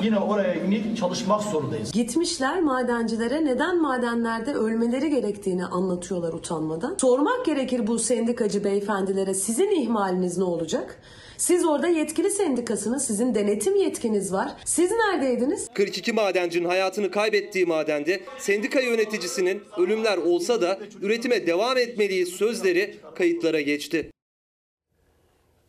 yine 0.04 0.20
oraya 0.20 0.56
inip 0.56 0.98
çalışmak 0.98 1.44
zorundayız. 1.44 1.92
Gitmişler 1.92 2.62
madencilere 2.62 3.46
neden 3.46 3.82
madenlerde 3.82 4.54
ölmeleri 4.54 5.10
gerektiğini 5.10 5.66
anlatıyorlar 5.66 6.34
utanmadan. 6.34 6.98
Sormak 7.02 7.46
gerekir 7.46 7.88
bu 7.88 8.00
sendikacı 8.00 8.64
beyefendilere 8.64 9.34
sizin 9.34 9.82
ihmaliniz 9.82 10.38
ne 10.38 10.44
olacak? 10.44 11.02
Siz 11.38 11.66
orada 11.66 11.88
yetkili 11.88 12.32
sendikasınız, 12.32 13.06
sizin 13.06 13.36
denetim 13.36 13.76
yetkiniz 13.76 14.34
var. 14.34 14.52
Siz 14.66 14.92
neredeydiniz? 14.92 15.68
42 15.74 16.14
madencinin 16.14 16.68
hayatını 16.68 17.12
kaybettiği 17.12 17.66
madende 17.66 18.22
sendika 18.38 18.80
yöneticisinin 18.82 19.62
ölümler 19.78 20.18
olsa 20.18 20.62
da 20.62 20.80
üretime 21.02 21.48
devam 21.48 21.78
etmeliyiz 21.78 22.30
sözleri 22.30 23.00
kayıtlara 23.16 23.62
geçti. 23.62 24.12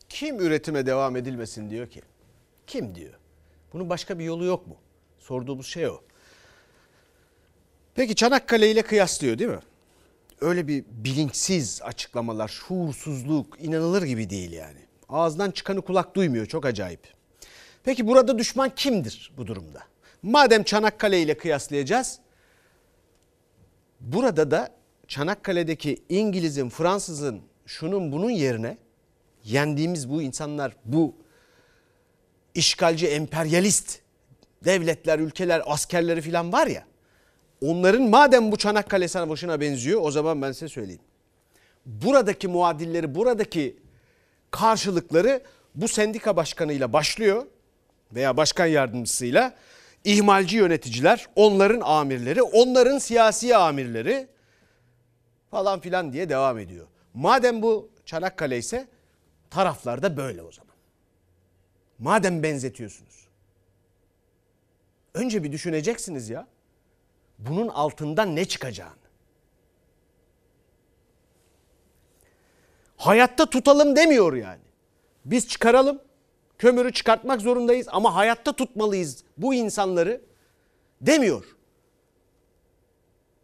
Kim 0.08 0.40
üretime 0.40 0.86
devam 0.86 1.16
edilmesin 1.16 1.70
diyor 1.70 1.86
ki? 1.86 2.00
Kim 2.66 2.94
diyor? 2.94 3.19
Bunun 3.72 3.90
başka 3.90 4.18
bir 4.18 4.24
yolu 4.24 4.44
yok 4.44 4.66
mu? 4.66 4.76
Sorduğumuz 5.18 5.66
şey 5.66 5.88
o. 5.88 6.00
Peki 7.94 8.14
Çanakkale 8.14 8.70
ile 8.70 8.82
kıyaslıyor 8.82 9.38
değil 9.38 9.50
mi? 9.50 9.60
Öyle 10.40 10.68
bir 10.68 10.84
bilinçsiz 10.90 11.82
açıklamalar, 11.82 12.48
şuursuzluk 12.48 13.56
inanılır 13.60 14.02
gibi 14.02 14.30
değil 14.30 14.52
yani. 14.52 14.78
Ağızdan 15.08 15.50
çıkanı 15.50 15.82
kulak 15.82 16.14
duymuyor 16.14 16.46
çok 16.46 16.66
acayip. 16.66 17.14
Peki 17.84 18.06
burada 18.06 18.38
düşman 18.38 18.74
kimdir 18.74 19.32
bu 19.36 19.46
durumda? 19.46 19.82
Madem 20.22 20.62
Çanakkale 20.62 21.22
ile 21.22 21.36
kıyaslayacağız. 21.36 22.18
Burada 24.00 24.50
da 24.50 24.74
Çanakkale'deki 25.08 26.02
İngiliz'in, 26.08 26.68
Fransız'ın, 26.68 27.40
şunun 27.66 28.12
bunun 28.12 28.30
yerine 28.30 28.78
yendiğimiz 29.44 30.10
bu 30.10 30.22
insanlar, 30.22 30.76
bu 30.84 31.14
işgalci, 32.54 33.06
emperyalist 33.06 33.98
devletler, 34.64 35.18
ülkeler, 35.18 35.62
askerleri 35.66 36.20
falan 36.20 36.52
var 36.52 36.66
ya. 36.66 36.84
Onların 37.62 38.02
madem 38.02 38.52
bu 38.52 38.56
Çanakkale 38.56 39.08
Savaşı'na 39.08 39.60
benziyor 39.60 40.00
o 40.02 40.10
zaman 40.10 40.42
ben 40.42 40.52
size 40.52 40.68
söyleyeyim. 40.68 41.02
Buradaki 41.86 42.48
muadilleri, 42.48 43.14
buradaki 43.14 43.76
karşılıkları 44.50 45.42
bu 45.74 45.88
sendika 45.88 46.36
başkanıyla 46.36 46.92
başlıyor 46.92 47.46
veya 48.14 48.36
başkan 48.36 48.66
yardımcısıyla 48.66 49.54
ihmalci 50.04 50.56
yöneticiler, 50.56 51.26
onların 51.36 51.80
amirleri, 51.80 52.42
onların 52.42 52.98
siyasi 52.98 53.56
amirleri 53.56 54.28
falan 55.50 55.80
filan 55.80 56.12
diye 56.12 56.28
devam 56.28 56.58
ediyor. 56.58 56.86
Madem 57.14 57.62
bu 57.62 57.90
Çanakkale 58.06 58.58
ise 58.58 58.88
taraflar 59.50 60.02
da 60.02 60.16
böyle 60.16 60.42
o 60.42 60.52
zaman. 60.52 60.69
Madem 62.00 62.42
benzetiyorsunuz. 62.42 63.28
Önce 65.14 65.44
bir 65.44 65.52
düşüneceksiniz 65.52 66.30
ya. 66.30 66.46
Bunun 67.38 67.68
altından 67.68 68.36
ne 68.36 68.44
çıkacağını. 68.44 69.00
Hayatta 72.96 73.50
tutalım 73.50 73.96
demiyor 73.96 74.32
yani. 74.32 74.62
Biz 75.24 75.48
çıkaralım. 75.48 76.02
Kömürü 76.58 76.92
çıkartmak 76.92 77.40
zorundayız 77.40 77.86
ama 77.90 78.14
hayatta 78.14 78.52
tutmalıyız 78.52 79.24
bu 79.36 79.54
insanları 79.54 80.20
demiyor. 81.00 81.44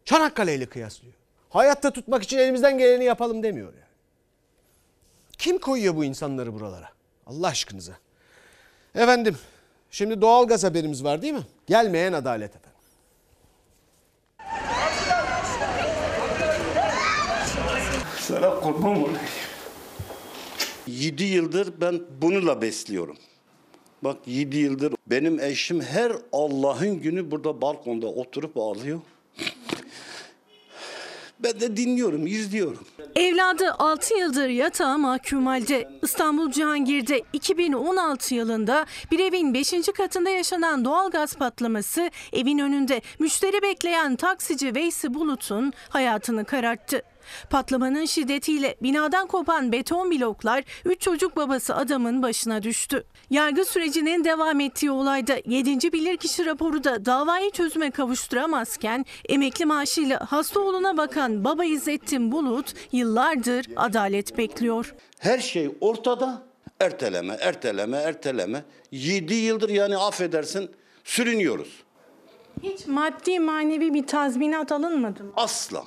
Çanakkale 0.05 0.55
ile 0.55 0.65
kıyaslıyor. 0.65 1.13
Hayatta 1.49 1.91
tutmak 1.91 2.23
için 2.23 2.37
elimizden 2.37 2.77
geleni 2.77 3.03
yapalım 3.03 3.43
demiyor 3.43 3.73
yani. 3.73 3.83
Kim 5.37 5.59
koyuyor 5.59 5.95
bu 5.95 6.03
insanları 6.03 6.53
buralara? 6.53 6.89
Allah 7.25 7.47
aşkınıza. 7.47 7.93
Efendim 8.97 9.35
şimdi 9.91 10.21
doğalgaz 10.21 10.63
haberimiz 10.63 11.03
var 11.03 11.21
değil 11.21 11.33
mi? 11.33 11.43
Gelmeyen 11.67 12.13
adalet 12.13 12.51
efendim. 12.55 12.79
Sana 18.19 18.59
kurban 18.59 19.03
olayım. 19.03 19.19
7 20.87 21.23
yıldır 21.23 21.81
ben 21.81 22.01
bununla 22.21 22.61
besliyorum. 22.61 23.17
Bak 24.01 24.17
7 24.25 24.57
yıldır 24.57 24.93
benim 25.07 25.39
eşim 25.39 25.81
her 25.81 26.11
Allah'ın 26.31 27.01
günü 27.01 27.31
burada 27.31 27.61
balkonda 27.61 28.07
oturup 28.07 28.57
ağlıyor. 28.57 29.01
Ben 31.39 31.59
de 31.59 31.77
dinliyorum, 31.77 32.27
izliyorum. 32.27 32.87
Evladı 33.15 33.71
6 33.71 34.17
yıldır 34.17 34.49
yatağa 34.49 34.97
mahkum 34.97 35.45
halde. 35.45 35.89
İstanbul 36.03 36.51
Cihangir'de 36.51 37.21
2016 37.33 38.35
yılında 38.35 38.85
bir 39.11 39.19
evin 39.19 39.53
5. 39.53 39.73
katında 39.97 40.29
yaşanan 40.29 40.85
doğalgaz 40.85 41.35
patlaması 41.35 42.11
evin 42.33 42.59
önünde 42.59 43.01
müşteri 43.19 43.61
bekleyen 43.61 44.15
taksici 44.15 44.75
Veysi 44.75 45.13
Bulut'un 45.13 45.73
hayatını 45.89 46.45
kararttı. 46.45 47.01
Patlamanın 47.49 48.05
şiddetiyle 48.05 48.75
binadan 48.83 49.27
kopan 49.27 49.71
beton 49.71 50.11
bloklar 50.11 50.63
3 50.85 51.01
çocuk 51.01 51.37
babası 51.37 51.75
adamın 51.75 52.21
başına 52.23 52.63
düştü. 52.63 53.03
Yargı 53.29 53.65
sürecinin 53.65 54.23
devam 54.23 54.59
ettiği 54.59 54.91
olayda 54.91 55.35
7. 55.45 55.93
bilirkişi 55.93 56.45
raporu 56.45 56.83
da 56.83 57.05
davayı 57.05 57.51
çözüme 57.51 57.91
kavuşturamazken 57.91 59.05
emekli 59.29 59.65
maaşıyla 59.65 60.31
hasta 60.31 60.59
oğluna 60.59 60.97
bakan 60.97 61.43
baba 61.43 61.65
İzzettin 61.65 62.31
Bulut 62.31 62.73
yıllardır 62.91 63.65
adalet 63.75 64.37
bekliyor. 64.37 64.95
Her 65.19 65.39
şey 65.39 65.71
ortada. 65.81 66.47
Erteleme, 66.79 67.37
erteleme, 67.41 67.97
erteleme. 67.97 68.63
7 68.91 69.33
yıldır 69.33 69.69
yani 69.69 69.97
affedersin 69.97 70.71
sürünüyoruz. 71.03 71.83
Hiç 72.63 72.87
maddi 72.87 73.39
manevi 73.39 73.93
bir 73.93 74.07
tazminat 74.07 74.71
alınmadı 74.71 75.23
mı? 75.23 75.31
Asla. 75.35 75.83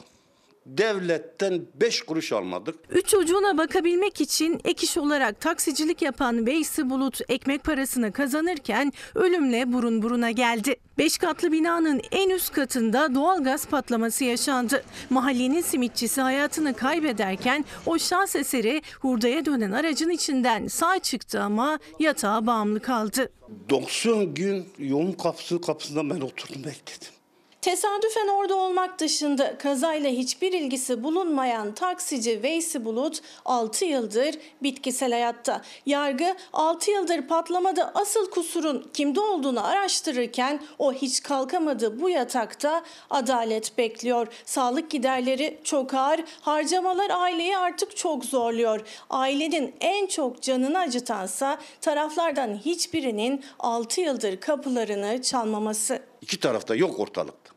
Devletten 0.67 1.63
5 1.75 2.03
kuruş 2.03 2.33
almadık. 2.33 2.75
Üç 2.91 3.07
çocuğuna 3.07 3.59
bakabilmek 3.59 4.21
için 4.21 4.61
ek 4.65 4.87
iş 4.87 4.99
olarak 4.99 5.41
taksicilik 5.41 6.03
yapan 6.03 6.47
Veysi 6.47 6.91
Bulut 6.91 7.21
ekmek 7.29 7.65
parasını 7.65 8.13
kazanırken 8.13 8.93
ölümle 9.15 9.73
burun 9.73 10.03
buruna 10.03 10.31
geldi. 10.31 10.77
Beş 10.99 11.19
katlı 11.19 11.53
binanın 11.53 12.01
en 12.13 12.31
üst 12.31 12.53
katında 12.53 13.15
doğalgaz 13.15 13.67
patlaması 13.67 14.25
yaşandı. 14.25 14.85
Mahallenin 15.11 15.61
simitçisi 15.61 16.21
hayatını 16.21 16.75
kaybederken 16.75 17.65
o 17.87 17.99
şans 17.99 18.37
eseri 18.37 18.83
hurdaya 19.01 19.45
dönen 19.45 19.73
aracın 19.73 20.11
içinden 20.11 20.67
sağ 20.67 20.99
çıktı 20.99 21.43
ama 21.43 21.79
yatağa 21.99 22.47
bağımlı 22.47 22.81
kaldı. 22.81 23.33
90 23.71 24.35
gün 24.35 24.69
yoğun 24.79 25.13
kapısı 25.13 25.61
kapısında 25.61 26.15
ben 26.15 26.21
oturdum 26.21 26.65
bekledim. 26.65 27.20
Tesadüfen 27.63 28.29
orada 28.29 28.57
olmak 28.57 28.99
dışında 28.99 29.59
kazayla 29.59 30.11
hiçbir 30.11 30.53
ilgisi 30.53 31.05
bulunmayan 31.05 31.75
taksici 31.75 32.43
Veysi 32.43 32.85
Bulut 32.85 33.21
6 33.45 33.85
yıldır 33.85 34.35
bitkisel 34.63 35.13
hayatta. 35.13 35.63
Yargı 35.87 36.37
6 36.53 36.91
yıldır 36.91 37.23
patlamada 37.23 37.93
asıl 37.95 38.31
kusurun 38.31 38.91
kimde 38.95 39.21
olduğunu 39.21 39.67
araştırırken 39.67 40.61
o 40.79 40.93
hiç 40.93 41.23
kalkamadı 41.23 42.01
bu 42.01 42.11
yatakta 42.11 42.83
adalet 43.11 43.79
bekliyor. 43.79 44.27
Sağlık 44.45 44.91
giderleri 44.91 45.61
çok 45.65 45.95
ağır, 45.95 46.21
harcamalar 46.41 47.11
aileyi 47.11 47.57
artık 47.57 47.97
çok 47.97 48.25
zorluyor. 48.25 48.81
Ailenin 49.11 49.75
en 49.81 50.07
çok 50.07 50.43
canını 50.43 50.79
acıtansa 50.79 51.59
taraflardan 51.81 52.57
hiçbirinin 52.65 53.45
6 53.59 54.01
yıldır 54.01 54.41
kapılarını 54.41 55.23
çalmaması. 55.23 56.03
İki 56.21 56.41
tarafta 56.41 56.75
yok 56.75 57.01
ortalıkta. 57.01 57.50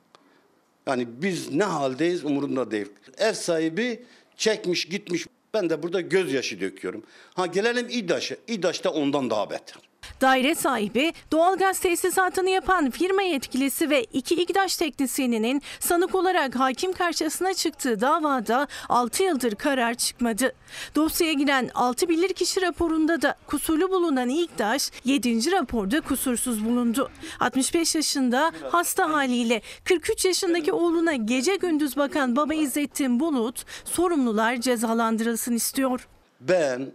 Yani 0.88 1.08
biz 1.22 1.52
ne 1.52 1.64
haldeyiz 1.64 2.26
umurunda 2.26 2.72
değil. 2.72 2.88
Ev 3.18 3.34
sahibi 3.34 4.04
çekmiş 4.38 4.86
gitmiş. 4.86 5.28
Ben 5.54 5.70
de 5.70 5.84
burada 5.84 6.02
gözyaşı 6.02 6.62
döküyorum. 6.62 7.04
Ha 7.34 7.46
gelelim 7.46 7.88
İDAŞ'a. 7.90 8.36
İDAŞ 8.48 8.84
da 8.84 8.94
ondan 8.94 9.30
daha 9.30 9.50
beter. 9.50 9.93
Daire 10.22 10.56
sahibi, 10.56 11.14
doğalgaz 11.32 11.80
tesisatını 11.80 12.50
yapan 12.50 12.90
firma 12.90 13.22
yetkilisi 13.22 13.90
ve 13.90 14.04
iki 14.04 14.36
İGDAŞ 14.36 14.78
teknisyeninin 14.78 15.62
sanık 15.80 16.16
olarak 16.16 16.56
hakim 16.56 16.94
karşısına 16.94 17.54
çıktığı 17.54 18.02
davada 18.02 18.68
6 18.90 19.24
yıldır 19.24 19.56
karar 19.56 19.94
çıkmadı. 19.94 20.54
Dosyaya 20.96 21.34
giren 21.34 21.70
6 21.76 22.10
bilirkişi 22.10 22.62
raporunda 22.62 23.22
da 23.22 23.36
kusurlu 23.48 23.90
bulunan 23.92 24.30
İGDAŞ 24.30 24.92
7. 25.06 25.52
raporda 25.52 26.02
kusursuz 26.02 26.66
bulundu. 26.66 27.12
65 27.40 27.96
yaşında 27.96 28.52
hasta 28.72 29.10
haliyle 29.10 29.62
43 29.84 30.26
yaşındaki 30.26 30.74
oğluna 30.74 31.16
gece 31.16 31.56
gündüz 31.56 31.98
bakan 31.98 32.36
baba 32.36 32.54
İzzettin 32.54 33.20
Bulut 33.20 33.66
sorumlular 33.86 34.56
cezalandırılsın 34.56 35.54
istiyor. 35.54 36.08
Ben 36.42 36.92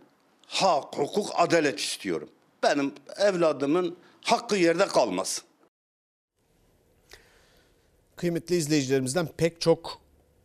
hak, 0.46 0.96
hukuk, 0.96 1.26
adalet 1.36 1.80
istiyorum. 1.80 2.28
Benim 2.62 2.92
evladımın 3.16 3.96
hakkı 4.24 4.56
yerde 4.56 4.86
kalmasın. 4.86 5.44
Kıymetli 8.16 8.56
izleyicilerimizden 8.56 9.28
pek 9.36 9.60
çok 9.60 10.00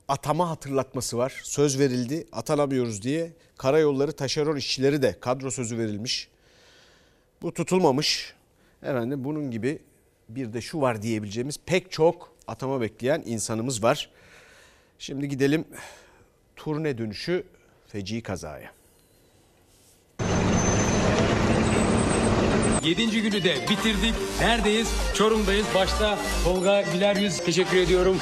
atama 0.08 0.50
hatırlatması 0.50 1.18
var. 1.18 1.42
Söz 1.44 1.80
verildi, 1.80 2.28
atanamıyoruz 2.32 3.02
diye. 3.02 3.32
Karayolları 3.58 4.12
taşeron 4.12 4.56
işçileri 4.56 5.02
de 5.02 5.20
kadro 5.20 5.52
sözü 5.52 5.78
verilmiş. 5.78 6.28
Bu 7.42 7.54
tutulmamış. 7.54 8.34
Efendim 8.84 9.24
bunun 9.24 9.52
gibi 9.52 9.80
bir 10.30 10.54
de 10.54 10.62
şu 10.62 10.82
var 10.82 11.02
diyebileceğimiz 11.02 11.58
pek 11.66 11.92
çok 11.92 12.34
atama 12.48 12.82
bekleyen 12.82 13.24
insanımız 13.26 13.84
var. 13.84 14.10
Şimdi 15.00 15.28
gidelim 15.28 15.66
turne 16.56 16.98
dönüşü 16.98 17.44
feci 17.88 18.22
kazaya. 18.22 18.83
Yedinci 22.84 23.22
günü 23.22 23.44
de 23.44 23.56
bitirdik. 23.70 24.14
Neredeyiz? 24.40 24.88
Çorum'dayız. 25.14 25.66
Başta 25.76 26.18
Tolga 26.44 26.82
Güler 26.94 27.16
Yüz 27.16 27.38
teşekkür 27.38 27.78
ediyorum. 27.78 28.18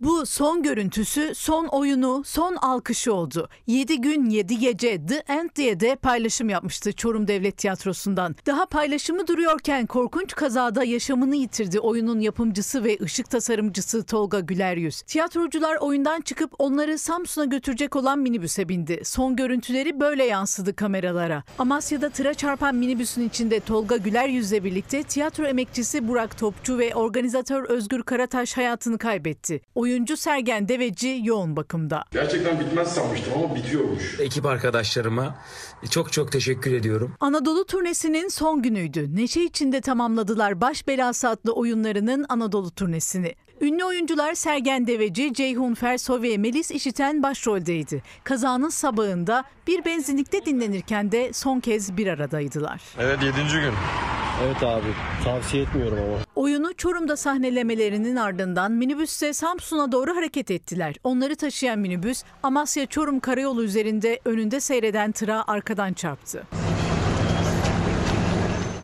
Bu 0.00 0.26
son 0.26 0.62
görüntüsü, 0.62 1.34
son 1.34 1.66
oyunu, 1.66 2.22
son 2.24 2.54
alkışı 2.56 3.14
oldu. 3.14 3.48
7 3.66 4.00
gün 4.00 4.30
7 4.30 4.58
gece 4.58 5.06
The 5.06 5.14
End 5.14 5.50
diye 5.56 5.80
de 5.80 5.96
paylaşım 5.96 6.48
yapmıştı 6.48 6.92
Çorum 6.92 7.28
Devlet 7.28 7.58
Tiyatrosu'ndan. 7.58 8.36
Daha 8.46 8.66
paylaşımı 8.66 9.26
duruyorken 9.26 9.86
korkunç 9.86 10.34
kazada 10.34 10.84
yaşamını 10.84 11.36
yitirdi 11.36 11.80
oyunun 11.80 12.20
yapımcısı 12.20 12.84
ve 12.84 12.98
ışık 13.02 13.30
tasarımcısı 13.30 14.04
Tolga 14.04 14.40
Güleryüz. 14.40 15.02
Tiyatrocular 15.02 15.76
oyundan 15.76 16.20
çıkıp 16.20 16.52
onları 16.58 16.98
Samsun'a 16.98 17.44
götürecek 17.44 17.96
olan 17.96 18.18
minibüse 18.18 18.68
bindi. 18.68 19.00
Son 19.04 19.36
görüntüleri 19.36 20.00
böyle 20.00 20.24
yansıdı 20.24 20.76
kameralara. 20.76 21.44
Amasya'da 21.58 22.10
tıra 22.10 22.34
çarpan 22.34 22.74
minibüsün 22.74 23.28
içinde 23.28 23.60
Tolga 23.60 23.96
Güleryüz'le 23.96 24.64
birlikte 24.64 25.02
tiyatro 25.02 25.44
emekçisi 25.44 26.08
Burak 26.08 26.38
Topçu 26.38 26.78
ve 26.78 26.94
organizatör 26.94 27.64
Özgür 27.64 28.02
Karataş 28.02 28.56
hayatını 28.56 28.98
kaybetti. 28.98 29.60
Oyuncu 29.78 30.16
Sergen 30.16 30.68
Deveci 30.68 31.20
yoğun 31.24 31.56
bakımda. 31.56 32.04
Gerçekten 32.10 32.60
bitmez 32.60 32.88
sanmıştım 32.94 33.32
ama 33.36 33.54
bitiyormuş. 33.54 34.20
Ekip 34.20 34.46
arkadaşlarıma 34.46 35.34
çok 35.90 36.12
çok 36.12 36.32
teşekkür 36.32 36.72
ediyorum. 36.72 37.14
Anadolu 37.20 37.64
turnesinin 37.66 38.28
son 38.28 38.62
günüydü. 38.62 39.16
Neşe 39.16 39.44
içinde 39.44 39.80
tamamladılar 39.80 40.60
Baş 40.60 40.88
Belası 40.88 41.28
adlı 41.28 41.52
oyunlarının 41.52 42.26
Anadolu 42.28 42.70
turnesini. 42.70 43.34
Ünlü 43.60 43.84
oyuncular 43.84 44.34
Sergen 44.34 44.86
Deveci, 44.86 45.34
Ceyhun 45.34 45.74
Ferso 45.74 46.22
ve 46.22 46.36
Melis 46.36 46.70
İşiten 46.70 47.22
başroldeydi. 47.22 48.02
Kazanın 48.24 48.68
sabahında 48.68 49.44
bir 49.66 49.84
benzinlikte 49.84 50.44
dinlenirken 50.44 51.12
de 51.12 51.32
son 51.32 51.60
kez 51.60 51.96
bir 51.96 52.06
aradaydılar. 52.06 52.82
Evet 52.98 53.22
7. 53.22 53.36
gün. 53.36 53.72
Evet 54.46 54.62
abi 54.62 54.86
tavsiye 55.24 55.62
etmiyorum 55.62 55.98
ama. 55.98 56.18
Oyunu 56.36 56.74
Çorum'da 56.74 57.16
sahnelemelerinin 57.16 58.16
ardından 58.16 58.72
minibüste 58.72 59.32
Samsun'a 59.32 59.92
doğru 59.92 60.16
hareket 60.16 60.50
ettiler. 60.50 60.94
Onları 61.04 61.36
taşıyan 61.36 61.78
minibüs 61.78 62.22
Amasya-Çorum 62.42 63.20
karayolu 63.20 63.64
üzerinde 63.64 64.20
önünde 64.24 64.60
seyreden 64.60 65.12
tıra 65.12 65.44
arkadan 65.46 65.92
çarptı. 65.92 66.42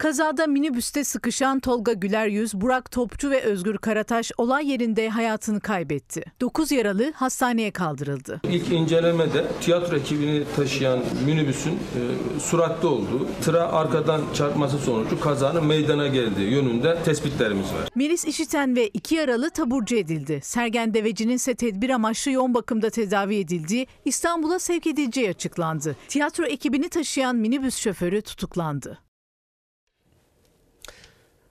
Kazada 0.05 0.47
minibüste 0.47 1.05
sıkışan 1.05 1.61
Tolga 1.61 1.93
Güleryüz, 1.93 2.55
Burak 2.55 2.91
Topçu 2.91 3.31
ve 3.31 3.41
Özgür 3.41 3.79
Karataş 3.79 4.33
olay 4.39 4.71
yerinde 4.71 5.09
hayatını 5.09 5.61
kaybetti. 5.61 6.25
9 6.41 6.73
yaralı 6.73 7.13
hastaneye 7.13 7.71
kaldırıldı. 7.71 8.41
İlk 8.49 8.73
incelemede 8.73 9.45
tiyatro 9.61 9.97
ekibini 9.97 10.45
taşıyan 10.57 11.01
minibüsün 11.27 11.73
e, 11.73 12.41
suratte 12.41 12.87
olduğu, 12.87 13.29
tıra 13.45 13.73
arkadan 13.73 14.21
çarpması 14.35 14.79
sonucu 14.79 15.21
kazanın 15.21 15.67
meydana 15.67 16.09
geldiği 16.09 16.51
yönünde 16.51 16.99
tespitlerimiz 17.05 17.67
var. 17.67 17.89
Melis 17.95 18.25
İşiten 18.25 18.77
ve 18.77 18.89
iki 18.89 19.15
yaralı 19.15 19.51
taburcu 19.51 19.97
edildi. 19.97 20.41
Sergen 20.43 20.95
Deveci'nin 20.95 21.35
ise 21.35 21.55
tedbir 21.55 21.91
amaçlı 21.91 22.31
yoğun 22.31 22.55
bakımda 22.55 22.91
tedavi 22.91 23.37
edildiği 23.37 23.87
İstanbul'a 24.05 24.59
sevk 24.59 24.87
edileceği 24.87 25.29
açıklandı. 25.29 25.97
Tiyatro 26.09 26.45
ekibini 26.45 26.89
taşıyan 26.89 27.37
minibüs 27.37 27.77
şoförü 27.77 28.23
tutuklandı. 28.23 29.04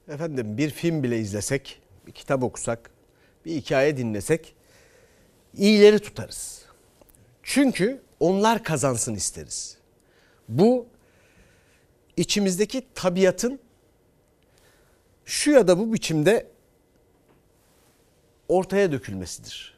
Efendim 0.07 0.57
bir 0.57 0.69
film 0.69 1.03
bile 1.03 1.19
izlesek, 1.19 1.81
bir 2.07 2.11
kitap 2.11 2.43
okusak, 2.43 2.91
bir 3.45 3.55
hikaye 3.55 3.97
dinlesek 3.97 4.55
iyileri 5.57 5.99
tutarız. 5.99 6.65
Çünkü 7.43 8.01
onlar 8.19 8.63
kazansın 8.63 9.15
isteriz. 9.15 9.77
Bu 10.49 10.87
içimizdeki 12.17 12.87
tabiatın 12.95 13.59
şu 15.25 15.51
ya 15.51 15.67
da 15.67 15.79
bu 15.79 15.93
biçimde 15.93 16.47
ortaya 18.47 18.91
dökülmesidir. 18.91 19.77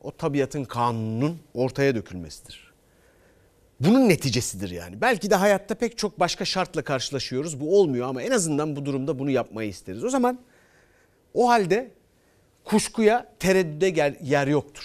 O 0.00 0.10
tabiatın 0.10 0.64
kanunun 0.64 1.40
ortaya 1.54 1.94
dökülmesidir. 1.94 2.71
Bunun 3.84 4.08
neticesidir 4.08 4.70
yani. 4.70 5.00
Belki 5.00 5.30
de 5.30 5.34
hayatta 5.34 5.74
pek 5.74 5.98
çok 5.98 6.20
başka 6.20 6.44
şartla 6.44 6.82
karşılaşıyoruz. 6.82 7.60
Bu 7.60 7.80
olmuyor 7.80 8.08
ama 8.08 8.22
en 8.22 8.30
azından 8.30 8.76
bu 8.76 8.86
durumda 8.86 9.18
bunu 9.18 9.30
yapmayı 9.30 9.68
isteriz. 9.68 10.04
O 10.04 10.08
zaman 10.08 10.38
o 11.34 11.48
halde 11.48 11.90
kuşkuya, 12.64 13.32
tereddüde 13.38 14.16
yer 14.22 14.46
yoktur. 14.46 14.84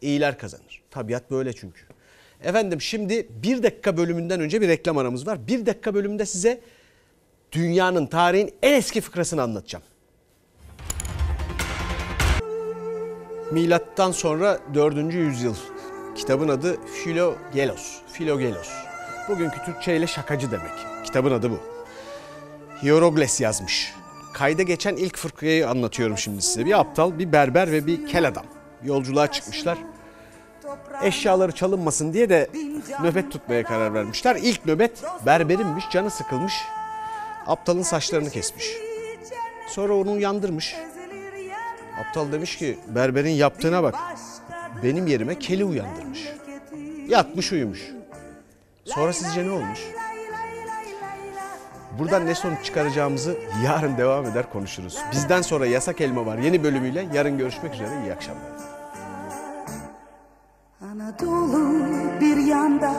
İyiler 0.00 0.38
kazanır. 0.38 0.82
Tabiat 0.90 1.30
böyle 1.30 1.52
çünkü. 1.52 1.80
Efendim 2.42 2.80
şimdi 2.80 3.28
bir 3.42 3.62
dakika 3.62 3.96
bölümünden 3.96 4.40
önce 4.40 4.60
bir 4.60 4.68
reklam 4.68 4.98
aramız 4.98 5.26
var. 5.26 5.46
Bir 5.46 5.66
dakika 5.66 5.94
bölümünde 5.94 6.26
size 6.26 6.60
dünyanın, 7.52 8.06
tarihin 8.06 8.54
en 8.62 8.72
eski 8.72 9.00
fıkrasını 9.00 9.42
anlatacağım. 9.42 9.84
Milattan 13.52 14.12
sonra 14.12 14.60
4. 14.74 15.14
yüzyıl 15.14 15.54
Kitabın 16.16 16.48
adı 16.48 16.86
Filogelos. 16.86 17.98
Filogelos. 18.12 18.68
Bugünkü 19.28 19.64
Türkçe 19.64 19.96
ile 19.96 20.06
şakacı 20.06 20.50
demek. 20.50 20.72
Kitabın 21.04 21.32
adı 21.32 21.50
bu. 21.50 21.58
Hierogles 22.82 23.40
yazmış. 23.40 23.94
Kayda 24.32 24.62
geçen 24.62 24.96
ilk 24.96 25.16
fırkayı 25.16 25.68
anlatıyorum 25.68 26.18
şimdi 26.18 26.42
size. 26.42 26.66
Bir 26.66 26.80
aptal, 26.80 27.18
bir 27.18 27.32
berber 27.32 27.72
ve 27.72 27.86
bir 27.86 28.06
kel 28.06 28.28
adam. 28.28 28.44
Yolculuğa 28.84 29.32
çıkmışlar. 29.32 29.78
Eşyaları 31.02 31.52
çalınmasın 31.52 32.12
diye 32.12 32.28
de 32.28 32.50
nöbet 33.02 33.32
tutmaya 33.32 33.64
karar 33.64 33.94
vermişler. 33.94 34.36
İlk 34.36 34.66
nöbet 34.66 35.02
berberinmiş, 35.26 35.84
canı 35.90 36.10
sıkılmış. 36.10 36.54
Aptalın 37.46 37.82
saçlarını 37.82 38.30
kesmiş. 38.30 38.66
Sonra 39.68 39.94
onu 39.94 40.12
uyandırmış. 40.12 40.76
Aptal 42.00 42.32
demiş 42.32 42.56
ki 42.56 42.78
berberin 42.88 43.30
yaptığına 43.30 43.82
bak 43.82 43.94
benim 44.82 45.06
yerime 45.06 45.38
keli 45.38 45.64
uyandırmış. 45.64 46.28
Yatmış 47.08 47.52
uyumuş. 47.52 47.90
Sonra 48.84 49.12
sizce 49.12 49.46
ne 49.46 49.50
olmuş? 49.50 49.80
Buradan 51.98 52.26
ne 52.26 52.34
sonuç 52.34 52.64
çıkaracağımızı 52.64 53.36
yarın 53.64 53.96
devam 53.96 54.26
eder 54.26 54.52
konuşuruz. 54.52 54.98
Bizden 55.12 55.42
sonra 55.42 55.66
Yasak 55.66 56.00
Elma 56.00 56.26
var 56.26 56.38
yeni 56.38 56.62
bölümüyle. 56.64 57.06
Yarın 57.14 57.38
görüşmek 57.38 57.74
üzere. 57.74 58.02
İyi 58.04 58.12
akşamlar. 58.12 58.42
Anadolu 60.82 61.80
bir 62.20 62.36
yanda, 62.36 62.92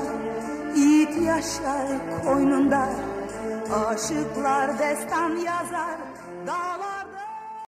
yiğit 0.75 1.21
yaşar 1.21 1.87
koynunda. 2.25 2.89
Aşıklar 3.73 4.79
destan 4.79 5.35
yazar, 5.35 5.97
dağ 6.47 6.79